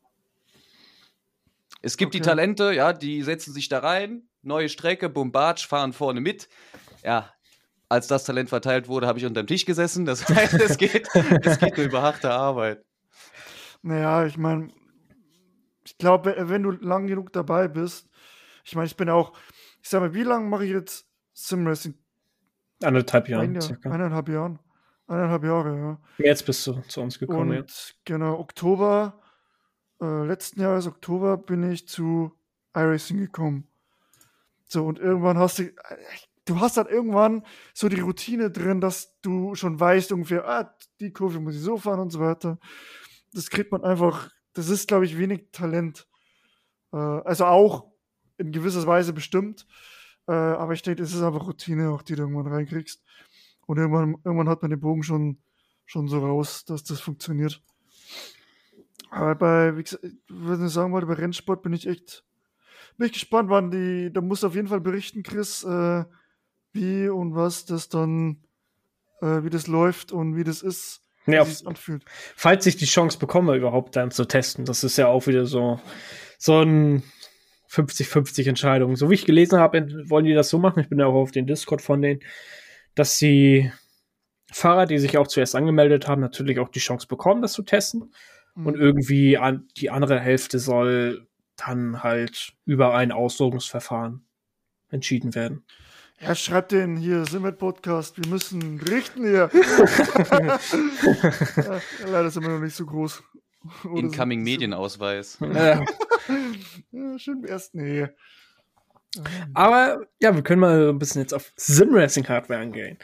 Es 1.82 1.98
gibt 1.98 2.16
okay. 2.16 2.22
die 2.22 2.28
Talente, 2.28 2.74
ja, 2.74 2.94
die 2.94 3.22
setzen 3.24 3.54
sich 3.54 3.70
da 3.70 3.80
rein, 3.80 4.24
neue 4.42 4.70
Strecke, 4.70 5.10
Bombarch, 5.10 5.68
fahren 5.68 5.94
vorne 5.94 6.22
mit. 6.22 6.50
Ja, 7.04 7.32
als 7.90 8.08
das 8.08 8.24
Talent 8.24 8.50
verteilt 8.50 8.88
wurde, 8.88 9.06
habe 9.06 9.20
ich 9.20 9.26
unter 9.26 9.44
dem 9.44 9.48
Tisch 9.48 9.66
gesessen. 9.66 10.06
Das 10.06 10.28
heißt, 10.30 10.54
es 10.56 10.78
geht, 10.78 11.08
es 11.14 11.60
geht 11.60 11.78
nur 11.78 11.86
über 11.86 12.02
harte 12.02 12.32
Arbeit. 12.32 12.84
Naja, 13.84 14.26
ich 14.26 14.38
meine, 14.38 14.70
ich 15.84 15.98
glaube, 15.98 16.36
wenn 16.38 16.64
du 16.64 16.72
lang 16.72 17.08
genug 17.08 17.32
dabei 17.34 17.68
bist, 17.68 18.10
ich 18.64 18.76
meine, 18.76 18.88
ich 18.88 18.96
bin 18.96 19.10
auch, 19.10 19.38
ich 19.82 19.90
sag 19.90 20.00
mal, 20.00 20.14
wie 20.14 20.24
lange 20.24 20.48
mache 20.48 20.66
ich 20.66 20.72
jetzt 20.72 21.06
Simracing? 21.34 21.94
Anderthalb 22.82 23.28
Jahre. 23.28 23.44
Ein 23.44 23.54
Jahr, 23.54 23.62
circa. 23.62 23.92
Eineinhalb 23.92 24.30
Jahren. 24.30 24.60
Eineinhalb 25.08 25.44
Jahre, 25.44 25.78
ja. 25.78 26.02
Jetzt 26.18 26.46
bist 26.46 26.66
du 26.66 26.82
zu 26.88 27.02
uns 27.02 27.20
gekommen, 27.20 27.58
Und 27.58 27.70
ja. 27.70 27.94
genau, 28.06 28.40
Oktober, 28.40 29.22
äh, 30.02 30.26
letzten 30.26 30.62
Jahres 30.62 30.88
Oktober 30.88 31.38
bin 31.38 31.70
ich 31.70 31.88
zu 31.88 32.32
iRacing 32.74 33.18
gekommen. 33.18 33.68
So, 34.66 34.86
und 34.86 34.98
irgendwann 34.98 35.38
hast 35.38 35.60
du, 35.60 35.70
du 36.46 36.60
hast 36.60 36.78
dann 36.78 36.88
irgendwann 36.88 37.46
so 37.74 37.90
die 37.90 38.00
Routine 38.00 38.50
drin, 38.50 38.80
dass 38.80 39.20
du 39.22 39.56
schon 39.56 39.80
weißt 39.80 40.14
ungefähr, 40.14 40.48
ah, 40.48 40.74
die 41.02 41.12
Kurve 41.12 41.40
muss 41.42 41.56
ich 41.56 41.62
so 41.62 41.78
fahren 41.78 42.00
und 42.00 42.12
so 42.12 42.20
weiter. 42.22 42.60
Das 43.34 43.50
kriegt 43.50 43.72
man 43.72 43.84
einfach, 43.84 44.30
das 44.54 44.70
ist, 44.70 44.88
glaube 44.88 45.06
ich, 45.06 45.18
wenig 45.18 45.50
Talent. 45.52 46.08
Äh, 46.92 46.98
also 46.98 47.46
auch 47.46 47.92
in 48.38 48.52
gewisser 48.52 48.86
Weise 48.86 49.14
bestimmt. 49.14 49.66
Äh, 50.28 50.34
aber 50.34 50.74
ich 50.74 50.82
denke, 50.82 51.04
es 51.04 51.14
ist 51.14 51.22
einfach 51.22 51.48
Routine, 51.48 51.90
auch 51.90 52.02
die 52.02 52.16
du 52.16 52.24
irgendwann 52.24 52.52
reinkriegst. 52.52 53.04
Und 53.66 53.78
irgendwann, 53.78 54.16
irgendwann 54.24 54.50
hat 54.50 54.62
man 54.62 54.72
den 54.72 54.80
Bogen 54.80 55.04
schon, 55.04 55.40
schon 55.86 56.08
so 56.08 56.20
raus, 56.20 56.66
dass 56.66 56.84
das 56.84 57.00
funktioniert. 57.00 57.62
Aber 59.10 59.36
bei, 59.36 59.78
wie 59.78 59.84
gesagt, 59.84 60.06
was 60.28 60.60
ich 60.60 60.70
sagen 60.70 60.92
wollte, 60.92 61.08
bei 61.08 61.14
Rennsport 61.14 61.62
bin 61.62 61.74
ich 61.74 61.88
echt, 61.88 62.26
bin 62.98 63.08
ich 63.08 63.14
gespannt, 63.14 63.50
wann 63.50 63.70
die, 63.70 64.12
da 64.12 64.22
musst 64.22 64.44
du 64.44 64.48
auf 64.48 64.56
jeden 64.56 64.68
Fall 64.68 64.82
berichten, 64.82 65.24
Chris, 65.24 65.64
äh, 65.64 66.04
wie 66.72 67.10
und 67.10 67.36
was 67.36 67.66
das 67.66 67.90
dann, 67.90 68.44
äh, 69.22 69.44
wie 69.44 69.52
das 69.52 69.68
läuft 69.68 70.12
und 70.12 70.36
wie 70.36 70.44
das 70.44 70.64
ist, 70.64 71.03
Ja, 71.26 71.46
sich 71.46 71.66
anfühlt. 71.66 72.04
falls 72.36 72.66
ich 72.66 72.76
die 72.76 72.86
Chance 72.86 73.18
bekomme, 73.18 73.56
überhaupt 73.56 73.96
dann 73.96 74.12
zu 74.12 74.26
testen, 74.26 74.66
das 74.66 74.84
ist 74.84 74.98
ja 74.98 75.08
auch 75.08 75.28
wieder 75.28 75.46
so, 75.46 75.80
so 76.38 76.62
ein 76.62 77.04
50-50 77.70 78.50
Entscheidung. 78.50 78.96
So 78.96 79.10
wie 79.10 79.16
ich 79.16 79.26
gelesen 79.26 79.60
habe, 79.60 79.88
wollen 80.10 80.26
die 80.26 80.34
das 80.34 80.50
so 80.50 80.60
machen. 80.60 80.80
Ich 80.80 80.90
bin 80.90 81.00
ja 81.00 81.08
auch 81.08 81.14
auf 81.14 81.32
den 81.32 81.48
Discord 81.48 81.82
von 81.82 82.02
denen, 82.02 82.22
dass 82.94 83.18
die 83.18 83.72
Fahrer, 84.52 84.86
die 84.86 85.00
sich 85.00 85.18
auch 85.18 85.28
zuerst 85.28 85.56
angemeldet 85.56 86.08
haben, 86.08 86.22
natürlich 86.22 86.60
auch 86.60 86.70
die 86.70 86.80
Chance 86.80 87.08
bekommen, 87.08 87.42
das 87.42 87.54
zu 87.54 87.64
testen. 87.64 88.14
Und 88.56 88.76
irgendwie 88.76 89.38
an, 89.38 89.68
die 89.78 89.90
andere 89.90 90.20
Hälfte 90.20 90.60
soll 90.60 91.28
dann 91.56 92.04
halt 92.04 92.54
über 92.66 92.94
ein 92.94 93.12
Auslosungsverfahren 93.12 94.28
entschieden 94.90 95.34
werden. 95.34 95.66
Ja, 96.24 96.36
schreibt 96.36 96.72
den 96.72 96.96
hier, 96.98 97.26
Simmet 97.26 97.58
Podcast, 97.58 98.18
wir 98.18 98.28
müssen 98.30 98.80
richten 98.80 99.24
hier. 99.26 99.50
ja, 100.34 100.60
leider 102.06 102.30
sind 102.30 102.44
wir 102.44 102.50
noch 102.50 102.60
nicht 102.62 102.76
so 102.76 102.86
groß. 102.86 103.22
Oder 103.86 104.00
Incoming 104.00 104.40
sind- 104.40 104.44
Medienausweis. 104.44 105.40
Äh, 105.42 105.84
Ja, 106.92 107.20
schön 107.20 107.44
erst, 107.44 107.76
nee. 107.76 108.08
Aber 109.54 110.02
ja, 110.22 110.34
wir 110.34 110.42
können 110.44 110.62
mal 110.62 110.90
ein 110.90 110.98
bisschen 111.00 111.22
jetzt 111.22 111.34
auf 111.34 111.52
Sim-Racing-Hardware 111.58 112.60
angehen. 112.62 112.98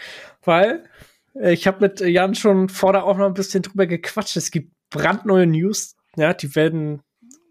Weil 0.44 0.86
äh, 1.36 1.52
ich 1.54 1.68
habe 1.68 1.82
mit 1.82 2.00
Jan 2.00 2.36
schon 2.36 2.70
vor 2.70 2.94
der 2.94 3.04
Aufnahme 3.04 3.28
ein 3.32 3.34
bisschen 3.36 3.62
drüber 3.62 3.86
gequatscht. 3.86 4.38
Es 4.38 4.50
gibt 4.52 4.72
brandneue 4.90 5.46
News. 5.46 5.96
Ja, 6.16 6.34
die 6.34 6.56
werden 6.56 7.02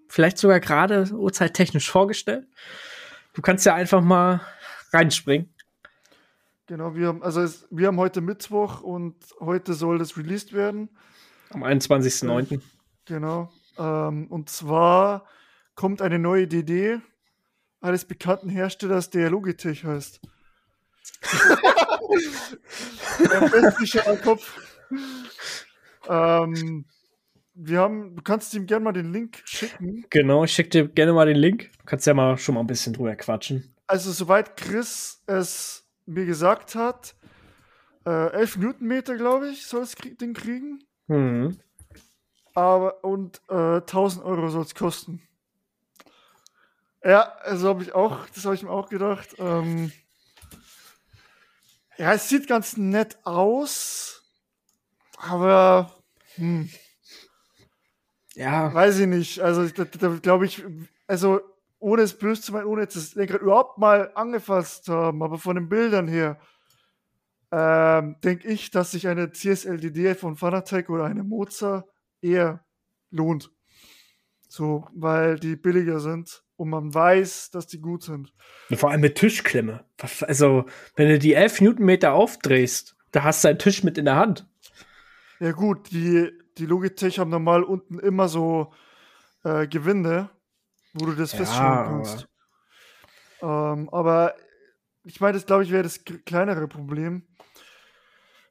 vielleicht 0.09 0.39
sogar 0.39 0.61
gerade 0.61 1.05
uhrzeittechnisch 1.12 1.91
vorgestellt. 1.91 2.47
Du 3.35 3.43
kannst 3.43 3.66
ja 3.66 3.75
einfach 3.75 4.01
mal 4.01 4.41
reinspringen. 4.93 5.55
Genau, 6.69 6.95
wir 6.95 7.09
haben, 7.09 7.23
also 7.23 7.41
es, 7.41 7.66
wir 7.71 7.87
haben 7.87 7.97
heute 7.97 8.21
Mittwoch 8.21 8.83
und 8.83 9.16
heute 9.41 9.73
soll 9.73 9.97
das 9.97 10.19
released 10.19 10.53
werden. 10.53 10.91
Am 11.49 11.64
21.09. 11.64 12.61
Genau. 13.07 13.51
Ähm, 13.79 14.27
und 14.27 14.51
zwar 14.51 15.25
kommt 15.75 16.03
eine 16.03 16.19
neue 16.19 16.47
DD 16.47 17.01
eines 17.81 18.05
bekannten 18.05 18.51
Herstellers, 18.51 19.09
der 19.09 19.31
Logitech 19.31 19.85
heißt. 19.85 20.21
Am 23.35 23.51
besten 23.51 23.87
schon 23.87 24.03
am 24.03 24.21
Kopf. 24.21 24.61
Ähm, 26.07 26.85
wir 27.55 27.81
haben, 27.81 28.14
du 28.14 28.23
kannst 28.23 28.53
ihm 28.53 28.66
gerne 28.66 28.85
mal 28.85 28.93
den 28.93 29.11
Link 29.11 29.41
schicken. 29.45 30.05
Genau, 30.11 30.45
ich 30.45 30.53
schicke 30.53 30.69
dir 30.69 30.89
gerne 30.89 31.14
mal 31.14 31.27
den 31.27 31.37
Link. 31.37 31.71
Du 31.79 31.85
kannst 31.87 32.07
ja 32.07 32.12
mal 32.12 32.37
schon 32.37 32.55
mal 32.57 32.61
ein 32.61 32.66
bisschen 32.66 32.93
drüber 32.93 33.16
quatschen. 33.16 33.75
Also, 33.87 34.12
soweit 34.12 34.57
Chris 34.57 35.23
es 35.27 35.88
mir 36.09 36.27
gesagt 36.27 36.75
hat, 36.75 37.15
äh, 38.07 38.31
11 38.33 38.57
Newtonmeter, 38.57 39.17
glaube 39.17 39.49
ich, 39.51 39.67
soll 39.67 39.81
das 39.81 39.97
krie- 39.97 40.17
Ding 40.17 40.35
kriegen. 40.35 40.83
Mhm. 41.07 41.59
Aber 42.55 43.05
und 43.05 43.41
äh, 43.49 43.81
1000 43.81 44.25
Euro 44.25 44.49
soll 44.49 44.63
es 44.63 44.75
kosten. 44.75 45.23
Ja, 47.05 47.33
also 47.43 47.69
habe 47.69 47.83
ich 47.83 47.95
auch, 47.95 48.27
das 48.35 48.45
habe 48.45 48.55
ich 48.55 48.63
mir 48.63 48.71
auch 48.71 48.89
gedacht. 48.89 49.37
Ähm, 49.39 49.93
ja, 51.97 52.13
es 52.13 52.29
sieht 52.29 52.49
ganz 52.49 52.77
nett 52.77 53.19
aus, 53.25 54.23
aber 55.17 55.95
hm, 56.35 56.69
Ja, 58.35 58.73
weiß 58.73 58.99
ich 59.01 59.07
nicht. 59.07 59.41
Also 59.41 59.67
da, 59.69 59.85
da 59.85 60.09
glaube 60.17 60.47
ich, 60.47 60.65
also 61.07 61.41
ohne 61.79 62.03
es 62.03 62.18
böse 62.18 62.43
zu 62.43 62.53
meinen, 62.53 62.66
ohne 62.66 62.83
jetzt 62.83 62.97
das 62.97 63.14
Lenkrad 63.14 63.43
überhaupt 63.43 63.79
mal 63.79 64.11
angefasst 64.14 64.85
zu 64.85 64.95
haben, 64.95 65.22
aber 65.22 65.39
von 65.39 65.57
den 65.57 65.68
Bildern 65.68 66.09
her 66.09 66.39
ähm, 67.51 68.16
denke 68.22 68.49
ich, 68.49 68.70
dass 68.70 68.91
sich 68.91 69.09
eine 69.09 69.31
CSLDD 69.31 70.14
von 70.14 70.37
Fanatec 70.37 70.91
oder 70.91 71.05
eine 71.05 71.24
Moza 71.24 71.87
eher 72.20 72.64
lohnt. 73.11 73.51
So, 74.49 74.87
weil 74.95 75.39
die 75.39 75.57
billiger 75.57 76.01
sind 76.01 76.43
und 76.57 76.70
man 76.70 76.93
weiß, 76.93 77.51
dass 77.51 77.66
die 77.66 77.81
gut 77.81 78.03
sind. 78.03 78.33
vor 78.74 78.91
allem 78.91 79.03
mit 79.03 79.16
Tischklemme. 79.16 79.85
Also, 80.22 80.64
wenn 80.97 81.09
du 81.09 81.18
die 81.18 81.35
11 81.35 81.61
Newtonmeter 81.61 82.12
aufdrehst, 82.12 82.97
da 83.12 83.24
hast 83.24 83.45
du 83.45 83.49
einen 83.49 83.59
Tisch 83.59 83.85
mit 83.85 83.99
in 83.99 84.07
der 84.07 84.16
Hand. 84.16 84.47
Ja 85.41 85.53
gut, 85.53 85.91
die, 85.93 86.31
die 86.59 86.66
Logitech 86.66 87.18
haben 87.18 87.31
normal 87.31 87.62
unten 87.62 87.99
immer 87.99 88.29
so 88.29 88.72
äh, 89.45 89.66
Gewinde, 89.66 90.31
wo 90.99 91.07
du 91.07 91.13
das 91.13 91.33
Ja, 91.33 91.39
feststellen 91.39 91.85
kannst. 91.85 92.29
Ähm, 93.41 93.89
aber 93.91 94.35
ich 95.05 95.21
meine, 95.21 95.35
das 95.35 95.47
glaube 95.47 95.63
ich 95.63 95.71
wäre 95.71 95.83
das 95.83 96.05
kleinere 96.05 96.69
Problem. 96.69 97.27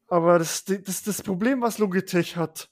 Aber 0.10 0.40
das, 0.40 0.64
das, 0.64 1.04
das 1.04 1.22
Problem, 1.22 1.62
was 1.62 1.80
Logitech 1.80 2.38
hat, 2.38 2.70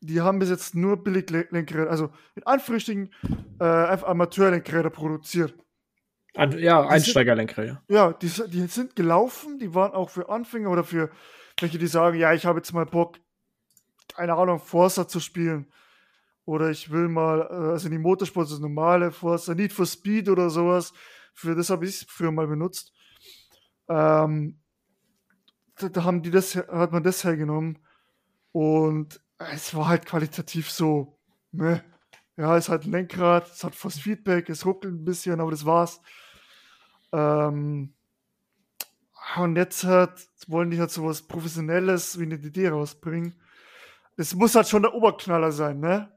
die 0.00 0.20
haben 0.20 0.38
bis 0.38 0.50
jetzt 0.50 0.74
nur 0.74 1.02
Billiglenkräder, 1.02 1.88
also 1.88 2.10
in 2.34 2.44
Anführungsstrichen 2.44 3.12
äh, 3.60 3.64
Amateurlenkräder 3.64 4.90
produziert. 4.90 5.54
An, 6.34 6.58
ja, 6.58 6.86
Einsteigerlenkräder. 6.86 7.82
Ja, 7.88 8.12
die, 8.12 8.28
die 8.48 8.66
sind 8.66 8.96
gelaufen, 8.96 9.58
die 9.60 9.74
waren 9.74 9.92
auch 9.92 10.10
für 10.10 10.28
Anfänger 10.28 10.70
oder 10.70 10.82
für 10.82 11.10
welche, 11.60 11.78
die 11.78 11.86
sagen, 11.86 12.18
ja, 12.18 12.34
ich 12.34 12.44
habe 12.44 12.58
jetzt 12.58 12.72
mal 12.72 12.84
Bock, 12.84 13.18
keine 14.14 14.34
Ahnung, 14.34 14.58
Forza 14.58 15.06
zu 15.06 15.20
spielen. 15.20 15.72
Oder 16.46 16.70
ich 16.70 16.90
will 16.90 17.08
mal, 17.08 17.40
äh, 17.40 17.72
also 17.72 17.88
die 17.88 17.98
Motorsport, 17.98 18.50
das 18.50 18.58
normale 18.58 19.12
Forza, 19.12 19.54
Need 19.54 19.72
for 19.72 19.86
Speed 19.86 20.28
oder 20.28 20.50
sowas. 20.50 20.92
Für 21.32 21.54
das 21.54 21.70
habe 21.70 21.86
ich 21.86 22.02
es 22.02 22.06
früher 22.08 22.32
mal 22.32 22.46
benutzt. 22.46 22.92
Ähm, 23.88 24.58
da, 25.76 25.88
da 25.88 26.04
haben 26.04 26.22
die 26.22 26.30
das, 26.30 26.54
hat 26.56 26.92
man 26.92 27.02
das 27.02 27.24
hergenommen. 27.24 27.78
Und 28.52 29.20
es 29.38 29.74
war 29.74 29.88
halt 29.88 30.06
qualitativ 30.06 30.70
so, 30.70 31.18
meh. 31.52 31.80
Ja, 32.36 32.56
es 32.56 32.68
hat 32.68 32.84
ein 32.84 32.90
Lenkrad, 32.90 33.48
es 33.48 33.62
hat 33.62 33.76
fast 33.76 34.00
Feedback, 34.00 34.48
es 34.48 34.66
ruckelt 34.66 34.92
ein 34.92 35.04
bisschen, 35.04 35.40
aber 35.40 35.52
das 35.52 35.64
war's. 35.64 36.00
Ähm, 37.12 37.94
und 39.36 39.56
jetzt 39.56 39.84
hat, 39.84 40.28
wollen 40.48 40.70
die 40.70 40.80
halt 40.80 40.90
sowas 40.90 41.22
Professionelles 41.22 42.18
wie 42.18 42.24
eine 42.24 42.38
DD 42.38 42.68
rausbringen. 42.68 43.40
Das 44.16 44.34
muss 44.34 44.54
halt 44.54 44.68
schon 44.68 44.82
der 44.82 44.94
Oberknaller 44.94 45.52
sein, 45.52 45.80
ne? 45.80 46.12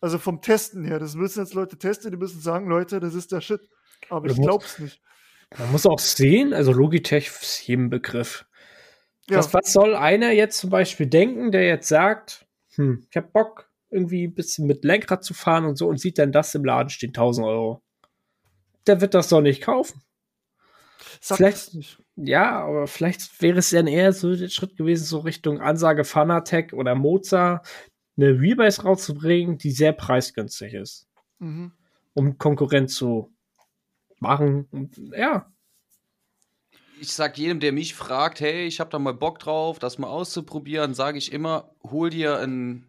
Also 0.00 0.18
vom 0.18 0.40
Testen 0.42 0.84
her. 0.84 0.98
Das 0.98 1.14
müssen 1.14 1.40
jetzt 1.40 1.54
Leute 1.54 1.78
testen, 1.78 2.10
die 2.10 2.16
müssen 2.16 2.40
sagen, 2.40 2.68
Leute, 2.68 3.00
das 3.00 3.14
ist 3.14 3.32
der 3.32 3.40
Shit. 3.40 3.60
Aber 4.10 4.26
Du 4.28 4.32
ich 4.32 4.38
musst- 4.38 4.48
glaub's 4.48 4.78
nicht. 4.78 5.00
Man 5.58 5.72
muss 5.72 5.86
auch 5.86 5.98
sehen, 6.00 6.52
also 6.52 6.72
Logitech 6.72 7.28
ist 7.28 7.66
jedem 7.66 7.88
Begriff. 7.88 8.44
Ja, 9.30 9.38
Was, 9.38 9.54
was 9.54 9.72
soll 9.72 9.94
einer 9.94 10.32
jetzt 10.32 10.58
zum 10.58 10.70
Beispiel 10.70 11.06
denken, 11.06 11.50
der 11.52 11.66
jetzt 11.66 11.88
sagt, 11.88 12.46
hm, 12.74 13.06
ich 13.10 13.16
hab 13.16 13.32
Bock, 13.32 13.70
irgendwie 13.90 14.24
ein 14.26 14.34
bisschen 14.34 14.66
mit 14.66 14.84
Lenkrad 14.84 15.24
zu 15.24 15.34
fahren 15.34 15.64
und 15.64 15.76
so 15.76 15.86
und 15.88 15.98
sieht 16.00 16.18
dann 16.18 16.32
das 16.32 16.54
im 16.54 16.64
Laden 16.64 16.90
stehen, 16.90 17.10
1000 17.14 17.46
Euro. 17.46 17.82
Der 18.86 19.00
wird 19.00 19.14
das 19.14 19.28
doch 19.28 19.40
nicht 19.40 19.62
kaufen. 19.62 20.02
sag 21.20 21.36
vielleicht- 21.38 21.74
nicht. 21.74 22.02
Ja, 22.16 22.60
aber 22.64 22.86
vielleicht 22.86 23.40
wäre 23.42 23.58
es 23.58 23.70
dann 23.70 23.86
eher 23.86 24.12
so 24.12 24.34
der 24.34 24.48
Schritt 24.48 24.76
gewesen, 24.76 25.04
so 25.04 25.18
Richtung 25.20 25.60
Ansage 25.60 26.04
Fanatec 26.04 26.72
oder 26.72 26.94
Mozart, 26.94 27.66
eine 28.16 28.38
Rebase 28.40 28.82
rauszubringen, 28.82 29.58
die 29.58 29.70
sehr 29.70 29.92
preisgünstig 29.92 30.74
ist, 30.74 31.06
Mhm. 31.38 31.72
um 32.14 32.38
Konkurrenz 32.38 32.94
zu 32.94 33.32
machen. 34.20 34.66
Und, 34.70 34.96
ja, 35.16 35.50
Ich 36.98 37.12
sag 37.12 37.36
jedem, 37.36 37.60
der 37.60 37.72
mich 37.72 37.94
fragt, 37.94 38.40
hey, 38.40 38.64
ich 38.66 38.80
habe 38.80 38.88
da 38.88 38.98
mal 38.98 39.12
Bock 39.12 39.38
drauf, 39.38 39.78
das 39.78 39.98
mal 39.98 40.08
auszuprobieren, 40.08 40.94
sage 40.94 41.18
ich 41.18 41.30
immer, 41.30 41.70
hol 41.82 42.08
dir 42.08 42.38
ein 42.38 42.86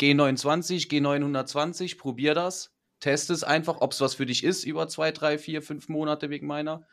G29, 0.00 0.88
G920, 0.88 1.98
probier 1.98 2.34
das, 2.34 2.72
test 3.00 3.30
es 3.30 3.42
einfach, 3.42 3.80
ob 3.80 3.90
es 3.90 4.00
was 4.00 4.14
für 4.14 4.24
dich 4.26 4.44
ist 4.44 4.62
über 4.62 4.86
zwei, 4.86 5.10
drei, 5.10 5.36
vier, 5.38 5.62
fünf 5.62 5.88
Monate 5.88 6.30
wegen 6.30 6.46
meiner. 6.46 6.86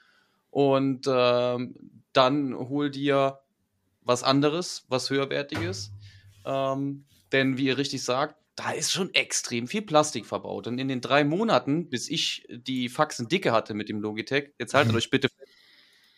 Und 0.49 1.05
ähm, 1.07 1.75
dann 2.11 2.55
hol 2.57 2.89
dir 2.89 3.39
was 4.01 4.23
anderes, 4.23 4.85
was 4.89 5.11
höherwertiges. 5.11 5.91
Ähm, 6.43 7.05
denn 7.31 7.57
wie 7.57 7.65
ihr 7.65 7.77
richtig 7.77 8.03
sagt, 8.03 8.35
da 8.55 8.71
ist 8.71 8.91
schon 8.91 9.13
extrem 9.13 9.67
viel 9.67 9.81
Plastik 9.81 10.25
verbaut. 10.25 10.67
Und 10.67 10.77
in 10.77 10.87
den 10.87 11.01
drei 11.01 11.23
Monaten, 11.23 11.89
bis 11.89 12.09
ich 12.09 12.45
die 12.49 12.89
Faxen 12.89 13.27
dicke 13.27 13.51
hatte 13.51 13.73
mit 13.73 13.89
dem 13.89 14.01
Logitech, 14.01 14.53
jetzt 14.59 14.73
haltet 14.73 14.93
euch 14.93 15.09
bitte, 15.09 15.29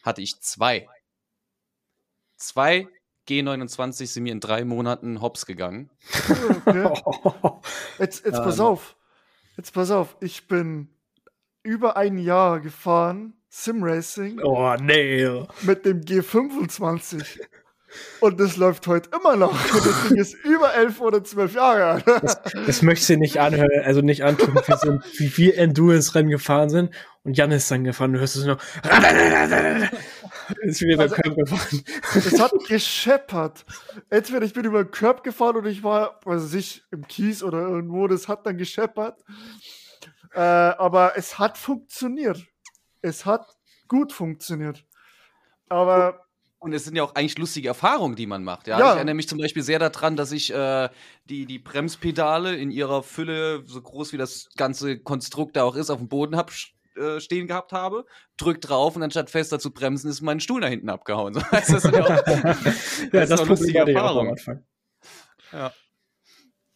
hatte 0.04 0.22
ich 0.22 0.42
zwei. 0.42 0.88
Zwei 2.38 2.88
G29 3.28 4.08
sind 4.08 4.24
mir 4.24 4.34
in 4.34 4.40
drei 4.40 4.66
Monaten 4.66 5.22
hops 5.22 5.46
gegangen. 5.46 5.90
Okay. 6.66 6.90
Jetzt, 8.00 8.26
jetzt 8.26 8.38
pass 8.38 8.60
auf. 8.60 8.98
Jetzt 9.56 9.72
pass 9.74 9.92
auf. 9.92 10.18
Ich 10.20 10.48
bin 10.48 10.90
über 11.62 11.96
ein 11.96 12.18
Jahr 12.18 12.60
gefahren, 12.60 13.34
Simracing. 13.50 14.42
Oh, 14.42 14.76
nee. 14.82 15.46
Mit 15.62 15.86
dem 15.86 16.02
G25. 16.02 17.40
Und 18.20 18.40
das 18.40 18.58
läuft 18.58 18.88
heute 18.88 19.10
immer 19.18 19.36
noch. 19.36 19.52
Und 19.74 19.86
das 19.86 20.08
Ding 20.08 20.18
ist 20.18 20.34
über 20.46 20.74
elf 20.74 21.02
oder 21.02 21.24
zwölf 21.24 21.54
Jahre 21.54 21.86
alt. 21.86 22.08
Das, 22.22 22.42
das 22.66 22.82
möchtest 22.82 23.10
du 23.10 23.18
nicht 23.18 23.40
anhören, 23.40 23.84
also 23.84 24.02
nicht 24.02 24.24
antun, 24.24 24.56
wie, 24.56 24.76
so, 24.78 25.00
wie 25.18 25.38
wir 25.38 25.58
Endurance-Rennen 25.58 26.30
gefahren 26.30 26.70
sind. 26.70 26.92
Und 27.24 27.38
Jan 27.38 27.52
ist 27.52 27.72
dann 27.72 27.84
gefahren, 27.84 28.14
du 28.14 28.20
hörst 28.20 28.36
es 28.36 28.46
nur. 28.46 28.58
ist 30.62 30.82
wieder 30.82 31.04
also, 31.04 31.16
Curb 31.16 31.36
gefahren. 31.38 31.84
Es 32.16 32.40
hat 32.40 32.52
gescheppert. 32.68 33.66
Entweder 34.10 34.46
ich 34.46 34.54
bin 34.54 34.66
über 34.66 34.84
den 34.84 34.92
Curb 34.92 35.24
gefahren 35.24 35.56
oder 35.56 35.70
ich 35.70 35.84
war, 35.84 36.20
weiß 36.26 36.54
ich, 36.54 36.84
im 36.92 37.08
Kies 37.08 37.42
oder 37.42 37.60
irgendwo, 37.60 38.08
das 38.08 38.28
hat 38.28 38.46
dann 38.46 38.58
gescheppert. 38.58 39.24
Äh, 40.34 40.40
aber 40.40 41.14
es 41.16 41.40
hat 41.40 41.58
funktioniert. 41.58 42.44
Es 43.02 43.26
hat 43.26 43.48
gut 43.88 44.12
funktioniert. 44.12 44.86
Aber 45.70 46.26
und 46.64 46.72
es 46.72 46.86
sind 46.86 46.96
ja 46.96 47.04
auch 47.04 47.14
eigentlich 47.14 47.38
lustige 47.38 47.68
Erfahrungen, 47.68 48.16
die 48.16 48.26
man 48.26 48.44
macht. 48.44 48.68
Ja? 48.68 48.80
ja. 48.80 48.92
Ich 48.92 48.96
erinnere 48.96 49.16
mich 49.16 49.28
zum 49.28 49.38
Beispiel 49.38 49.64
sehr 49.64 49.80
daran, 49.80 50.16
dass 50.16 50.32
ich 50.32 50.54
äh, 50.54 50.90
die, 51.26 51.46
die 51.46 51.60
Bremspedale 51.60 52.56
in 52.56 52.72
ihrer 52.72 53.04
Fülle, 53.04 53.64
so 53.66 53.82
groß 53.82 54.14
wie 54.14 54.18
das 54.18 54.50
ganze 54.56 54.98
Konstrukt 54.98 55.58
da 55.58 55.64
auch 55.64 55.76
ist, 55.76 55.90
auf 55.90 56.00
dem 56.00 56.08
Boden 56.08 56.38
hab, 56.38 56.52
äh, 56.96 57.20
stehen 57.20 57.48
gehabt 57.48 57.74
habe, 57.74 58.06
drück 58.38 58.62
drauf 58.62 58.96
und 58.96 59.04
anstatt 59.04 59.30
fester 59.30 59.60
zu 59.60 59.72
bremsen, 59.72 60.10
ist 60.10 60.22
mein 60.22 60.40
Stuhl 60.40 60.62
da 60.62 60.68
hinten 60.68 60.90
abgehauen. 60.90 61.34
So, 61.44 61.44
das 61.52 61.70
ist 61.70 61.86
ja, 61.86 62.04
auch, 62.04 62.24
das, 62.24 63.02
ja, 63.12 63.26
das 63.26 63.42
ist 63.42 63.48
lustige 63.48 63.80
Erfahrung. 63.80 64.28
Am 64.28 64.32
Anfang. 64.32 64.64
Ja. 65.52 65.74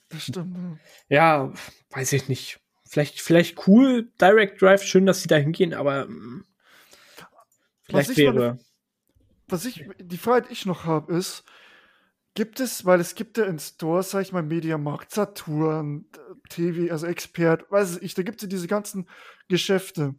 Das 0.10 0.24
stimmt. 0.24 0.80
Ja, 1.08 1.54
weiß 1.92 2.12
ich 2.12 2.28
nicht. 2.28 2.60
Vielleicht, 2.90 3.22
vielleicht 3.22 3.68
cool, 3.68 4.12
Direct 4.20 4.62
Drive, 4.62 4.84
schön, 4.84 5.06
dass 5.06 5.22
sie 5.22 5.28
da 5.28 5.38
hingehen, 5.38 5.74
aber 5.74 6.08
mh, 6.08 6.14
mm, 6.14 6.46
vielleicht 7.84 8.18
wäre 8.18 8.60
was 9.48 9.66
ich, 9.66 9.86
die 10.00 10.18
Frage, 10.18 10.48
die 10.48 10.54
ich 10.54 10.66
noch 10.66 10.86
habe, 10.86 11.14
ist, 11.14 11.44
gibt 12.34 12.60
es, 12.60 12.86
weil 12.86 13.00
es 13.00 13.16
gibt 13.16 13.38
ja 13.38 13.46
in 13.46 13.58
Stores, 13.60 14.12
sag 14.12 14.22
ich 14.22 14.32
mal, 14.32 14.44
Mediamarkt, 14.44 15.12
Saturn, 15.12 16.06
TV, 16.50 16.92
also 16.92 17.08
Expert, 17.08 17.70
weiß 17.72 17.98
ich, 17.98 18.14
da 18.14 18.24
gibt 18.24 18.38
es 18.38 18.44
ja 18.44 18.50
diese 18.50 18.68
ganzen 18.68 19.10
Geschäfte. 19.48 20.16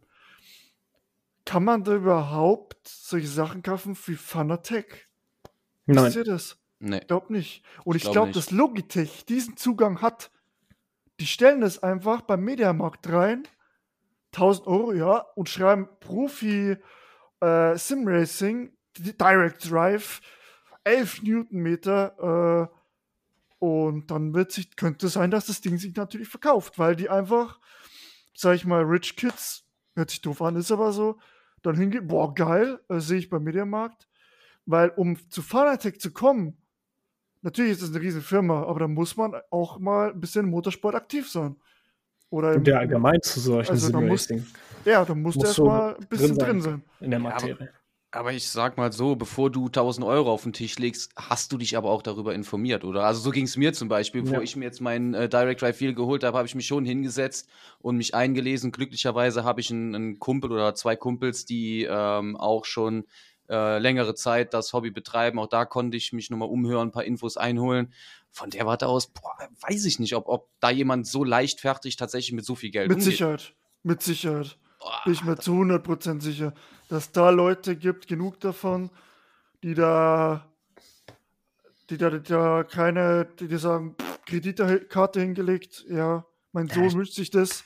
Kann 1.45 1.63
man 1.63 1.83
da 1.83 1.95
überhaupt 1.95 2.87
solche 2.87 3.27
Sachen 3.27 3.63
kaufen 3.63 3.97
wie 4.05 4.15
Fanatec? 4.15 5.07
Nein. 5.85 6.05
Wisst 6.05 6.17
ihr 6.17 6.23
das? 6.23 6.59
Nee. 6.79 6.97
Ich 6.97 7.07
glaube 7.07 7.31
nicht. 7.31 7.63
Und 7.83 7.95
ich, 7.95 8.03
ich 8.03 8.11
glaube, 8.11 8.31
glaub, 8.31 8.33
dass 8.33 8.51
Logitech 8.51 9.25
diesen 9.25 9.57
Zugang 9.57 10.01
hat. 10.01 10.31
Die 11.19 11.27
stellen 11.27 11.61
das 11.61 11.81
einfach 11.83 12.21
beim 12.21 12.41
Mediamarkt 12.43 13.09
rein, 13.09 13.47
1000 14.33 14.67
Euro, 14.67 14.93
ja, 14.93 15.19
und 15.35 15.49
schreiben 15.49 15.87
Profi 15.99 16.77
äh, 17.41 17.77
Sim 17.77 18.07
Racing 18.07 18.73
Direct 18.97 19.69
Drive, 19.69 20.21
11 20.83 21.23
Newtonmeter. 21.23 22.69
Äh, 22.69 22.79
und 23.59 24.09
dann 24.09 24.33
wird 24.33 24.51
sich, 24.51 24.75
könnte 24.75 25.07
es 25.07 25.13
sein, 25.13 25.31
dass 25.31 25.47
das 25.47 25.61
Ding 25.61 25.77
sich 25.77 25.95
natürlich 25.95 26.29
verkauft, 26.29 26.79
weil 26.79 26.95
die 26.95 27.09
einfach, 27.09 27.59
sag 28.33 28.55
ich 28.55 28.65
mal, 28.65 28.83
Rich 28.83 29.17
Kids, 29.17 29.65
hört 29.95 30.09
sich 30.09 30.21
doof 30.21 30.41
an, 30.41 30.55
ist 30.55 30.71
aber 30.71 30.93
so, 30.93 31.19
dann 31.61 31.75
hingehen, 31.75 32.07
boah, 32.07 32.33
geil, 32.33 32.79
äh, 32.87 32.99
sehe 32.99 33.19
ich 33.19 33.29
beim 33.29 33.43
Mediamarkt. 33.43 34.07
Weil 34.65 34.89
um 34.89 35.17
zu 35.29 35.41
Fanatec 35.41 35.99
zu 35.99 36.11
kommen, 36.11 36.57
natürlich 37.41 37.73
ist 37.73 37.81
es 37.81 37.89
eine 37.89 38.01
riesige 38.01 38.23
Firma, 38.23 38.63
aber 38.63 38.81
da 38.81 38.87
muss 38.87 39.17
man 39.17 39.35
auch 39.49 39.79
mal 39.79 40.11
ein 40.11 40.19
bisschen 40.19 40.45
im 40.45 40.51
Motorsport 40.51 40.95
aktiv 40.95 41.29
sein. 41.29 41.55
Oder 42.29 42.53
im, 42.53 42.63
ja 42.63 42.77
allgemein 42.77 43.21
zu 43.21 43.39
solchen 43.39 43.71
also 43.71 43.99
muss, 43.99 44.29
Ja, 44.85 45.03
da 45.03 45.15
musst, 45.15 45.37
musst 45.37 45.57
du 45.57 45.63
erstmal 45.63 45.95
ein 45.95 46.07
bisschen 46.07 46.37
drin 46.37 46.37
sein, 46.37 46.47
drin 46.47 46.61
sein. 46.61 46.83
In 46.99 47.11
der 47.11 47.19
Materie. 47.19 47.69
Aber 48.11 48.33
ich 48.33 48.49
sag 48.49 48.77
mal 48.77 48.91
so, 48.91 49.15
bevor 49.15 49.51
du 49.51 49.67
1000 49.67 50.05
Euro 50.05 50.31
auf 50.31 50.41
den 50.41 50.53
Tisch 50.53 50.79
legst, 50.79 51.11
hast 51.15 51.51
du 51.51 51.57
dich 51.57 51.77
aber 51.77 51.91
auch 51.91 52.01
darüber 52.01 52.33
informiert, 52.33 52.83
oder? 52.83 53.03
Also 53.03 53.21
so 53.21 53.29
ging 53.29 53.45
es 53.45 53.55
mir 53.55 53.71
zum 53.71 53.87
Beispiel, 53.87 54.23
bevor 54.23 54.39
ja. 54.39 54.43
ich 54.43 54.55
mir 54.55 54.65
jetzt 54.65 54.81
meinen 54.81 55.13
äh, 55.13 55.29
Direct 55.29 55.61
Drive 55.61 55.79
Wheel 55.79 55.93
geholt 55.93 56.23
habe, 56.23 56.35
habe 56.35 56.47
ich 56.47 56.55
mich 56.55 56.65
schon 56.65 56.85
hingesetzt 56.85 57.47
und 57.77 57.97
mich 57.97 58.15
eingelesen. 58.15 58.71
Glücklicherweise 58.71 59.43
habe 59.43 59.61
ich 59.61 59.69
einen, 59.69 59.93
einen, 59.93 60.19
Kumpel 60.19 60.51
oder 60.51 60.73
zwei 60.73 60.95
Kumpels, 60.95 61.45
die 61.45 61.87
ähm, 61.87 62.35
auch 62.35 62.65
schon 62.65 63.05
äh, 63.47 63.77
längere 63.77 64.15
Zeit 64.15 64.55
das 64.55 64.73
Hobby 64.73 64.89
betreiben. 64.89 65.37
Auch 65.37 65.47
da 65.47 65.65
konnte 65.65 65.95
ich 65.95 66.11
mich 66.11 66.31
nochmal 66.31 66.49
umhören, 66.49 66.87
ein 66.87 66.91
paar 66.91 67.05
Infos 67.05 67.37
einholen. 67.37 67.93
Von 68.31 68.49
der 68.49 68.65
Warte 68.65 68.87
aus, 68.87 69.05
boah, 69.07 69.37
weiß 69.61 69.85
ich 69.85 69.99
nicht, 69.99 70.15
ob, 70.15 70.27
ob 70.27 70.49
da 70.59 70.71
jemand 70.71 71.05
so 71.05 71.23
leichtfertig 71.23 71.95
tatsächlich 71.95 72.33
mit 72.33 72.45
so 72.45 72.55
viel 72.55 72.71
Geld 72.71 72.87
Mit 72.87 72.97
umgeht. 72.97 73.11
Sicherheit, 73.11 73.53
mit 73.83 74.01
Sicherheit. 74.01 74.57
Boah, 74.79 75.01
Bin 75.03 75.13
ich 75.13 75.23
mir 75.23 75.37
zu 75.37 75.53
100% 75.53 76.21
sicher 76.21 76.53
dass 76.89 77.11
da 77.11 77.29
Leute 77.29 77.75
gibt, 77.75 78.07
genug 78.07 78.39
davon, 78.39 78.89
die 79.63 79.75
da, 79.75 80.45
die 81.89 81.97
da, 81.97 82.09
die 82.09 82.21
da 82.21 82.63
keine, 82.63 83.27
die, 83.39 83.47
die 83.47 83.57
sagen, 83.57 83.95
Kreditkarte 84.25 85.21
hingelegt, 85.21 85.85
ja, 85.87 86.25
mein 86.51 86.67
Sohn 86.67 86.91
wünscht 86.93 87.13
sich 87.13 87.29
das, 87.29 87.63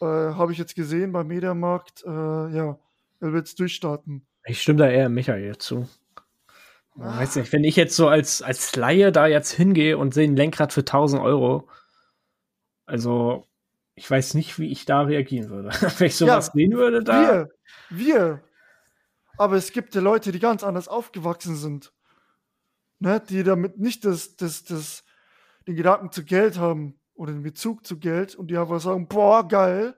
äh, 0.00 0.04
habe 0.04 0.52
ich 0.52 0.58
jetzt 0.58 0.76
gesehen 0.76 1.12
beim 1.12 1.26
Mediamarkt, 1.26 2.04
äh, 2.04 2.08
ja, 2.08 2.78
er 3.20 3.32
wird 3.32 3.48
es 3.48 3.56
durchstarten. 3.56 4.24
Ich 4.44 4.62
stimme 4.62 4.78
da 4.78 4.88
eher 4.88 5.08
Michael 5.08 5.58
zu. 5.58 5.88
Ah. 6.96 7.18
Weiß 7.18 7.36
nicht, 7.36 7.52
wenn 7.52 7.64
ich 7.64 7.74
jetzt 7.74 7.96
so 7.96 8.08
als, 8.08 8.40
als 8.40 8.76
Laie 8.76 9.10
da 9.10 9.26
jetzt 9.26 9.50
hingehe 9.50 9.98
und 9.98 10.14
sehe 10.14 10.28
ein 10.28 10.36
Lenkrad 10.36 10.72
für 10.72 10.80
1000 10.80 11.20
Euro, 11.20 11.68
also 12.86 13.47
ich 13.98 14.10
weiß 14.10 14.34
nicht, 14.34 14.58
wie 14.58 14.70
ich 14.70 14.84
da 14.84 15.02
reagieren 15.02 15.50
würde. 15.50 15.68
wenn 15.98 16.06
ich 16.06 16.16
sowas 16.16 16.46
ja, 16.46 16.52
sehen 16.52 16.72
würde, 16.72 17.02
da. 17.02 17.20
Wir, 17.20 17.50
wir. 17.90 18.42
Aber 19.36 19.56
es 19.56 19.72
gibt 19.72 19.94
ja 19.94 20.00
Leute, 20.00 20.32
die 20.32 20.38
ganz 20.38 20.62
anders 20.62 20.88
aufgewachsen 20.88 21.56
sind. 21.56 21.92
Ne? 23.00 23.20
Die 23.28 23.42
damit 23.42 23.78
nicht 23.78 24.04
das, 24.04 24.36
das, 24.36 24.64
das, 24.64 25.04
den 25.66 25.76
Gedanken 25.76 26.12
zu 26.12 26.24
Geld 26.24 26.58
haben 26.58 26.98
oder 27.14 27.32
den 27.32 27.42
Bezug 27.42 27.86
zu 27.86 27.98
Geld 27.98 28.36
und 28.36 28.48
die 28.48 28.56
einfach 28.56 28.80
sagen, 28.80 29.08
boah, 29.08 29.46
geil, 29.46 29.96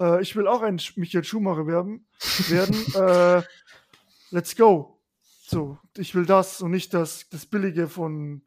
äh, 0.00 0.20
ich 0.20 0.34
will 0.34 0.48
auch 0.48 0.62
ein 0.62 0.80
Michael 0.96 1.24
Schumacher 1.24 1.66
werden. 1.66 2.06
werden 2.48 2.74
äh, 2.94 3.42
let's 4.30 4.56
go. 4.56 5.00
So, 5.46 5.78
ich 5.96 6.14
will 6.14 6.26
das 6.26 6.60
und 6.60 6.72
nicht 6.72 6.92
das, 6.92 7.28
das 7.30 7.46
Billige 7.46 7.88
von 7.88 8.42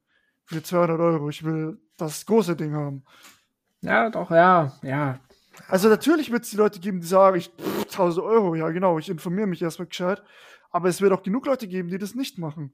für 0.45 0.61
200 0.61 0.99
Euro. 0.99 1.29
Ich 1.29 1.43
will 1.43 1.79
das 1.97 2.25
große 2.25 2.55
Ding 2.55 2.73
haben. 2.73 3.03
Ja, 3.81 4.09
doch, 4.09 4.31
ja, 4.31 4.73
ja. 4.83 5.19
Also 5.67 5.89
natürlich 5.89 6.31
wird 6.31 6.43
es 6.43 6.51
die 6.51 6.57
Leute 6.57 6.79
geben, 6.79 7.01
die 7.01 7.07
sagen, 7.07 7.37
ich 7.37 7.49
pff, 7.49 7.83
1000 7.83 8.25
Euro, 8.25 8.55
ja 8.55 8.69
genau, 8.69 8.99
ich 8.99 9.09
informiere 9.09 9.47
mich 9.47 9.61
erstmal 9.61 9.87
gescheit. 9.87 10.23
Aber 10.69 10.87
es 10.87 11.01
wird 11.01 11.11
auch 11.11 11.23
genug 11.23 11.45
Leute 11.45 11.67
geben, 11.67 11.89
die 11.89 11.97
das 11.97 12.15
nicht 12.15 12.37
machen. 12.37 12.71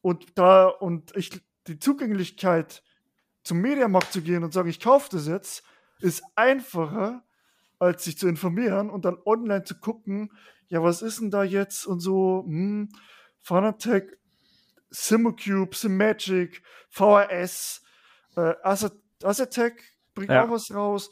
Und 0.00 0.38
da, 0.38 0.66
und 0.68 1.14
ich, 1.16 1.30
die 1.66 1.78
Zugänglichkeit 1.78 2.82
zum 3.44 3.60
Mediamarkt 3.60 4.12
zu 4.12 4.22
gehen 4.22 4.44
und 4.44 4.52
sagen, 4.52 4.68
ich 4.68 4.80
kaufe 4.80 5.08
das 5.10 5.26
jetzt, 5.26 5.64
ist 6.00 6.22
einfacher, 6.34 7.22
als 7.78 8.04
sich 8.04 8.16
zu 8.16 8.28
informieren 8.28 8.90
und 8.90 9.04
dann 9.04 9.18
online 9.24 9.64
zu 9.64 9.78
gucken, 9.78 10.30
ja, 10.68 10.82
was 10.82 11.02
ist 11.02 11.20
denn 11.20 11.30
da 11.30 11.42
jetzt 11.44 11.86
und 11.86 12.00
so, 12.00 12.44
hm, 12.46 12.88
Fanatec, 13.40 14.18
Simocube, 14.90 15.74
Simagic, 15.76 16.62
VRS, 16.90 17.82
äh, 18.36 18.54
Assetec 19.24 19.82
bringt 20.14 20.30
ja. 20.30 20.44
auch 20.44 20.50
was 20.50 20.74
raus. 20.74 21.10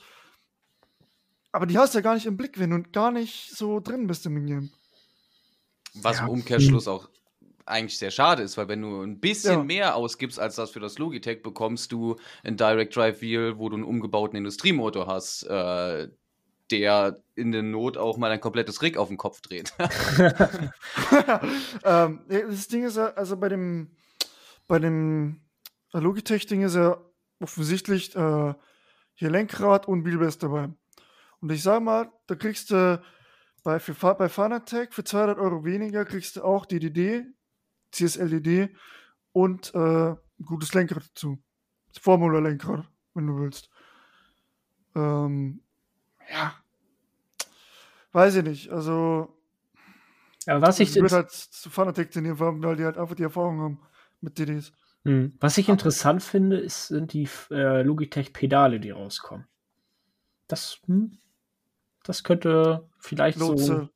Aber 1.52 1.66
die 1.66 1.78
hast 1.78 1.94
du 1.94 1.98
ja 1.98 2.02
gar 2.02 2.14
nicht 2.14 2.26
im 2.26 2.36
Blick, 2.36 2.58
wenn 2.58 2.70
du 2.70 2.82
gar 2.90 3.10
nicht 3.10 3.56
so 3.56 3.80
drin 3.80 4.06
bist 4.06 4.26
im 4.26 4.46
Game. 4.46 4.70
Was 5.94 6.18
ja. 6.18 6.24
im 6.24 6.30
Umkehrschluss 6.30 6.86
auch 6.86 7.08
eigentlich 7.66 7.98
sehr 7.98 8.10
schade 8.10 8.42
ist, 8.42 8.56
weil 8.56 8.68
wenn 8.68 8.82
du 8.82 9.02
ein 9.02 9.20
bisschen 9.20 9.52
ja. 9.52 9.64
mehr 9.64 9.96
ausgibst 9.96 10.38
als 10.38 10.56
das 10.56 10.70
für 10.70 10.80
das 10.80 10.98
Logitech, 10.98 11.42
bekommst 11.42 11.92
du 11.92 12.16
ein 12.42 12.56
Direct 12.56 12.94
Drive 12.94 13.20
Wheel, 13.20 13.58
wo 13.58 13.68
du 13.68 13.76
einen 13.76 13.84
umgebauten 13.84 14.36
Industriemotor 14.36 15.06
hast, 15.06 15.44
äh, 15.44 16.08
der 16.70 17.20
in 17.34 17.52
der 17.52 17.62
Not 17.62 17.96
auch 17.96 18.16
mal 18.16 18.30
ein 18.30 18.40
komplettes 18.40 18.82
Rig 18.82 18.96
auf 18.96 19.08
den 19.08 19.16
Kopf 19.16 19.40
dreht. 19.40 19.72
ähm, 21.84 22.20
das 22.28 22.68
Ding 22.68 22.84
ist 22.84 22.96
ja, 22.96 23.12
also 23.14 23.36
bei 23.36 23.48
dem, 23.48 23.90
bei 24.68 24.78
dem 24.78 25.40
Logitech-Ding 25.92 26.62
ist 26.62 26.76
ja 26.76 26.96
offensichtlich 27.40 28.14
äh, 28.14 28.54
hier 29.14 29.30
Lenkrad 29.30 29.88
und 29.88 30.04
Wheelbase 30.04 30.38
dabei. 30.38 30.70
Und 31.40 31.50
ich 31.52 31.62
sag 31.62 31.82
mal, 31.82 32.10
da 32.26 32.34
kriegst 32.34 32.70
du 32.70 33.02
bei, 33.62 33.78
für, 33.78 33.94
bei 34.14 34.28
Fanatec 34.28 34.94
für 34.94 35.04
200 35.04 35.38
Euro 35.38 35.64
weniger 35.64 36.04
kriegst 36.04 36.36
du 36.36 36.44
auch 36.44 36.66
DDD 36.66 37.26
CSLED 37.92 38.70
und 39.32 39.74
äh, 39.74 40.10
ein 40.10 40.44
gutes 40.44 40.72
Lenkrad 40.74 41.08
dazu. 41.10 41.38
Formula-Lenkrad, 42.00 42.88
wenn 43.14 43.26
du 43.26 43.38
willst. 43.38 43.68
Ähm, 44.94 45.62
ja. 46.30 46.54
Weiß 48.12 48.36
ich 48.36 48.44
nicht. 48.44 48.70
Also. 48.70 49.36
Aber 50.46 50.62
was 50.62 50.80
ich. 50.80 50.96
Ich 50.96 51.02
würde 51.02 51.16
halt 51.16 51.30
zu 51.30 51.70
Fanatec 51.70 52.10
tendieren, 52.10 52.38
weil 52.38 52.76
die 52.76 52.84
halt 52.84 52.96
einfach 52.96 53.14
die 53.14 53.24
Erfahrung 53.24 53.60
haben 53.60 53.80
mit 54.20 54.38
DDs. 54.38 54.72
Hm. 55.04 55.34
Was 55.40 55.56
ich 55.58 55.68
interessant 55.68 56.22
finde, 56.22 56.58
ist, 56.58 56.88
sind 56.88 57.12
die 57.12 57.28
äh, 57.50 57.82
Logitech-Pedale, 57.82 58.80
die 58.80 58.90
rauskommen. 58.90 59.46
Das, 60.46 60.78
hm, 60.86 61.18
das 62.02 62.22
könnte 62.24 62.88
vielleicht 62.98 63.38
so 63.38 63.88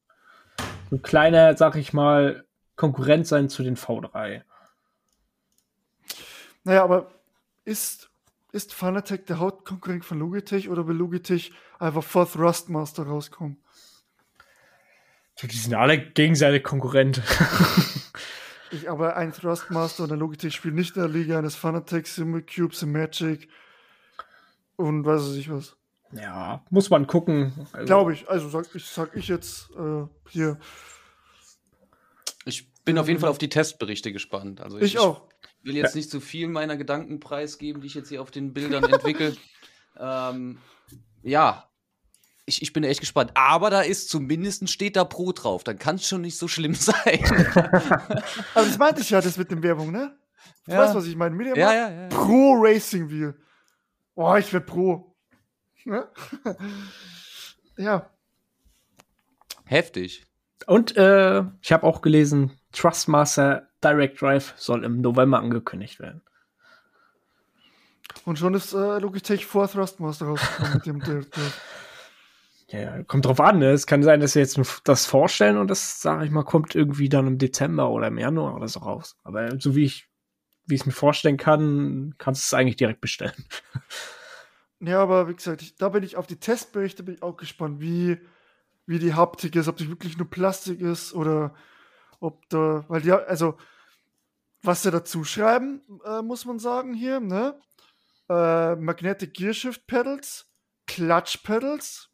ein 0.90 1.02
kleiner, 1.02 1.56
sag 1.56 1.76
ich 1.76 1.92
mal, 1.92 2.44
Konkurrent 2.76 3.26
sein 3.26 3.48
zu 3.48 3.62
den 3.62 3.76
V3. 3.76 4.42
Naja, 6.64 6.82
aber 6.82 7.10
ist, 7.64 8.10
ist 8.52 8.72
Fanatec 8.72 9.26
der 9.26 9.38
Hauptkonkurrent 9.38 10.04
von 10.04 10.18
Logitech 10.18 10.68
oder 10.68 10.86
will 10.86 10.96
Logitech 10.96 11.52
einfach 11.78 12.02
vor 12.02 12.30
Thrustmaster 12.30 13.04
rauskommen? 13.04 13.58
Die 15.42 15.56
sind 15.56 15.74
alle 15.74 15.98
gegenseitig 15.98 16.62
Konkurrent. 16.62 17.20
ich, 18.70 18.90
aber 18.90 19.16
ein 19.16 19.32
Thrustmaster 19.32 20.04
und 20.04 20.12
ein 20.12 20.18
Logitech 20.18 20.54
spielt 20.54 20.74
nicht 20.74 20.96
in 20.96 21.02
der 21.02 21.10
Liga 21.10 21.38
eines 21.38 21.56
Fanatec, 21.56 22.06
Simulcube, 22.06 22.86
Magic 22.86 23.48
und 24.76 25.04
weiß 25.04 25.34
ich 25.34 25.50
was. 25.50 25.76
Ja, 26.12 26.64
muss 26.70 26.90
man 26.90 27.06
gucken. 27.06 27.52
Also, 27.72 27.86
Glaube 27.86 28.12
ich. 28.12 28.28
Also 28.28 28.48
sag 28.48 28.72
ich, 28.74 28.84
sag 28.86 29.16
ich 29.16 29.28
jetzt 29.28 29.70
äh, 29.72 30.06
hier. 30.28 30.58
Ich 32.44 32.72
bin 32.84 32.98
auf 32.98 33.08
jeden 33.08 33.20
Fall 33.20 33.30
auf 33.30 33.38
die 33.38 33.48
Testberichte 33.48 34.12
gespannt. 34.12 34.60
Also 34.60 34.78
ich, 34.78 34.94
ich 34.94 34.98
auch. 34.98 35.28
will 35.62 35.76
jetzt 35.76 35.96
nicht 35.96 36.10
zu 36.10 36.20
viel 36.20 36.48
meiner 36.48 36.76
Gedanken 36.76 37.20
preisgeben, 37.20 37.80
die 37.80 37.88
ich 37.88 37.94
jetzt 37.94 38.10
hier 38.10 38.22
auf 38.22 38.30
den 38.30 38.52
Bildern 38.52 38.84
entwickle. 38.84 39.36
ähm, 39.98 40.58
ja, 41.22 41.68
ich, 42.46 42.62
ich 42.62 42.72
bin 42.72 42.84
echt 42.84 43.00
gespannt. 43.00 43.32
Aber 43.34 43.70
da 43.70 43.80
ist 43.80 44.08
zumindest 44.08 44.68
steht 44.70 44.96
da 44.96 45.04
Pro 45.04 45.32
drauf. 45.32 45.64
Dann 45.64 45.78
kann 45.78 45.96
es 45.96 46.06
schon 46.06 46.20
nicht 46.20 46.38
so 46.38 46.48
schlimm 46.48 46.74
sein. 46.74 47.24
also 48.54 48.68
das 48.68 48.78
meinte 48.78 49.00
ich 49.00 49.10
ja, 49.10 49.20
das 49.20 49.36
mit 49.36 49.50
dem 49.50 49.62
Werbung, 49.62 49.92
ne? 49.92 50.16
Du 50.66 50.72
ja. 50.72 50.78
weißt, 50.78 50.94
was 50.94 51.06
ich 51.06 51.16
meine. 51.16 51.36
Ja, 51.56 51.72
ja, 51.72 51.90
ja, 51.90 52.08
Pro 52.08 52.54
Racing 52.58 53.10
Wheel. 53.10 53.34
Boah, 54.14 54.38
ich 54.38 54.52
werde 54.52 54.66
Pro. 54.66 55.14
Ne? 55.84 56.08
ja. 57.76 58.10
Heftig. 59.64 60.26
Und 60.66 60.96
äh, 60.96 61.42
ich 61.60 61.72
habe 61.72 61.84
auch 61.84 62.00
gelesen, 62.00 62.58
Trustmaster 62.72 63.68
Direct 63.82 64.20
Drive 64.20 64.54
soll 64.56 64.84
im 64.84 65.00
November 65.00 65.38
angekündigt 65.40 66.00
werden. 66.00 66.22
Und 68.24 68.38
schon 68.38 68.54
ist 68.54 68.72
äh, 68.72 68.98
Logitech 68.98 69.44
vor 69.44 69.68
Thrustmaster 69.68 70.26
rausgekommen 70.26 70.74
mit 70.74 70.86
dem 70.86 71.00
Direct 71.04 71.36
Drive. 71.36 71.60
Ja, 72.74 73.04
kommt 73.04 73.24
drauf 73.26 73.40
an, 73.40 73.60
ne? 73.60 73.70
Es 73.70 73.86
kann 73.86 74.02
sein, 74.02 74.18
dass 74.18 74.32
sie 74.32 74.40
jetzt 74.40 74.60
das 74.82 75.06
vorstellen 75.06 75.58
und 75.58 75.68
das, 75.68 76.00
sage 76.00 76.24
ich 76.24 76.32
mal, 76.32 76.42
kommt 76.42 76.74
irgendwie 76.74 77.08
dann 77.08 77.28
im 77.28 77.38
Dezember 77.38 77.90
oder 77.90 78.08
im 78.08 78.18
Januar 78.18 78.56
oder 78.56 78.66
so 78.66 78.80
raus. 78.80 79.16
Aber 79.22 79.60
so 79.60 79.76
wie 79.76 79.84
ich, 79.84 80.08
wie 80.66 80.74
ich 80.74 80.80
es 80.80 80.86
mir 80.86 80.92
vorstellen 80.92 81.36
kann, 81.36 82.14
kannst 82.18 82.42
du 82.42 82.46
es 82.46 82.58
eigentlich 82.58 82.76
direkt 82.76 83.00
bestellen. 83.00 83.34
Ja, 84.80 85.00
aber 85.00 85.28
wie 85.28 85.34
gesagt, 85.34 85.62
ich, 85.62 85.76
da 85.76 85.88
bin 85.88 86.02
ich 86.02 86.16
auf 86.16 86.26
die 86.26 86.38
Testberichte 86.38 87.02
bin 87.04 87.14
ich 87.14 87.22
auch 87.22 87.38
gespannt, 87.38 87.80
wie, 87.80 88.18
wie 88.84 88.98
die 88.98 89.14
Haptik 89.14 89.56
ist, 89.56 89.66
ob 89.66 89.78
die 89.78 89.88
wirklich 89.88 90.18
nur 90.18 90.28
Plastik 90.28 90.82
ist 90.82 91.14
oder 91.14 91.54
ob 92.20 92.46
da, 92.50 92.84
weil 92.88 93.00
die, 93.00 93.12
also, 93.12 93.56
was 94.62 94.82
sie 94.82 94.90
dazu 94.90 95.24
schreiben, 95.24 95.80
äh, 96.04 96.20
muss 96.20 96.44
man 96.44 96.58
sagen 96.58 96.92
hier, 96.92 97.20
ne? 97.20 97.58
Äh, 98.28 98.76
Magnetic 98.76 99.32
Gearshift 99.32 99.86
Pedals, 99.86 100.52
Clutch 100.86 101.38
Pedals. 101.44 102.10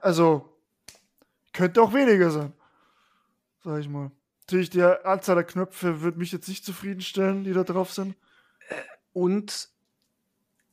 Also, 0.00 0.52
könnte 1.52 1.80
auch 1.82 1.92
weniger 1.92 2.30
sein, 2.30 2.52
sag 3.64 3.80
ich 3.80 3.88
mal. 3.88 4.10
Natürlich, 4.42 4.70
die 4.70 4.82
Anzahl 4.82 5.36
der 5.36 5.44
Knöpfe 5.44 6.02
wird 6.02 6.16
mich 6.16 6.32
jetzt 6.32 6.48
nicht 6.48 6.64
zufriedenstellen, 6.64 7.44
die 7.44 7.52
da 7.52 7.64
drauf 7.64 7.92
sind. 7.92 8.14
Und 9.12 9.70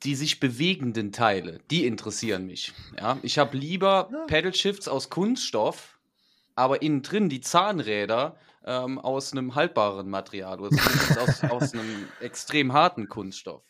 die 0.04 0.16
sich 0.16 0.40
bewegenden 0.40 1.12
Teile, 1.12 1.60
die 1.72 1.86
interessieren 1.86 2.46
mich. 2.46 2.74
Ja, 3.00 3.18
ich 3.24 3.40
habe 3.40 3.58
lieber 3.58 4.10
ja. 4.12 4.26
Pedal 4.26 4.54
Shifts 4.54 4.88
aus 4.88 5.10
Kunststoff, 5.10 5.98
aber 6.56 6.82
innen 6.82 7.02
drin 7.02 7.30
die 7.30 7.42
Zahnräder 7.42 8.38
ähm, 8.66 9.00
aus 9.00 9.32
einem 9.32 9.56
haltbaren 9.56 10.10
Material 10.10 10.60
oder 10.60 10.78
aus, 11.20 11.44
aus 11.44 11.74
einem 11.74 12.08
extrem 12.20 12.74
harten 12.74 13.08
Kunststoff. 13.08 13.64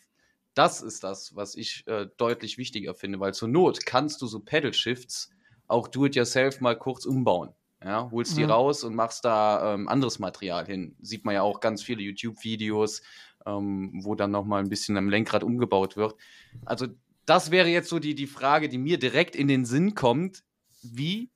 Das 0.53 0.81
ist 0.81 1.03
das, 1.03 1.35
was 1.35 1.55
ich 1.55 1.85
äh, 1.87 2.07
deutlich 2.17 2.57
wichtiger 2.57 2.93
finde, 2.93 3.19
weil 3.19 3.33
zur 3.33 3.47
Not 3.47 3.85
kannst 3.85 4.21
du 4.21 4.27
so 4.27 4.39
Pedal 4.39 4.73
Shifts 4.73 5.31
auch 5.67 5.87
do-it-yourself 5.87 6.61
mal 6.61 6.77
kurz 6.77 7.05
umbauen. 7.05 7.53
Ja, 7.83 8.09
holst 8.11 8.37
die 8.37 8.45
mhm. 8.45 8.51
raus 8.51 8.83
und 8.85 8.95
machst 8.95 9.25
da 9.25 9.73
ähm, 9.73 9.89
anderes 9.89 10.17
Material 10.17 10.65
hin. 10.65 10.95
Sieht 11.01 11.25
man 11.25 11.35
ja 11.35 11.41
auch 11.41 11.59
ganz 11.59 11.83
viele 11.83 12.01
YouTube-Videos, 12.01 13.01
ähm, 13.45 13.91
wo 14.03 14.15
dann 14.15 14.31
nochmal 14.31 14.63
ein 14.63 14.69
bisschen 14.69 14.95
am 14.95 15.09
Lenkrad 15.09 15.43
umgebaut 15.43 15.97
wird. 15.97 16.15
Also 16.63 16.87
das 17.25 17.51
wäre 17.51 17.67
jetzt 17.67 17.89
so 17.89 17.99
die, 17.99 18.15
die 18.15 18.27
Frage, 18.27 18.69
die 18.69 18.77
mir 18.77 18.97
direkt 18.97 19.35
in 19.35 19.49
den 19.49 19.65
Sinn 19.65 19.95
kommt. 19.95 20.43
Wie 20.81 21.29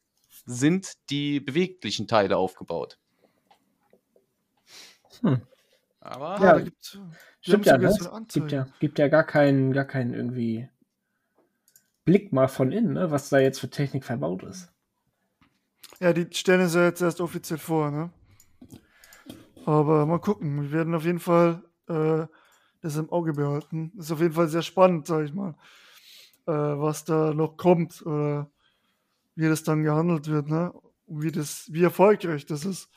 sind 0.46 0.94
die 1.10 1.42
beweglichen 1.42 2.08
Teile 2.08 2.38
aufgebaut? 2.38 2.98
Hm. 5.22 5.42
Aber 6.00 6.42
ja, 6.42 6.54
da 6.54 6.60
gibt's, 6.62 6.98
stimmt 7.48 7.66
ja, 7.66 7.78
ne? 7.78 7.96
gibt 8.34 8.52
ja, 8.52 8.68
gibt 8.80 9.00
ja 9.00 9.08
gar 9.08 9.24
keinen, 9.24 9.74
gar 9.74 9.86
keinen 9.86 10.14
irgendwie 10.14 10.70
Blick 12.06 12.32
mal 12.32 12.48
von 12.48 12.72
innen, 12.72 12.94
ne? 12.94 13.12
was 13.12 13.30
da 13.30 13.40
jetzt 13.40 13.60
für 13.60 13.70
Technik 13.70 14.06
verbaut 14.06 14.44
ist. 14.44 14.72
Ja, 16.00 16.14
die 16.14 16.28
stellen 16.32 16.68
sie 16.68 16.84
jetzt 16.84 17.02
erst 17.02 17.22
offiziell 17.22 17.58
vor, 17.58 17.92
ne? 17.92 18.12
Aber 19.66 20.06
mal 20.06 20.20
gucken. 20.20 20.62
Wir 20.62 20.72
werden 20.72 20.96
auf 20.96 21.04
jeden 21.04 21.20
Fall 21.20 21.64
äh, 21.90 22.26
das 22.82 22.96
im 22.96 23.10
Auge 23.10 23.34
behalten. 23.34 23.92
Ist 23.98 24.12
auf 24.12 24.22
jeden 24.22 24.34
Fall 24.34 24.48
sehr 24.48 24.62
spannend, 24.62 25.08
sag 25.08 25.26
ich 25.26 25.34
mal, 25.34 25.56
äh, 26.46 26.52
was 26.52 27.04
da 27.04 27.34
noch 27.34 27.58
kommt 27.58 28.06
oder 28.06 28.50
wie 29.36 29.48
das 29.48 29.64
dann 29.64 29.84
gehandelt 29.84 30.28
wird, 30.28 30.50
ne? 30.50 30.72
Und 31.06 31.24
wie 31.24 31.32
das, 31.32 31.72
wie 31.72 31.84
erfolgreich 31.84 32.46
das 32.46 32.64
ist. 32.66 32.90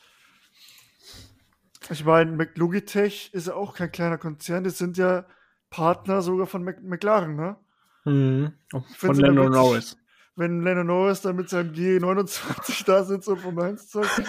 Ich 1.89 2.05
meine, 2.05 2.47
Logitech 2.55 3.33
ist 3.33 3.47
ja 3.47 3.55
auch 3.55 3.73
kein 3.73 3.91
kleiner 3.91 4.17
Konzern, 4.17 4.63
das 4.63 4.77
sind 4.77 4.97
ja 4.97 5.25
Partner 5.69 6.21
sogar 6.21 6.47
von 6.47 6.63
Mac 6.63 6.81
McLaren, 6.83 7.35
ne? 7.35 7.57
Mhm. 8.05 8.53
Von 8.97 9.15
Lando 9.15 9.49
Norris 9.49 9.97
wenn 10.35 10.63
Lennon 10.63 10.87
Norris 10.87 11.21
da 11.21 11.33
mit 11.33 11.49
seinem 11.49 11.73
G29 11.73 12.85
da 12.85 13.03
sitzt 13.03 13.27
und 13.27 13.39
vom 13.39 13.55
Mainz 13.55 13.89
zockt. 13.89 14.23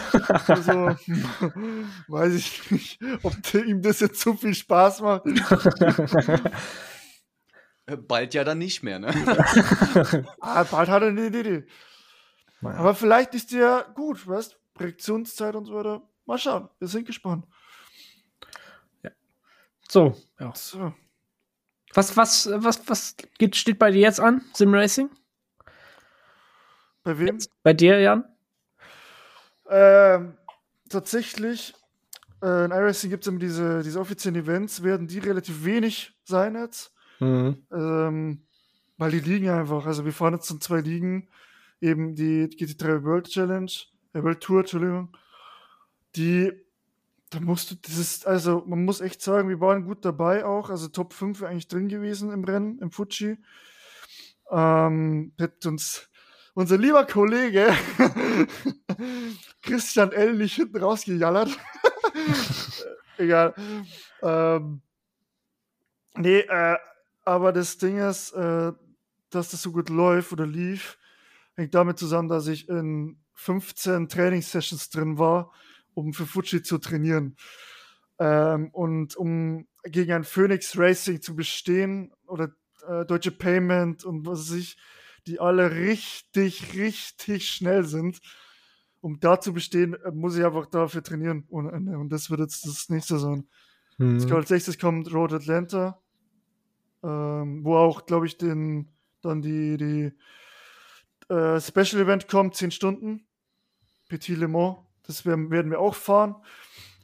Also, 0.48 0.72
weiß 2.08 2.34
ich 2.34 2.70
nicht, 2.70 3.00
ob 3.22 3.32
ihm 3.54 3.82
das 3.82 4.00
jetzt 4.00 4.20
zu 4.20 4.34
viel 4.34 4.54
Spaß 4.54 5.00
macht. 5.02 5.22
Bald 8.06 8.34
ja 8.34 8.44
dann 8.44 8.58
nicht 8.58 8.82
mehr, 8.82 8.98
ne? 8.98 9.08
ah, 10.40 10.62
bald 10.62 10.88
hat 10.88 11.02
er 11.02 11.08
eine 11.08 11.26
Idee. 11.26 11.66
Aber 12.62 12.94
vielleicht 12.94 13.34
ist 13.34 13.50
der 13.52 13.86
gut, 13.94 14.24
weißt 14.26 14.56
Projektionszeit 14.72 15.56
und 15.56 15.64
so 15.64 15.74
weiter. 15.74 16.00
Mal 16.26 16.38
schauen, 16.38 16.68
wir 16.78 16.88
sind 16.88 17.06
gespannt. 17.06 17.46
Ja. 19.02 19.10
So, 19.88 20.16
ja. 20.38 20.52
So. 20.54 20.94
Was, 21.94 22.16
was, 22.16 22.48
was, 22.50 22.88
was 22.88 23.16
steht 23.52 23.78
bei 23.78 23.90
dir 23.90 24.00
jetzt 24.00 24.20
an? 24.20 24.42
Sim 24.54 24.74
Racing? 24.74 25.10
Bei 27.02 27.18
wem? 27.18 27.38
Bei 27.62 27.74
dir, 27.74 28.00
Jan? 28.00 28.24
Ähm, 29.68 30.38
tatsächlich, 30.88 31.74
äh, 32.42 32.64
in 32.64 32.70
iRacing 32.70 33.10
gibt 33.10 33.24
es 33.24 33.28
immer 33.28 33.38
diese, 33.38 33.82
diese 33.82 34.00
offiziellen 34.00 34.40
Events, 34.40 34.82
werden 34.82 35.06
die 35.06 35.18
relativ 35.18 35.64
wenig 35.64 36.14
sein 36.24 36.54
jetzt. 36.54 36.92
Mhm. 37.20 37.66
Ähm, 37.72 38.46
weil 38.98 39.10
die 39.10 39.20
liegen 39.20 39.48
einfach. 39.48 39.86
Also 39.86 40.04
wir 40.04 40.12
fahren 40.12 40.34
jetzt 40.34 40.50
in 40.50 40.60
zwei 40.60 40.80
Ligen, 40.80 41.28
eben 41.80 42.14
die 42.14 42.46
GT3 42.46 43.02
World 43.04 43.28
Challenge, 43.28 43.70
äh, 44.12 44.22
World 44.22 44.40
Tour, 44.40 44.60
Entschuldigung. 44.60 45.16
Die, 46.16 46.52
da 47.30 47.40
musst 47.40 47.70
du, 47.70 47.74
das 47.76 47.96
ist, 47.96 48.26
also 48.26 48.64
man 48.66 48.84
muss 48.84 49.00
echt 49.00 49.22
sagen, 49.22 49.48
wir 49.48 49.60
waren 49.60 49.84
gut 49.84 50.04
dabei 50.04 50.44
auch. 50.44 50.70
Also 50.70 50.88
Top 50.88 51.12
5 51.14 51.42
eigentlich 51.42 51.68
drin 51.68 51.88
gewesen 51.88 52.32
im 52.32 52.44
Rennen, 52.44 52.78
im 52.78 52.90
Fuji. 52.90 53.38
Ähm, 54.50 55.32
hätte 55.38 55.68
uns 55.68 56.08
unser 56.54 56.76
lieber 56.76 57.06
Kollege 57.06 57.72
Christian 59.62 60.12
L. 60.12 60.34
nicht 60.34 60.56
hinten 60.56 60.82
rausgejallert. 60.82 61.48
Egal. 63.16 63.54
Ähm, 64.22 64.82
nee, 66.14 66.40
äh, 66.40 66.76
aber 67.24 67.52
das 67.52 67.78
Ding 67.78 67.98
ist, 67.98 68.32
äh, 68.32 68.72
dass 69.30 69.50
das 69.50 69.62
so 69.62 69.72
gut 69.72 69.88
läuft 69.88 70.32
oder 70.32 70.46
lief, 70.46 70.98
hängt 71.54 71.74
damit 71.74 71.98
zusammen, 71.98 72.28
dass 72.28 72.46
ich 72.48 72.68
in 72.68 73.18
15 73.34 74.08
Trainingssessions 74.08 74.90
drin 74.90 75.18
war 75.18 75.52
um 75.94 76.12
für 76.12 76.26
Fuji 76.26 76.62
zu 76.62 76.78
trainieren. 76.78 77.36
Ähm, 78.18 78.70
und 78.72 79.16
um 79.16 79.66
gegen 79.84 80.12
ein 80.12 80.24
Phoenix 80.24 80.76
Racing 80.78 81.20
zu 81.20 81.34
bestehen 81.34 82.12
oder 82.26 82.52
äh, 82.86 83.04
Deutsche 83.04 83.32
Payment 83.32 84.04
und 84.04 84.26
was 84.26 84.50
weiß 84.50 84.58
ich, 84.58 84.76
die 85.26 85.40
alle 85.40 85.70
richtig, 85.70 86.74
richtig 86.74 87.48
schnell 87.48 87.84
sind. 87.84 88.20
Um 89.00 89.18
da 89.18 89.40
zu 89.40 89.52
bestehen, 89.52 89.94
äh, 89.94 90.12
muss 90.12 90.36
ich 90.36 90.44
einfach 90.44 90.66
dafür 90.66 91.02
trainieren 91.02 91.44
ohne 91.48 91.72
Ende. 91.72 91.98
Und 91.98 92.10
das 92.10 92.30
wird 92.30 92.40
jetzt 92.40 92.66
das 92.66 92.88
nächste 92.88 93.18
sein. 93.18 93.48
Mhm. 93.98 94.32
Als 94.32 94.50
nächstes 94.50 94.78
kommt 94.78 95.12
Road 95.12 95.32
Atlanta, 95.32 96.00
ähm, 97.02 97.64
wo 97.64 97.76
auch, 97.76 98.06
glaube 98.06 98.26
ich, 98.26 98.38
den, 98.38 98.88
dann 99.20 99.42
die, 99.42 99.76
die 99.76 100.12
äh, 101.32 101.60
Special 101.60 102.02
Event 102.02 102.28
kommt, 102.28 102.54
10 102.54 102.70
Stunden. 102.70 103.26
Petit 104.08 104.36
Le 104.36 104.46
Mans, 104.46 104.78
das 105.06 105.26
werden, 105.26 105.50
werden 105.50 105.70
wir 105.70 105.80
auch 105.80 105.94
fahren. 105.94 106.36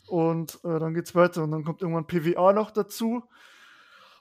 Und 0.07 0.59
äh, 0.65 0.79
dann 0.79 0.97
es 0.97 1.15
weiter. 1.15 1.45
Und 1.45 1.51
dann 1.51 1.65
kommt 1.65 1.83
irgendwann 1.83 2.07
PWA 2.07 2.53
noch 2.53 2.71
dazu. 2.71 3.23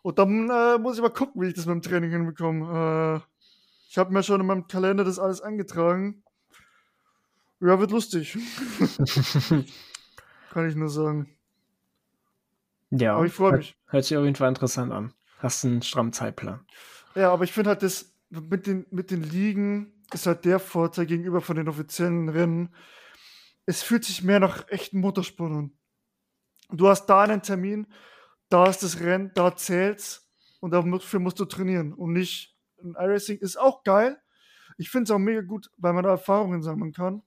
Und 0.01 0.19
dann 0.19 0.49
äh, 0.49 0.77
muss 0.77 0.97
ich 0.97 1.01
mal 1.01 1.09
gucken, 1.09 1.41
wie 1.41 1.47
ich 1.47 1.53
das 1.53 1.65
mit 1.65 1.75
dem 1.75 1.81
Training 1.81 2.11
hinbekomme. 2.11 3.21
Äh, 3.21 3.27
ich 3.89 3.97
habe 3.97 4.13
mir 4.13 4.23
schon 4.23 4.41
in 4.41 4.47
meinem 4.47 4.67
Kalender 4.67 5.03
das 5.03 5.19
alles 5.19 5.41
angetragen. 5.41 6.23
Ja, 7.59 7.79
wird 7.79 7.91
lustig. 7.91 8.37
Kann 10.51 10.69
ich 10.69 10.75
nur 10.75 10.89
sagen. 10.89 11.29
Ja, 12.91 13.15
aber 13.15 13.25
ich 13.25 13.33
freue 13.33 13.57
mich. 13.57 13.75
Hört 13.87 14.05
sich 14.05 14.15
auf 14.17 14.23
jeden 14.23 14.35
Fall 14.35 14.49
interessant 14.49 14.91
an. 14.91 15.13
Hast 15.39 15.65
einen 15.65 15.81
strammen 15.81 16.13
Zeitplan. 16.13 16.61
Ja, 17.15 17.31
aber 17.31 17.43
ich 17.43 17.51
finde 17.51 17.71
halt, 17.71 17.83
das 17.83 18.13
mit 18.29 18.67
den, 18.67 18.85
mit 18.91 19.11
den 19.11 19.23
Ligen 19.23 19.93
ist 20.13 20.25
halt 20.25 20.45
der 20.45 20.59
Vorteil 20.59 21.05
gegenüber 21.05 21.41
von 21.41 21.55
den 21.55 21.67
offiziellen 21.67 22.29
Rennen. 22.29 22.69
Es 23.67 23.83
fühlt 23.83 24.03
sich 24.03 24.23
mehr 24.23 24.39
nach 24.39 24.67
echten 24.69 24.99
Motorsport 24.99 25.51
an. 25.51 25.71
Du 26.71 26.87
hast 26.87 27.05
da 27.05 27.21
einen 27.21 27.43
Termin, 27.43 27.85
da 28.49 28.67
ist 28.67 28.81
das 28.81 28.99
Rennen, 28.99 29.31
da 29.35 29.55
zählt's 29.55 30.27
und 30.59 30.71
dafür 30.71 31.19
musst 31.19 31.39
du 31.39 31.45
trainieren 31.45 31.93
und 31.93 32.13
nicht 32.13 32.57
ein 32.81 32.95
iRacing 32.97 33.37
ist 33.37 33.57
auch 33.57 33.83
geil. 33.83 34.17
Ich 34.77 34.89
finde 34.89 35.03
es 35.03 35.11
auch 35.11 35.19
mega 35.19 35.41
gut, 35.41 35.69
weil 35.77 35.93
man 35.93 36.03
da 36.03 36.11
Erfahrungen 36.11 36.61
sammeln 36.61 36.93
kann. 36.93 37.23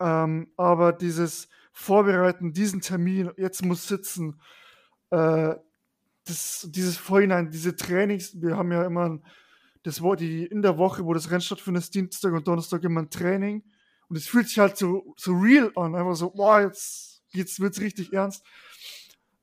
Ähm, 0.00 0.52
aber 0.56 0.92
dieses 0.92 1.48
Vorbereiten, 1.72 2.52
diesen 2.52 2.80
Termin, 2.80 3.30
jetzt 3.36 3.64
muss 3.64 3.86
sitzen, 3.86 4.40
äh, 5.10 5.54
das, 6.24 6.68
dieses 6.70 6.96
Vorhinein, 6.96 7.50
diese 7.50 7.76
Trainings, 7.76 8.40
wir 8.40 8.56
haben 8.56 8.72
ja 8.72 8.84
immer 8.84 9.20
das 9.82 10.02
die 10.18 10.44
in 10.44 10.62
der 10.62 10.78
Woche, 10.78 11.04
wo 11.04 11.14
das 11.14 11.30
Rennen 11.30 11.40
stattfindet, 11.40 11.94
Dienstag 11.94 12.32
und 12.32 12.48
Donnerstag 12.48 12.82
immer 12.82 13.02
ein 13.02 13.10
Training. 13.10 13.62
Und 14.08 14.16
es 14.16 14.26
fühlt 14.28 14.48
sich 14.48 14.58
halt 14.58 14.76
so, 14.76 15.14
so 15.16 15.32
real 15.32 15.72
an, 15.76 15.94
einfach 15.94 16.14
so, 16.14 16.30
boah, 16.30 16.60
jetzt 16.60 17.22
geht's, 17.32 17.60
wird's 17.60 17.80
richtig 17.80 18.12
ernst. 18.12 18.44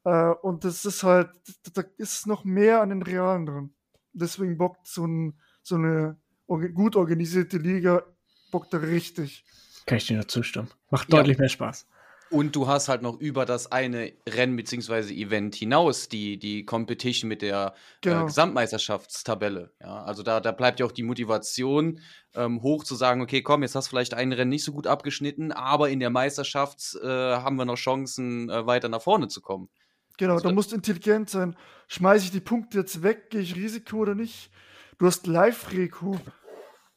Äh, 0.05 0.33
und 0.41 0.63
das 0.63 0.85
ist 0.85 1.03
halt, 1.03 1.29
da 1.73 1.83
ist 1.97 2.27
noch 2.27 2.43
mehr 2.43 2.81
an 2.81 2.89
den 2.89 3.01
Realen 3.01 3.45
drin 3.45 3.73
deswegen 4.13 4.57
bockt 4.57 4.87
so, 4.87 5.05
ein, 5.05 5.39
so 5.61 5.75
eine 5.75 6.17
gut 6.47 6.95
organisierte 6.95 7.57
Liga, 7.57 8.03
bockt 8.51 8.73
da 8.73 8.77
richtig. 8.77 9.43
Kann 9.85 9.97
ich 9.97 10.07
dir 10.07 10.15
nur 10.15 10.27
zustimmen. 10.27 10.69
Macht 10.89 11.11
deutlich 11.11 11.37
ja. 11.37 11.41
mehr 11.41 11.49
Spaß. 11.49 11.87
Und 12.33 12.55
du 12.55 12.65
hast 12.65 12.89
halt 12.89 13.03
noch 13.03 13.19
über 13.19 13.45
das 13.45 13.71
eine 13.71 14.11
Rennen 14.27 14.55
bzw. 14.55 15.13
Event 15.13 15.53
hinaus 15.53 16.09
die, 16.09 16.39
die 16.39 16.65
Competition 16.65 17.27
mit 17.27 17.43
der 17.43 17.75
äh, 17.75 17.79
genau. 18.01 18.23
äh, 18.23 18.25
Gesamtmeisterschaftstabelle. 18.25 19.71
Ja, 19.79 20.01
also 20.01 20.23
da, 20.23 20.39
da 20.39 20.51
bleibt 20.51 20.79
ja 20.79 20.87
auch 20.87 20.91
die 20.91 21.03
Motivation 21.03 21.99
ähm, 22.33 22.63
hoch 22.63 22.85
zu 22.85 22.95
sagen, 22.95 23.21
okay, 23.21 23.43
komm, 23.43 23.61
jetzt 23.61 23.75
hast 23.75 23.85
du 23.85 23.89
vielleicht 23.91 24.15
ein 24.15 24.31
Rennen 24.31 24.49
nicht 24.49 24.63
so 24.63 24.71
gut 24.71 24.87
abgeschnitten, 24.87 25.51
aber 25.51 25.91
in 25.91 25.99
der 25.99 26.09
Meisterschaft 26.09 26.97
äh, 27.03 27.07
haben 27.07 27.55
wir 27.55 27.65
noch 27.65 27.75
Chancen, 27.75 28.49
äh, 28.49 28.65
weiter 28.65 28.89
nach 28.89 29.03
vorne 29.03 29.27
zu 29.27 29.39
kommen. 29.39 29.69
Genau, 30.17 30.33
also, 30.33 30.47
da 30.47 30.55
musst 30.55 30.71
du 30.71 30.75
intelligent 30.75 31.29
sein. 31.29 31.55
Schmeiße 31.87 32.25
ich 32.25 32.31
die 32.31 32.39
Punkte 32.39 32.79
jetzt 32.79 33.03
weg, 33.03 33.29
gehe 33.29 33.41
ich 33.41 33.55
Risiko 33.55 33.97
oder 33.97 34.15
nicht? 34.15 34.49
Du 34.97 35.05
hast 35.05 35.27
Live-Reko. 35.27 36.19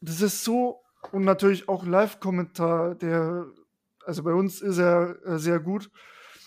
Das 0.00 0.22
ist 0.22 0.44
so, 0.44 0.80
und 1.12 1.24
natürlich 1.24 1.68
auch 1.68 1.84
Live-Kommentar, 1.84 2.94
der, 2.94 3.44
also 4.06 4.22
bei 4.22 4.32
uns 4.32 4.60
ist 4.62 4.78
er 4.78 5.16
äh, 5.26 5.38
sehr 5.38 5.60
gut. 5.60 5.90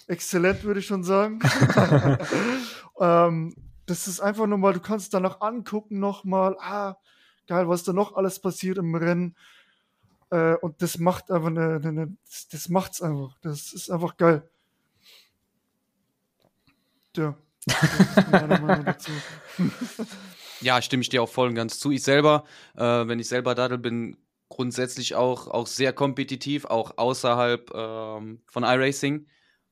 Exzellent, 0.08 0.64
würde 0.64 0.80
ich 0.80 0.88
schon 0.88 1.04
sagen. 1.04 1.40
ähm, 3.00 3.54
das 3.86 4.08
ist 4.08 4.20
einfach 4.20 4.48
nur 4.48 4.58
mal, 4.58 4.74
du 4.74 4.80
kannst 4.80 5.14
danach 5.14 5.42
angucken 5.42 6.00
nochmal, 6.00 6.56
ah, 6.60 6.96
geil, 7.48 7.68
was 7.68 7.84
da 7.84 7.94
noch 7.94 8.16
alles 8.16 8.40
passiert 8.40 8.78
im 8.78 8.96
Rennen. 8.96 9.36
Äh, 10.30 10.56
und 10.56 10.82
das 10.82 11.00
macht 11.00 11.32
einfach 11.32 11.48
eine, 11.48 11.82
eine, 11.84 12.16
das, 12.26 12.48
das 12.50 12.70
macht's 12.70 13.02
einfach. 13.02 13.38
Das 13.42 13.74
ist 13.74 13.90
einfach 13.90 14.16
geil. 14.18 14.48
Ja. 17.16 17.36
ja, 20.62 20.82
stimme 20.82 21.02
ich 21.02 21.10
dir 21.10 21.24
auch 21.24 21.30
voll 21.30 21.50
und 21.50 21.56
ganz 21.56 21.80
zu. 21.80 21.92
Ich 21.92 22.04
selber, 22.04 22.46
äh, 22.76 22.82
wenn 22.84 23.20
ich 23.20 23.28
selber 23.28 23.56
Daddel 23.56 23.80
bin, 23.80 24.16
grundsätzlich 24.50 25.16
auch, 25.16 25.48
auch 25.48 25.68
sehr 25.68 25.94
kompetitiv, 25.94 26.66
auch 26.66 26.98
außerhalb 26.98 27.72
ähm, 27.74 28.42
von 28.48 28.64
iRacing. 28.64 29.28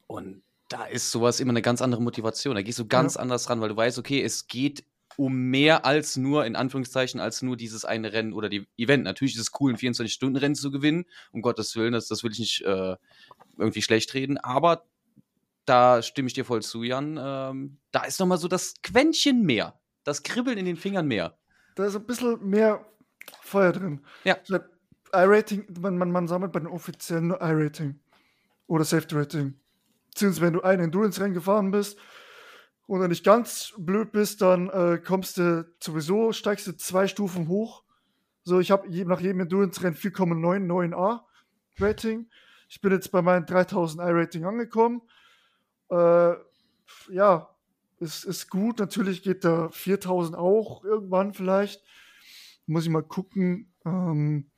Und 0.05 0.43
da 0.69 0.85
ist 0.85 1.11
sowas 1.11 1.39
immer 1.39 1.51
eine 1.51 1.61
ganz 1.61 1.81
andere 1.81 2.01
Motivation. 2.01 2.55
Da 2.55 2.61
gehst 2.61 2.79
du 2.79 2.87
ganz 2.87 3.15
ja. 3.15 3.21
anders 3.21 3.49
ran, 3.49 3.59
weil 3.59 3.69
du 3.69 3.75
weißt, 3.75 3.97
okay, 3.97 4.21
es 4.21 4.47
geht 4.47 4.85
um 5.17 5.33
mehr 5.49 5.83
als 5.83 6.15
nur, 6.15 6.45
in 6.45 6.55
Anführungszeichen, 6.55 7.19
als 7.19 7.41
nur 7.41 7.57
dieses 7.57 7.85
eine 7.85 8.13
Rennen 8.13 8.33
oder 8.33 8.49
die 8.49 8.67
Event. 8.77 9.03
Natürlich 9.03 9.33
ist 9.33 9.41
es 9.41 9.51
cool, 9.59 9.73
ein 9.73 9.77
24-Stunden-Rennen 9.77 10.55
zu 10.55 10.69
gewinnen, 10.69 11.05
um 11.31 11.41
Gottes 11.41 11.75
Willen, 11.75 11.93
das, 11.93 12.07
das 12.07 12.23
will 12.23 12.31
ich 12.31 12.39
nicht 12.39 12.61
äh, 12.61 12.95
irgendwie 13.57 13.81
schlecht 13.81 14.13
reden, 14.13 14.37
aber 14.37 14.85
da 15.65 16.01
stimme 16.03 16.27
ich 16.27 16.33
dir 16.33 16.45
voll 16.45 16.61
zu, 16.61 16.83
Jan. 16.83 17.19
Ähm, 17.19 17.77
da 17.91 18.03
ist 18.03 18.19
noch 18.19 18.27
mal 18.27 18.37
so 18.37 18.47
das 18.47 18.75
Quäntchen 18.83 19.43
mehr. 19.43 19.79
Das 20.03 20.23
Kribbeln 20.23 20.57
in 20.57 20.65
den 20.65 20.77
Fingern 20.77 21.07
mehr. 21.07 21.37
Da 21.75 21.85
ist 21.85 21.95
ein 21.95 22.05
bisschen 22.05 22.47
mehr 22.47 22.85
Feuer 23.41 23.71
drin. 23.71 24.01
Ja. 24.23 24.37
I-Rating, 25.13 25.65
man, 25.79 25.97
man, 25.97 26.11
man 26.11 26.27
sammelt 26.27 26.51
bei 26.51 26.59
den 26.59 26.67
offiziellen 26.67 27.27
nur 27.27 27.41
I-Rating 27.41 27.99
oder 28.67 28.83
Safety-Rating. 28.83 29.53
Beziehungsweise, 30.09 30.45
wenn 30.45 30.53
du 30.53 30.61
einen 30.61 30.83
Endurance-Rennen 30.85 31.33
gefahren 31.33 31.71
bist 31.71 31.97
und 32.87 33.07
nicht 33.07 33.23
ganz 33.23 33.73
blöd 33.77 34.11
bist, 34.11 34.41
dann 34.41 34.69
äh, 34.69 34.97
kommst 34.97 35.37
du 35.37 35.65
sowieso, 35.81 36.33
steigst 36.33 36.67
du 36.67 36.75
zwei 36.75 37.07
Stufen 37.07 37.47
hoch. 37.47 37.83
So, 38.43 38.59
ich 38.59 38.71
habe 38.71 38.87
je, 38.87 39.05
nach 39.05 39.19
jedem 39.19 39.41
Endurance-Rennen 39.41 39.95
4,99a 39.95 41.21
Rating. 41.79 42.29
Ich 42.69 42.81
bin 42.81 42.91
jetzt 42.91 43.11
bei 43.11 43.21
meinem 43.21 43.45
3000 43.45 44.01
I-Rating 44.01 44.45
angekommen. 44.45 45.01
Äh, 45.89 46.33
ja, 47.09 47.49
ist, 47.99 48.25
ist 48.25 48.49
gut. 48.49 48.79
Natürlich 48.79 49.23
geht 49.23 49.43
da 49.43 49.69
4000 49.69 50.37
auch 50.37 50.83
irgendwann 50.83 51.33
vielleicht. 51.33 51.83
Muss 52.67 52.83
ich 52.83 52.89
mal 52.89 53.03
gucken. 53.03 53.73
Ähm, 53.85 54.51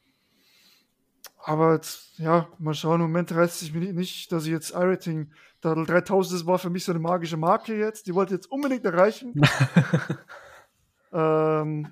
aber 1.38 1.76
jetzt, 1.76 2.18
ja, 2.20 2.50
mal 2.60 2.74
schauen. 2.74 3.02
Im 3.02 3.08
Moment 3.08 3.32
reizt 3.34 3.60
sich 3.60 3.74
mir 3.74 3.94
nicht, 3.94 4.32
dass 4.32 4.46
ich 4.46 4.52
jetzt 4.52 4.72
iRating, 4.72 5.32
da 5.62 5.74
3000, 5.74 6.40
das 6.40 6.48
war 6.48 6.60
für 6.60 6.70
mich 6.70 6.84
so 6.84 6.92
eine 6.92 7.00
magische 7.00 7.38
Marke 7.38 7.78
jetzt. 7.78 8.08
Die 8.08 8.16
wollte 8.16 8.34
ich 8.34 8.40
jetzt 8.40 8.52
unbedingt 8.52 8.86
erreichen. 8.86 9.34
ähm, 11.14 11.88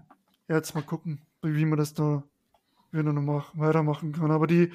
ja, 0.47 0.55
jetzt 0.55 0.75
mal 0.75 0.83
gucken, 0.83 1.21
wie 1.41 1.65
man 1.65 1.77
das 1.77 1.93
da 1.93 2.23
wieder 2.91 3.13
noch 3.13 3.21
machen, 3.21 3.59
weitermachen 3.59 4.13
kann. 4.13 4.31
Aber 4.31 4.47
die, 4.47 4.71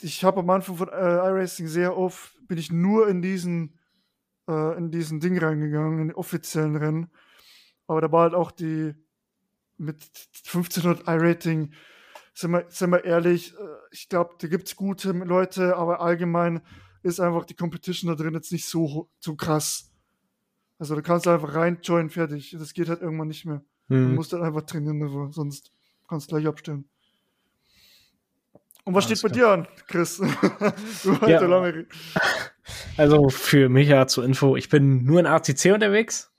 ich 0.00 0.24
habe 0.24 0.40
am 0.40 0.50
Anfang 0.50 0.76
von 0.76 0.88
äh, 0.88 0.92
iRacing 0.92 1.66
sehr 1.66 1.96
oft, 1.96 2.34
bin 2.48 2.58
ich 2.58 2.70
nur 2.70 3.08
in 3.08 3.22
diesen, 3.22 3.78
äh, 4.48 4.76
in 4.76 4.90
diesen 4.90 5.20
Ding 5.20 5.38
reingegangen, 5.38 6.00
in 6.00 6.08
den 6.08 6.16
offiziellen 6.16 6.76
Rennen. 6.76 7.10
Aber 7.86 8.00
da 8.00 8.10
war 8.10 8.22
halt 8.22 8.34
auch 8.34 8.50
die, 8.50 8.94
mit 9.78 10.02
1500 10.46 11.06
iRating, 11.06 11.72
sind 12.34 12.50
wir, 12.50 12.64
sind 12.68 12.90
wir 12.90 13.04
ehrlich, 13.04 13.54
äh, 13.54 13.58
ich 13.90 14.08
glaube, 14.08 14.34
da 14.38 14.48
gibt 14.48 14.68
es 14.68 14.76
gute 14.76 15.12
Leute, 15.12 15.76
aber 15.76 16.00
allgemein 16.00 16.60
ist 17.02 17.20
einfach 17.20 17.44
die 17.44 17.54
Competition 17.54 18.08
da 18.08 18.14
drin 18.14 18.34
jetzt 18.34 18.52
nicht 18.52 18.66
so, 18.66 19.08
so 19.20 19.36
krass. 19.36 19.90
Also 20.78 20.94
da 20.94 21.00
kannst 21.00 21.26
du 21.26 21.30
einfach 21.30 21.54
rein 21.54 21.78
joinen, 21.82 22.10
fertig. 22.10 22.54
Das 22.58 22.74
geht 22.74 22.88
halt 22.88 23.00
irgendwann 23.00 23.28
nicht 23.28 23.46
mehr. 23.46 23.62
Mhm. 23.88 24.08
Du 24.08 24.14
musst 24.14 24.32
dann 24.32 24.42
einfach 24.42 24.62
trainieren, 24.62 25.32
sonst 25.32 25.72
kannst 26.08 26.30
du 26.30 26.36
gleich 26.36 26.46
abstellen. 26.46 26.88
Und 28.84 28.94
was 28.94 29.06
Alles 29.06 29.18
steht 29.18 29.30
bei 29.32 29.36
klar. 29.36 29.56
dir 29.56 29.62
an, 29.62 29.68
Chris? 29.88 30.16
du 31.02 31.12
ja. 31.26 31.40
lange 31.40 31.86
Also 32.96 33.28
für 33.28 33.68
mich 33.68 33.88
ja 33.88 34.06
zur 34.06 34.24
Info, 34.24 34.56
ich 34.56 34.68
bin 34.68 35.04
nur 35.04 35.20
in 35.20 35.26
ACC 35.26 35.72
unterwegs. 35.72 36.32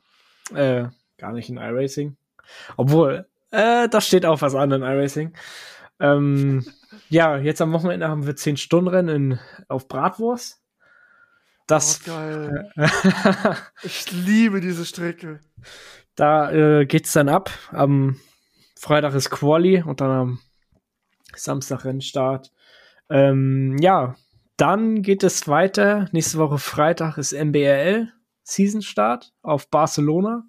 Äh, 0.54 0.86
gar 1.18 1.34
nicht 1.34 1.50
in 1.50 1.58
iRacing. 1.58 2.16
Obwohl, 2.76 3.28
äh, 3.52 3.88
da 3.90 4.02
steht 4.02 4.26
auch 4.26 4.42
was 4.42 4.56
an 4.56 4.72
in 4.72 4.82
iRacing. 4.82 5.34
Ähm, 6.00 6.66
ja, 7.10 7.38
jetzt 7.38 7.62
am 7.62 7.74
Wochenende 7.74 8.08
haben 8.08 8.26
wir 8.26 8.36
10-Stunden-Rennen 8.36 9.40
auf 9.68 9.88
Bratwurst. 9.88 10.62
Das. 11.68 12.02
Oh, 12.06 12.12
geil. 12.12 12.72
ich 13.84 14.12
liebe 14.12 14.62
diese 14.62 14.86
Strecke. 14.86 15.40
Da 16.16 16.52
äh, 16.52 16.86
geht's 16.86 17.14
dann 17.14 17.30
ab. 17.30 17.52
Am 17.72 18.20
Freitag 18.80 19.14
ist 19.16 19.30
Quali 19.30 19.82
und 19.82 20.02
dann 20.02 20.12
am 20.12 20.40
Samstag 21.36 21.84
Rennstart. 21.84 22.52
Ähm, 23.10 23.78
ja, 23.80 24.16
dann 24.56 25.02
geht 25.02 25.24
es 25.24 25.48
weiter. 25.48 26.08
Nächste 26.12 26.38
Woche 26.38 26.58
Freitag 26.58 27.18
ist 27.18 27.34
MBRL 27.34 28.12
Season 28.44 28.82
Start 28.82 29.34
auf 29.42 29.70
Barcelona. 29.70 30.44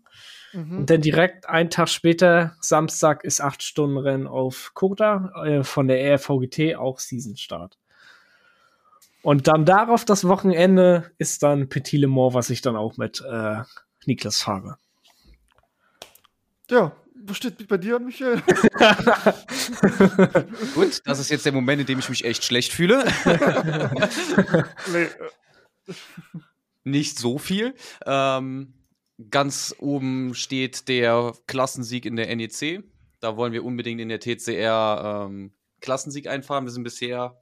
Mhm. 0.53 0.79
Und 0.79 0.91
dann 0.91 1.01
direkt 1.01 1.49
einen 1.49 1.71
Tag 1.71 1.89
später, 1.89 2.57
Samstag, 2.61 3.25
ist 3.25 3.41
8 3.41 3.63
Stunden 3.63 3.99
Rennen 3.99 4.27
auf 4.27 4.73
Kota 4.75 5.33
äh, 5.45 5.65
von 5.65 5.89
der 5.89 6.01
ERVGT 6.03 6.77
auch 6.77 6.99
Season 6.99 7.37
Start. 7.37 7.79
Und 9.23 9.49
dann 9.49 9.65
darauf 9.65 10.05
das 10.05 10.27
Wochenende 10.27 11.11
ist 11.19 11.43
dann 11.43 11.69
Petit 11.69 12.01
Le 12.01 12.07
Mans, 12.07 12.35
was 12.35 12.51
ich 12.51 12.63
dann 12.63 12.77
auch 12.77 12.97
mit 12.97 13.23
äh, 13.29 13.63
Niklas 14.07 14.41
fahre. 14.41 14.79
Ja, 16.71 16.93
wo 17.25 17.35
steht 17.35 17.67
bei 17.67 17.77
dir, 17.77 17.99
Michael? 17.99 18.41
Gut, 20.75 21.03
das 21.05 21.19
ist 21.19 21.31
jetzt 21.31 21.45
der 21.45 21.53
Moment, 21.53 21.81
in 21.81 21.87
dem 21.87 21.99
ich 21.99 22.09
mich 22.09 22.25
echt 22.25 22.45
schlecht 22.45 22.73
fühle. 22.73 23.05
nee. 24.93 25.03
Äh. 25.03 25.11
Nicht 26.85 27.19
so 27.19 27.39
viel. 27.39 27.75
Ähm, 28.07 28.73
ganz 29.31 29.75
oben 29.79 30.35
steht 30.35 30.89
der 30.89 31.35
Klassensieg 31.47 32.07
in 32.07 32.17
der 32.17 32.35
NEC. 32.35 32.85
Da 33.21 33.37
wollen 33.37 33.53
wir 33.53 33.65
unbedingt 33.65 34.01
in 34.01 34.09
der 34.09 34.21
TCR 34.21 35.27
ähm, 35.27 35.53
Klassensieg 35.81 36.29
einfahren. 36.29 36.65
Wir 36.65 36.71
sind 36.71 36.85
bisher 36.85 37.41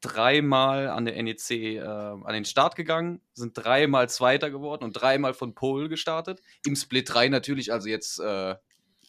dreimal 0.00 0.88
an 0.88 1.06
der 1.06 1.20
NEC 1.22 1.50
äh, 1.50 1.80
an 1.80 2.34
den 2.34 2.44
Start 2.44 2.76
gegangen, 2.76 3.22
sind 3.32 3.54
dreimal 3.54 4.08
Zweiter 4.10 4.50
geworden 4.50 4.84
und 4.84 4.92
dreimal 4.92 5.32
von 5.32 5.54
Pole 5.54 5.88
gestartet. 5.88 6.40
Im 6.66 6.76
Split 6.76 7.12
3 7.12 7.28
natürlich, 7.28 7.72
also 7.72 7.88
jetzt 7.88 8.20
äh, 8.20 8.54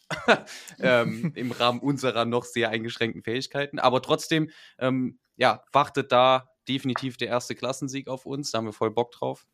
ähm, 0.80 1.32
im 1.34 1.52
Rahmen 1.52 1.80
unserer 1.80 2.24
noch 2.24 2.44
sehr 2.44 2.70
eingeschränkten 2.70 3.22
Fähigkeiten. 3.22 3.78
Aber 3.78 4.00
trotzdem, 4.00 4.50
ähm, 4.78 5.18
ja, 5.36 5.62
wartet 5.72 6.12
da 6.12 6.48
definitiv 6.66 7.18
der 7.18 7.28
erste 7.28 7.54
Klassensieg 7.54 8.08
auf 8.08 8.24
uns. 8.24 8.50
Da 8.50 8.58
haben 8.58 8.66
wir 8.66 8.72
voll 8.72 8.90
Bock 8.90 9.12
drauf 9.12 9.46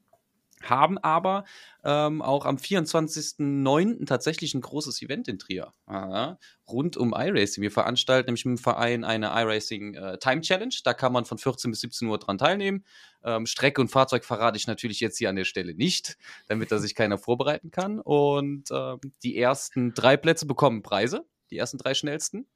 haben 0.63 0.99
aber 0.99 1.45
ähm, 1.85 2.23
auch 2.23 2.47
am 2.47 2.57
24.09. 2.57 4.07
tatsächlich 4.07 4.55
ein 4.55 4.61
großes 4.61 5.03
Event 5.03 5.29
in 5.29 5.39
Trier 5.39 5.73
Aha. 5.87 6.39
rund 6.69 6.97
um 6.97 7.13
iRacing. 7.17 7.63
Wir 7.63 7.71
veranstalten 7.71 8.29
nämlich 8.29 8.43
dem 8.43 8.59
Verein 8.59 9.05
eine 9.05 9.29
iRacing 9.29 9.95
äh, 9.95 10.19
Time 10.19 10.41
Challenge. 10.41 10.75
Da 10.85 10.95
kann 10.95 11.13
man 11.13 11.25
von 11.25 11.39
14 11.39 11.71
bis 11.71 11.81
17 11.81 12.09
Uhr 12.09 12.19
dran 12.19 12.39
teilnehmen. 12.39 12.85
Ähm, 13.25 13.47
Strecke 13.47 13.81
und 13.81 13.89
Fahrzeug 13.89 14.25
verrate 14.25 14.57
ich 14.57 14.67
natürlich 14.67 15.01
jetzt 15.01 15.19
hier 15.19 15.29
an 15.29 15.37
der 15.37 15.45
Stelle 15.45 15.75
nicht, 15.75 16.17
damit 16.49 16.73
da 16.73 16.79
sich 16.79 16.95
keiner 16.95 17.19
vorbereiten 17.19 17.71
kann. 17.71 18.01
Und 18.01 18.71
ähm, 18.71 19.01
die 19.23 19.37
ersten 19.37 19.95
drei 19.95 20.17
Plätze 20.17 20.47
bekommen 20.47 20.83
Preise, 20.83 21.25
die 21.51 21.59
ersten 21.59 21.79
drei 21.79 21.95
schnellsten. 21.95 22.47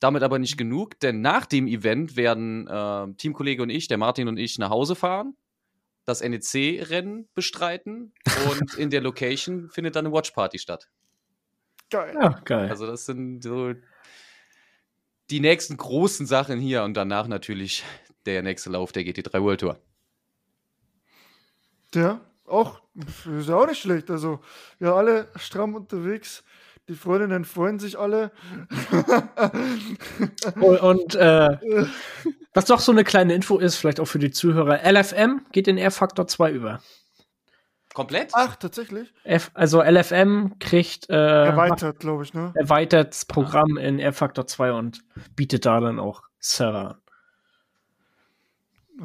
Damit 0.00 0.22
aber 0.22 0.38
nicht 0.38 0.56
genug, 0.56 1.00
denn 1.00 1.22
nach 1.22 1.44
dem 1.44 1.66
Event 1.66 2.16
werden 2.16 2.68
äh, 2.68 3.14
Teamkollege 3.14 3.62
und 3.62 3.70
ich, 3.70 3.88
der 3.88 3.98
Martin 3.98 4.28
und 4.28 4.36
ich, 4.36 4.56
nach 4.58 4.70
Hause 4.70 4.94
fahren 4.94 5.34
das 6.08 6.22
NEC-Rennen 6.22 7.28
bestreiten 7.34 8.12
und 8.50 8.74
in 8.74 8.90
der 8.90 9.00
Location 9.00 9.68
findet 9.72 9.96
dann 9.96 10.06
eine 10.06 10.14
Watchparty 10.14 10.58
statt. 10.58 10.88
Geil. 11.90 12.16
Ja, 12.20 12.40
geil. 12.44 12.68
Also 12.70 12.86
das 12.86 13.06
sind 13.06 13.42
so 13.42 13.74
die 15.30 15.40
nächsten 15.40 15.76
großen 15.76 16.26
Sachen 16.26 16.58
hier 16.58 16.82
und 16.82 16.94
danach 16.94 17.28
natürlich 17.28 17.84
der 18.26 18.42
nächste 18.42 18.70
Lauf 18.70 18.92
der 18.92 19.04
GT3 19.04 19.42
World 19.42 19.60
Tour. 19.60 19.80
Ja, 21.94 22.20
auch, 22.44 22.80
ist 22.94 23.48
ja 23.48 23.56
auch 23.56 23.66
nicht 23.66 23.80
schlecht. 23.80 24.10
Also, 24.10 24.40
wir 24.78 24.94
alle 24.94 25.28
stramm 25.36 25.74
unterwegs. 25.74 26.44
Die 26.88 26.94
Freundinnen 26.94 27.44
freuen 27.44 27.78
sich 27.78 27.98
alle. 27.98 28.32
und, 30.54 30.80
und 30.80 31.14
äh, 31.14 31.58
was 32.54 32.64
doch 32.64 32.80
so 32.80 32.92
eine 32.92 33.04
kleine 33.04 33.34
Info 33.34 33.58
ist, 33.58 33.76
vielleicht 33.76 34.00
auch 34.00 34.06
für 34.06 34.18
die 34.18 34.30
Zuhörer, 34.30 34.80
LFM 34.90 35.42
geht 35.52 35.68
in 35.68 35.76
R-Faktor 35.76 36.26
2 36.26 36.52
über. 36.52 36.80
Komplett? 37.92 38.30
Ach, 38.32 38.56
tatsächlich? 38.56 39.12
F, 39.24 39.50
also 39.54 39.82
LFM 39.82 40.58
kriegt 40.60 41.10
äh, 41.10 41.44
erweitert, 41.44 41.98
glaube 41.98 42.22
ich, 42.22 42.32
ne? 42.32 42.52
Erweitert 42.54 43.12
das 43.12 43.24
Programm 43.26 43.76
ah. 43.76 43.80
in 43.80 43.98
R-Faktor 43.98 44.46
2 44.46 44.72
und 44.72 45.02
bietet 45.36 45.66
da 45.66 45.80
dann 45.80 45.98
auch 45.98 46.22
Server 46.38 46.90
an. 46.90 46.96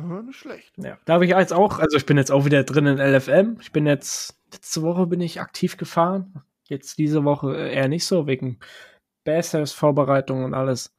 Ja, 0.09 0.21
nicht 0.21 0.39
schlecht. 0.39 0.73
Ja, 0.77 0.97
da 1.05 1.13
habe 1.13 1.25
ich 1.25 1.31
jetzt 1.31 1.53
auch, 1.53 1.79
also 1.79 1.97
ich 1.97 2.05
bin 2.05 2.17
jetzt 2.17 2.31
auch 2.31 2.45
wieder 2.45 2.63
drin 2.63 2.85
in 2.85 2.97
LFM. 2.97 3.57
Ich 3.59 3.71
bin 3.71 3.85
jetzt, 3.85 4.35
letzte 4.53 4.81
Woche 4.81 5.05
bin 5.05 5.21
ich 5.21 5.41
aktiv 5.41 5.77
gefahren. 5.77 6.43
Jetzt 6.73 6.97
diese 6.97 7.23
Woche 7.23 7.55
eher 7.55 7.87
nicht 7.87 8.05
so, 8.05 8.25
wegen 8.25 8.59
Bassers 9.23 9.71
Vorbereitung 9.71 10.43
und 10.43 10.53
alles. 10.53 10.95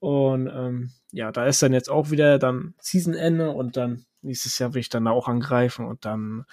Und 0.00 0.48
ähm, 0.48 0.90
ja, 1.12 1.30
da 1.30 1.46
ist 1.46 1.62
dann 1.62 1.72
jetzt 1.72 1.90
auch 1.90 2.10
wieder 2.10 2.38
dann 2.38 2.74
Seasonende 2.80 3.50
und 3.50 3.76
dann 3.76 4.04
nächstes 4.22 4.58
Jahr 4.58 4.74
will 4.74 4.80
ich 4.80 4.88
dann 4.88 5.06
auch 5.06 5.28
angreifen 5.28 5.86
und 5.86 6.04
dann, 6.04 6.44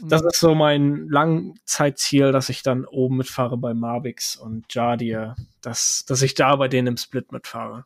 das 0.00 0.22
ist 0.22 0.40
so 0.40 0.54
mein 0.54 1.08
Langzeitziel, 1.08 2.32
dass 2.32 2.48
ich 2.48 2.62
dann 2.62 2.84
oben 2.84 3.18
mitfahre 3.18 3.56
bei 3.56 3.74
Mavix 3.74 4.36
und 4.36 4.72
Jardia, 4.72 5.36
dass, 5.60 6.04
dass 6.06 6.22
ich 6.22 6.34
da 6.34 6.56
bei 6.56 6.68
denen 6.68 6.88
im 6.88 6.96
Split 6.96 7.32
mitfahre. 7.32 7.84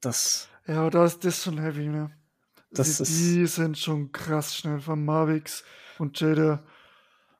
Das. 0.00 0.48
Ja, 0.66 0.88
das, 0.90 1.18
das 1.18 1.36
ist 1.36 1.44
schon 1.44 1.58
heavy, 1.58 1.88
ne? 1.88 2.12
Das 2.70 2.96
die, 2.96 3.02
ist, 3.02 3.08
die 3.08 3.46
sind 3.46 3.78
schon 3.78 4.12
krass 4.12 4.56
schnell 4.56 4.80
von 4.80 5.04
Mavix 5.04 5.64
und 5.98 6.18
Jada. 6.20 6.62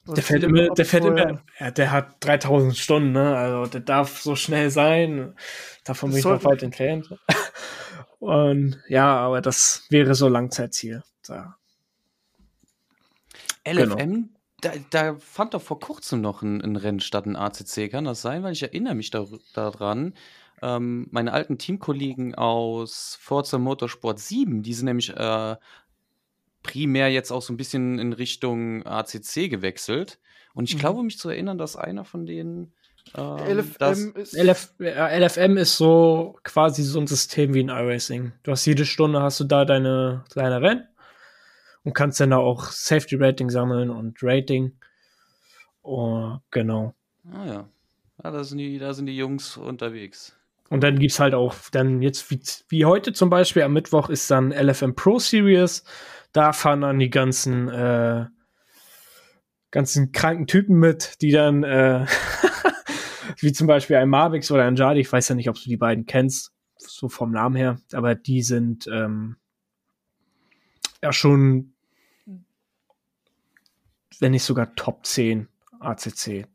Der 0.07 0.23
fährt 0.23 0.43
immer, 0.43 0.69
der 0.71 0.85
fährt 0.85 1.05
immer, 1.05 1.43
ja, 1.61 1.71
der 1.71 1.93
hat 1.93 2.17
3000 2.21 2.77
Stunden, 2.77 3.13
ne? 3.13 3.37
Also 3.37 3.71
der 3.71 3.81
darf 3.83 4.21
so 4.21 4.35
schnell 4.35 4.71
sein. 4.71 5.35
Davon 5.85 6.11
das 6.11 6.23
bin 6.23 6.33
ich 6.33 6.43
noch 6.43 6.45
weit 6.45 6.63
entfernt. 6.63 7.15
Und 8.19 8.81
ja, 8.89 9.17
aber 9.17 9.41
das 9.41 9.87
wäre 9.91 10.15
so 10.15 10.29
Langzeitziel. 10.29 11.03
Da. 11.27 11.57
LFM, 13.67 13.97
genau. 13.97 14.29
da, 14.61 14.71
da, 14.91 15.17
fand 15.21 15.55
doch 15.55 15.63
vor 15.63 15.79
kurzem 15.79 16.21
noch 16.21 16.43
ein, 16.43 16.61
ein, 16.61 16.77
Rennen 16.77 17.01
statt, 17.01 17.27
ein 17.27 17.37
ACC. 17.37 17.91
Kann 17.91 18.05
das 18.05 18.23
sein? 18.23 18.43
Weil 18.43 18.53
ich 18.53 18.63
erinnere 18.63 18.95
mich 18.95 19.11
da, 19.11 19.25
daran. 19.55 20.15
Ähm, 20.63 21.09
meine 21.11 21.33
alten 21.33 21.59
Teamkollegen 21.59 22.35
aus 22.35 23.19
Forza 23.21 23.59
Motorsport 23.59 24.21
7, 24.21 24.63
die 24.63 24.75
sind 24.75 24.87
nämlich 24.87 25.11
äh, 25.11 25.57
primär 26.63 27.11
jetzt 27.11 27.31
auch 27.31 27.43
so 27.43 27.53
ein 27.53 27.57
bisschen 27.57 27.99
in 27.99 28.13
Richtung 28.13 28.85
ACC 28.87 29.51
gewechselt. 29.51 30.19
Und 30.55 30.69
ich 30.69 30.77
mhm. 30.77 30.81
glaube, 30.81 31.03
mich 31.03 31.19
zu 31.19 31.29
erinnern, 31.29 31.59
dass 31.59 31.77
einer 31.77 32.05
von 32.05 32.27
denen. 32.27 32.73
Ähm, 33.17 33.37
LFM, 33.37 34.15
ist 34.15 34.35
LF, 34.35 34.75
LFM 34.79 35.57
ist 35.57 35.77
so 35.77 36.39
quasi 36.45 36.83
so 36.83 37.01
ein 37.01 37.07
System 37.07 37.53
wie 37.53 37.63
ein 37.63 37.69
iRacing. 37.69 38.33
Du 38.43 38.53
hast 38.53 38.65
jede 38.65 38.87
Stunde 38.87 39.21
hast 39.21 39.41
du 39.41 39.45
da 39.45 39.65
deine 39.65 40.25
kleine 40.31 40.61
Rennen 40.63 40.87
und 41.85 41.95
kannst 41.95 42.21
dann 42.21 42.31
da 42.31 42.37
auch 42.37 42.67
Safety 42.67 43.17
Rating 43.17 43.51
sammeln 43.51 43.91
und 43.91 44.19
Rating. 44.23 44.73
Oh, 45.83 46.37
genau. 46.51 46.95
Ah 47.33 47.45
ja. 47.45 47.69
ja 48.23 48.31
da, 48.31 48.45
sind 48.45 48.59
die, 48.59 48.79
da 48.79 48.95
sind 48.95 49.07
die 49.07 49.17
Jungs 49.17 49.57
unterwegs. 49.57 50.37
Und 50.69 50.83
dann 50.83 50.99
gibt 50.99 51.13
es 51.13 51.21
halt 51.21 51.35
auch, 51.35 51.55
dann 51.71 52.01
jetzt 52.01 52.31
wie, 52.31 52.41
wie 52.69 52.85
heute 52.87 53.13
zum 53.13 53.29
Beispiel 53.29 53.63
am 53.63 53.75
Mittwoch 53.75 54.09
ist 54.09 54.31
dann 54.31 54.53
LFM 54.53 54.95
Pro 54.95 55.19
Series. 55.19 55.85
Da 56.33 56.53
fahren 56.53 56.81
dann 56.81 56.99
die 56.99 57.11
ganzen, 57.11 57.69
äh, 57.69 58.27
ganzen 59.71 60.13
kranken 60.13 60.47
Typen 60.47 60.79
mit, 60.79 61.21
die 61.21 61.31
dann, 61.31 61.63
äh, 61.63 62.07
wie 63.39 63.53
zum 63.53 63.67
Beispiel 63.67 63.97
ein 63.97 64.09
Mavix 64.09 64.51
oder 64.51 64.65
ein 64.65 64.77
Jadi, 64.77 65.01
ich 65.01 65.13
weiß 65.13 65.29
ja 65.29 65.35
nicht, 65.35 65.49
ob 65.49 65.57
du 65.57 65.65
die 65.65 65.77
beiden 65.77 66.07
kennst, 66.07 66.53
so 66.77 67.09
vom 67.09 67.33
Namen 67.33 67.57
her, 67.57 67.79
aber 67.93 68.15
die 68.15 68.43
sind 68.43 68.87
ähm, 68.87 69.37
ja 71.03 71.13
schon, 71.13 71.75
wenn 74.21 74.33
nicht 74.33 74.45
sogar 74.45 74.75
Top 74.75 75.05
10 75.05 75.49
ACC. 75.81 76.47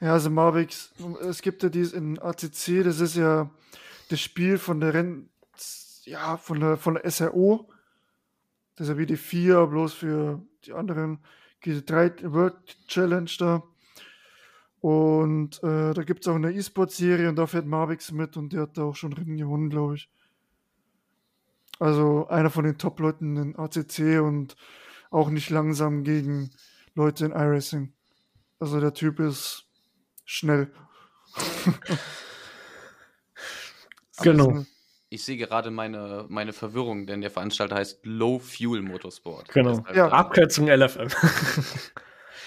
Ja, 0.00 0.14
also 0.14 0.30
Mavix, 0.30 0.92
es 1.20 1.42
gibt 1.42 1.62
ja 1.62 1.68
dies 1.68 1.92
in 1.92 2.18
ACC, 2.18 2.82
das 2.82 3.00
ist 3.00 3.16
ja 3.16 3.50
das 4.08 4.20
Spiel 4.20 4.58
von 4.58 4.80
der 4.80 4.94
Renn, 4.94 5.30
ja, 6.04 6.36
von 6.36 6.58
der, 6.58 6.76
von 6.76 6.94
der 6.94 7.08
SRO. 7.08 7.71
Das 8.76 8.88
ist 8.88 8.94
ja 8.94 8.98
wie 8.98 9.06
die 9.06 9.16
4, 9.16 9.66
bloß 9.66 9.94
für 9.94 10.42
die 10.64 10.72
anderen 10.72 11.18
GT3 11.62 12.32
World 12.32 12.88
Challenge 12.88 13.30
da. 13.38 13.62
Und 14.80 15.62
äh, 15.62 15.94
da 15.94 16.02
gibt 16.02 16.22
es 16.22 16.28
auch 16.28 16.34
eine 16.34 16.52
E-Sport-Serie 16.52 17.28
und 17.28 17.36
da 17.36 17.46
fährt 17.46 17.66
Marvix 17.66 18.10
mit 18.10 18.36
und 18.36 18.52
der 18.52 18.62
hat 18.62 18.76
da 18.76 18.82
auch 18.82 18.96
schon 18.96 19.12
Rennen 19.12 19.36
gewonnen, 19.36 19.70
glaube 19.70 19.94
ich. 19.94 20.10
Also 21.78 22.26
einer 22.28 22.50
von 22.50 22.64
den 22.64 22.78
Top-Leuten 22.78 23.36
in 23.36 23.56
ACC 23.56 24.20
und 24.20 24.56
auch 25.10 25.30
nicht 25.30 25.50
langsam 25.50 26.04
gegen 26.04 26.50
Leute 26.94 27.26
in 27.26 27.32
iRacing. 27.32 27.92
Also 28.58 28.80
der 28.80 28.94
Typ 28.94 29.20
ist 29.20 29.66
schnell. 30.24 30.72
genau. 34.22 34.64
Ich 35.12 35.26
sehe 35.26 35.36
gerade 35.36 35.70
meine, 35.70 36.24
meine 36.30 36.54
Verwirrung, 36.54 37.06
denn 37.06 37.20
der 37.20 37.30
Veranstalter 37.30 37.76
heißt 37.76 38.00
Low 38.04 38.38
Fuel 38.38 38.80
Motorsport. 38.80 39.50
Genau. 39.50 39.84
Ja. 39.94 40.08
Abkürzung 40.08 40.68
LFM. 40.68 41.08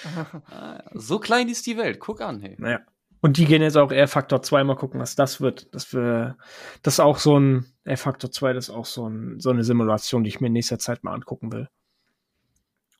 Ah, 0.51 0.83
so 0.93 1.17
klein 1.17 1.49
ist 1.49 1.65
die 1.65 1.77
Welt. 1.77 1.99
Guck 1.99 2.21
an, 2.21 2.39
hey. 2.39 2.55
Naja. 2.59 2.79
Und 3.21 3.37
die 3.37 3.45
gehen 3.45 3.63
jetzt 3.63 3.77
auch 3.77 3.91
eher 3.91 4.07
Faktor 4.07 4.43
2 4.43 4.63
mal 4.63 4.75
gucken, 4.75 4.99
was 4.99 5.15
das 5.15 5.41
wird. 5.41 5.73
Dass 5.73 5.93
wir, 5.93 6.37
das 6.83 6.95
ist 6.95 6.99
auch 6.99 7.17
so 7.17 7.39
ein, 7.39 7.65
F-Factor 7.85 8.29
2 8.31 8.53
das 8.53 8.69
ist 8.69 8.75
auch 8.75 8.85
so, 8.85 9.07
ein, 9.09 9.39
so 9.39 9.49
eine 9.49 9.63
Simulation, 9.63 10.23
die 10.23 10.29
ich 10.29 10.41
mir 10.41 10.47
in 10.47 10.53
nächster 10.53 10.77
Zeit 10.77 11.03
mal 11.03 11.13
angucken 11.13 11.51
will. 11.51 11.69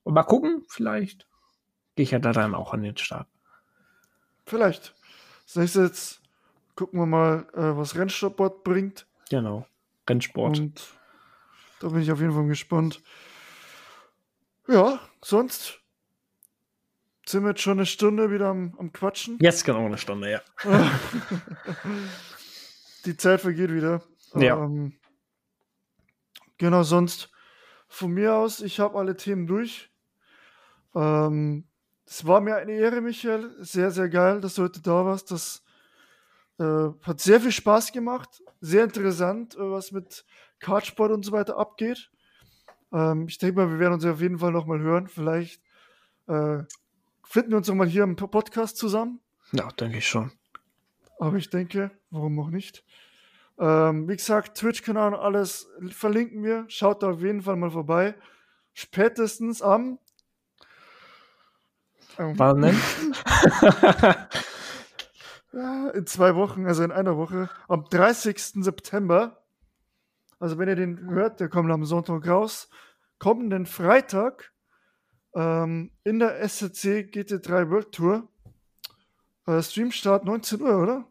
Und 0.04 0.16
mal 0.16 0.24
gucken, 0.24 0.64
vielleicht 0.68 1.28
gehe 1.96 2.04
ich 2.04 2.12
ja 2.12 2.20
da 2.20 2.32
dann 2.32 2.56
auch 2.56 2.74
an 2.74 2.82
den 2.82 2.98
Start. 2.98 3.28
Vielleicht. 4.46 4.96
Das 5.46 5.58
nächste 5.58 5.84
jetzt 5.84 6.22
gucken 6.76 7.00
wir 7.00 7.06
mal, 7.06 7.48
äh, 7.54 7.78
was 7.78 7.96
Rennsport 7.96 8.64
bringt. 8.64 9.06
Genau, 9.30 9.66
Rennsport. 10.10 10.60
Und 10.60 10.94
da 11.80 11.90
bin 11.90 12.02
ich 12.02 12.12
auf 12.12 12.20
jeden 12.20 12.34
Fall 12.34 12.48
gespannt. 12.48 13.02
Ja, 14.68 15.00
sonst 15.24 15.80
sind 17.26 17.44
wir 17.44 17.50
jetzt 17.50 17.62
schon 17.62 17.78
eine 17.80 17.86
Stunde 17.86 18.32
wieder 18.32 18.48
am, 18.48 18.76
am 18.78 18.92
Quatschen. 18.92 19.38
Jetzt 19.42 19.66
genau 19.66 19.86
eine 19.86 19.98
Stunde, 19.98 20.32
ja. 20.32 20.42
Die 23.06 23.18
Zeit 23.18 23.42
vergeht 23.42 23.72
wieder. 23.72 24.02
Ja. 24.36 24.64
Ähm, 24.64 24.94
genau, 26.58 26.84
sonst 26.84 27.32
von 27.88 28.12
mir 28.12 28.36
aus, 28.36 28.62
ich 28.62 28.80
habe 28.80 28.98
alle 28.98 29.16
Themen 29.16 29.48
durch. 29.48 29.92
Ähm, 30.94 31.68
es 32.06 32.26
war 32.26 32.42
mir 32.42 32.56
eine 32.56 32.74
Ehre, 32.74 33.02
Michael. 33.02 33.56
Sehr, 33.64 33.92
sehr 33.92 34.10
geil, 34.10 34.42
dass 34.42 34.56
du 34.56 34.64
heute 34.64 34.82
da 34.82 35.06
warst. 35.06 35.32
Das 35.32 35.64
äh, 36.60 36.90
hat 37.02 37.20
sehr 37.20 37.42
viel 37.42 37.52
Spaß 37.52 37.92
gemacht. 37.92 38.42
Sehr 38.62 38.84
interessant, 38.84 39.56
äh, 39.56 39.72
was 39.72 39.92
mit 39.92 40.26
Kartsport 40.60 41.12
und 41.12 41.24
so 41.26 41.32
weiter 41.32 41.58
abgeht. 41.58 42.12
Ähm, 42.92 43.28
ich 43.28 43.38
denke 43.38 43.58
mal, 43.58 43.72
wir 43.72 43.80
werden 43.80 43.94
uns 43.94 44.06
auf 44.06 44.22
jeden 44.22 44.40
Fall 44.40 44.52
nochmal 44.52 44.80
hören. 44.80 45.08
Vielleicht 45.08 45.62
äh, 46.28 46.64
finden 47.24 47.52
wir 47.52 47.58
uns 47.58 47.68
nochmal 47.68 47.88
hier 47.88 48.04
im 48.04 48.16
Podcast 48.16 48.78
zusammen. 48.78 49.20
Ja, 49.52 49.70
denke 49.72 49.98
ich 49.98 50.08
schon. 50.08 50.32
Aber 51.20 51.38
ich 51.38 51.50
denke, 51.50 51.92
warum 52.10 52.40
auch 52.40 52.50
nicht? 52.50 52.84
Ähm, 53.58 54.08
wie 54.10 54.16
gesagt, 54.16 54.58
Twitch-Kanal 54.58 55.14
und 55.14 55.20
alles 55.20 55.68
verlinken 55.90 56.44
wir. 56.44 56.66
Schaut 56.68 57.04
da 57.04 57.12
auf 57.12 57.22
jeden 57.22 57.42
Fall 57.42 57.56
mal 57.56 57.72
vorbei. 57.72 58.16
Spätestens 58.74 59.62
am. 59.62 60.00
Ähm, 62.18 62.38
Wann 62.38 62.62
denn? 62.62 62.76
in 65.56 66.06
zwei 66.06 66.36
Wochen, 66.36 66.66
also 66.68 66.84
in 66.84 66.92
einer 66.92 67.18
Woche, 67.18 67.50
am 67.68 67.86
30. 67.86 68.64
September. 68.64 69.42
Also, 70.40 70.58
wenn 70.58 70.68
ihr 70.68 70.76
den 70.76 71.10
hört, 71.10 71.40
der 71.40 71.50
kommt 71.50 71.72
am 71.72 71.86
Sonntag 71.86 72.28
raus. 72.28 72.70
Kommenden 73.20 73.66
Freitag 73.66 74.52
ähm, 75.34 75.92
in 76.04 76.20
der 76.20 76.48
SCC 76.48 77.10
GT3 77.10 77.70
World 77.70 77.92
Tour. 77.94 78.28
Äh, 79.48 79.62
Streamstart 79.62 80.26
19 80.26 80.62
Uhr, 80.62 80.82
oder? 80.82 81.08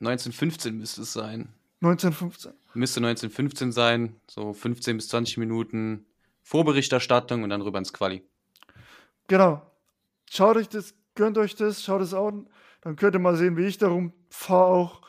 1915 0.00 0.78
müsste 0.78 1.02
es 1.02 1.12
sein. 1.12 1.52
1915. 1.82 2.52
Müsste 2.74 3.00
1915 3.00 3.72
sein, 3.72 4.20
so 4.26 4.52
15 4.52 4.96
bis 4.96 5.08
20 5.08 5.38
Minuten 5.38 6.06
Vorberichterstattung 6.42 7.42
und 7.42 7.50
dann 7.50 7.62
rüber 7.62 7.78
ins 7.78 7.92
Quali. 7.92 8.22
Genau. 9.26 9.62
Schaut 10.30 10.56
euch 10.56 10.68
das, 10.68 10.94
gönnt 11.14 11.38
euch 11.38 11.54
das, 11.56 11.82
schaut 11.82 12.02
es 12.02 12.14
auch. 12.14 12.32
Dann 12.86 12.94
könnt 12.94 13.16
ihr 13.16 13.18
mal 13.18 13.34
sehen, 13.34 13.56
wie 13.56 13.64
ich 13.64 13.78
darum 13.78 14.12
fahre 14.30 14.66
auch. 14.66 15.02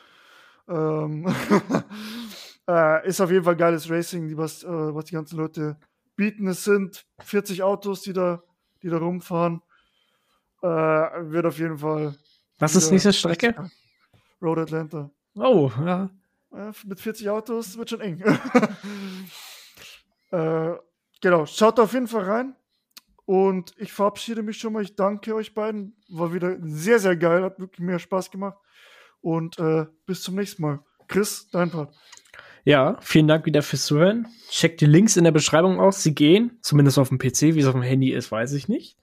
Ähm 0.66 1.32
äh, 2.68 3.06
ist 3.06 3.20
auf 3.20 3.30
jeden 3.30 3.44
Fall 3.44 3.54
geiles 3.54 3.88
Racing, 3.88 4.36
was, 4.36 4.64
äh, 4.64 4.66
was 4.66 5.04
die 5.04 5.14
ganzen 5.14 5.38
Leute 5.38 5.78
bieten. 6.16 6.48
Es 6.48 6.64
sind 6.64 7.06
40 7.20 7.62
Autos, 7.62 8.02
die 8.02 8.12
da, 8.12 8.42
die 8.82 8.88
da 8.88 8.98
rumfahren. 8.98 9.62
Äh, 10.60 10.66
wird 10.66 11.46
auf 11.46 11.56
jeden 11.60 11.78
Fall. 11.78 12.16
Was 12.58 12.74
ist 12.74 12.90
nächste 12.90 13.12
Strecke? 13.12 13.70
Road 14.42 14.58
Atlanta. 14.58 15.12
Oh, 15.36 15.70
ja. 15.78 16.10
ja 16.50 16.72
mit 16.84 16.98
40 16.98 17.30
Autos 17.30 17.78
wird 17.78 17.90
schon 17.90 18.00
eng. 18.00 18.20
äh, 20.32 20.72
genau, 21.20 21.46
schaut 21.46 21.78
auf 21.78 21.92
jeden 21.92 22.08
Fall 22.08 22.24
rein. 22.24 22.56
Und 23.28 23.74
ich 23.76 23.92
verabschiede 23.92 24.42
mich 24.42 24.56
schon 24.56 24.72
mal. 24.72 24.82
Ich 24.82 24.96
danke 24.96 25.34
euch 25.34 25.52
beiden. 25.52 25.94
War 26.08 26.32
wieder 26.32 26.56
sehr, 26.62 26.98
sehr 26.98 27.14
geil. 27.14 27.42
Hat 27.42 27.60
wirklich 27.60 27.80
mehr 27.80 27.98
Spaß 27.98 28.30
gemacht. 28.30 28.56
Und 29.20 29.58
äh, 29.58 29.84
bis 30.06 30.22
zum 30.22 30.34
nächsten 30.34 30.62
Mal. 30.62 30.80
Chris, 31.08 31.46
dein 31.50 31.70
Part. 31.70 31.94
Ja, 32.64 32.96
vielen 33.02 33.28
Dank 33.28 33.44
wieder 33.44 33.60
fürs 33.60 33.84
Zuhören. 33.84 34.28
Checkt 34.48 34.80
die 34.80 34.86
Links 34.86 35.18
in 35.18 35.24
der 35.24 35.32
Beschreibung 35.32 35.78
aus. 35.78 36.02
Sie 36.02 36.14
gehen, 36.14 36.56
zumindest 36.62 36.98
auf 36.98 37.10
dem 37.10 37.18
PC. 37.18 37.54
Wie 37.54 37.60
es 37.60 37.66
auf 37.66 37.74
dem 37.74 37.82
Handy 37.82 38.12
ist, 38.12 38.32
weiß 38.32 38.54
ich 38.54 38.66
nicht. 38.66 38.96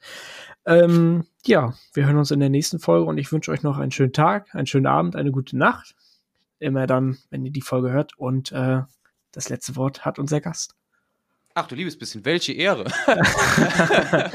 Ähm, 0.65 1.27
ja, 1.45 1.75
wir 1.93 2.07
hören 2.07 2.17
uns 2.17 2.31
in 2.31 2.39
der 2.39 2.49
nächsten 2.49 2.79
Folge 2.79 3.05
und 3.05 3.19
ich 3.19 3.31
wünsche 3.31 3.51
euch 3.51 3.61
noch 3.61 3.77
einen 3.77 3.91
schönen 3.91 4.13
Tag, 4.13 4.55
einen 4.55 4.65
schönen 4.65 4.87
Abend, 4.87 5.15
eine 5.15 5.29
gute 5.29 5.55
Nacht. 5.55 5.95
Immer 6.57 6.87
dann, 6.87 7.19
wenn 7.29 7.45
ihr 7.45 7.51
die 7.51 7.61
Folge 7.61 7.91
hört. 7.91 8.17
Und 8.17 8.51
äh, 8.51 8.81
das 9.31 9.49
letzte 9.49 9.75
Wort 9.75 10.03
hat 10.03 10.17
unser 10.17 10.41
Gast. 10.41 10.75
Ach 11.57 11.67
du 11.67 11.75
liebes 11.75 11.97
bisschen, 11.97 12.25
welche 12.25 12.51
Ehre. 12.51 12.83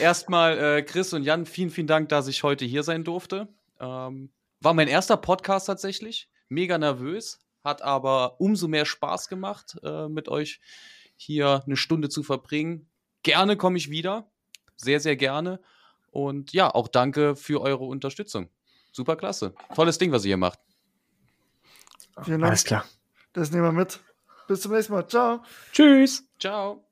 Erstmal 0.00 0.58
äh, 0.58 0.82
Chris 0.82 1.12
und 1.12 1.22
Jan, 1.22 1.46
vielen, 1.46 1.70
vielen 1.70 1.86
Dank, 1.86 2.08
dass 2.08 2.26
ich 2.26 2.42
heute 2.42 2.64
hier 2.64 2.82
sein 2.82 3.04
durfte. 3.04 3.46
Ähm, 3.78 4.32
war 4.60 4.74
mein 4.74 4.88
erster 4.88 5.16
Podcast 5.16 5.66
tatsächlich. 5.66 6.28
Mega 6.48 6.76
nervös, 6.76 7.38
hat 7.62 7.82
aber 7.82 8.40
umso 8.40 8.66
mehr 8.66 8.86
Spaß 8.86 9.28
gemacht, 9.28 9.76
äh, 9.84 10.08
mit 10.08 10.28
euch 10.28 10.60
hier 11.16 11.62
eine 11.64 11.76
Stunde 11.76 12.08
zu 12.08 12.24
verbringen. 12.24 12.88
Gerne 13.22 13.56
komme 13.56 13.78
ich 13.78 13.88
wieder. 13.88 14.28
Sehr, 14.74 14.98
sehr 14.98 15.14
gerne. 15.14 15.60
Und 16.10 16.52
ja, 16.52 16.74
auch 16.74 16.88
danke 16.88 17.36
für 17.36 17.60
eure 17.60 17.84
Unterstützung. 17.84 18.48
Super 18.90 19.14
klasse. 19.14 19.54
Tolles 19.76 19.98
Ding, 19.98 20.10
was 20.10 20.24
ihr 20.24 20.30
hier 20.30 20.36
macht. 20.38 20.58
Vielen 22.24 22.40
Dank. 22.40 22.50
Alles 22.50 22.64
klar. 22.64 22.84
Das 23.32 23.52
nehmen 23.52 23.62
wir 23.62 23.72
mit. 23.72 24.00
Bis 24.46 24.60
zum 24.60 24.72
nächsten 24.72 24.92
Mal. 24.92 25.06
Ciao. 25.06 25.42
Tschüss. 25.72 26.24
Ciao. 26.38 26.83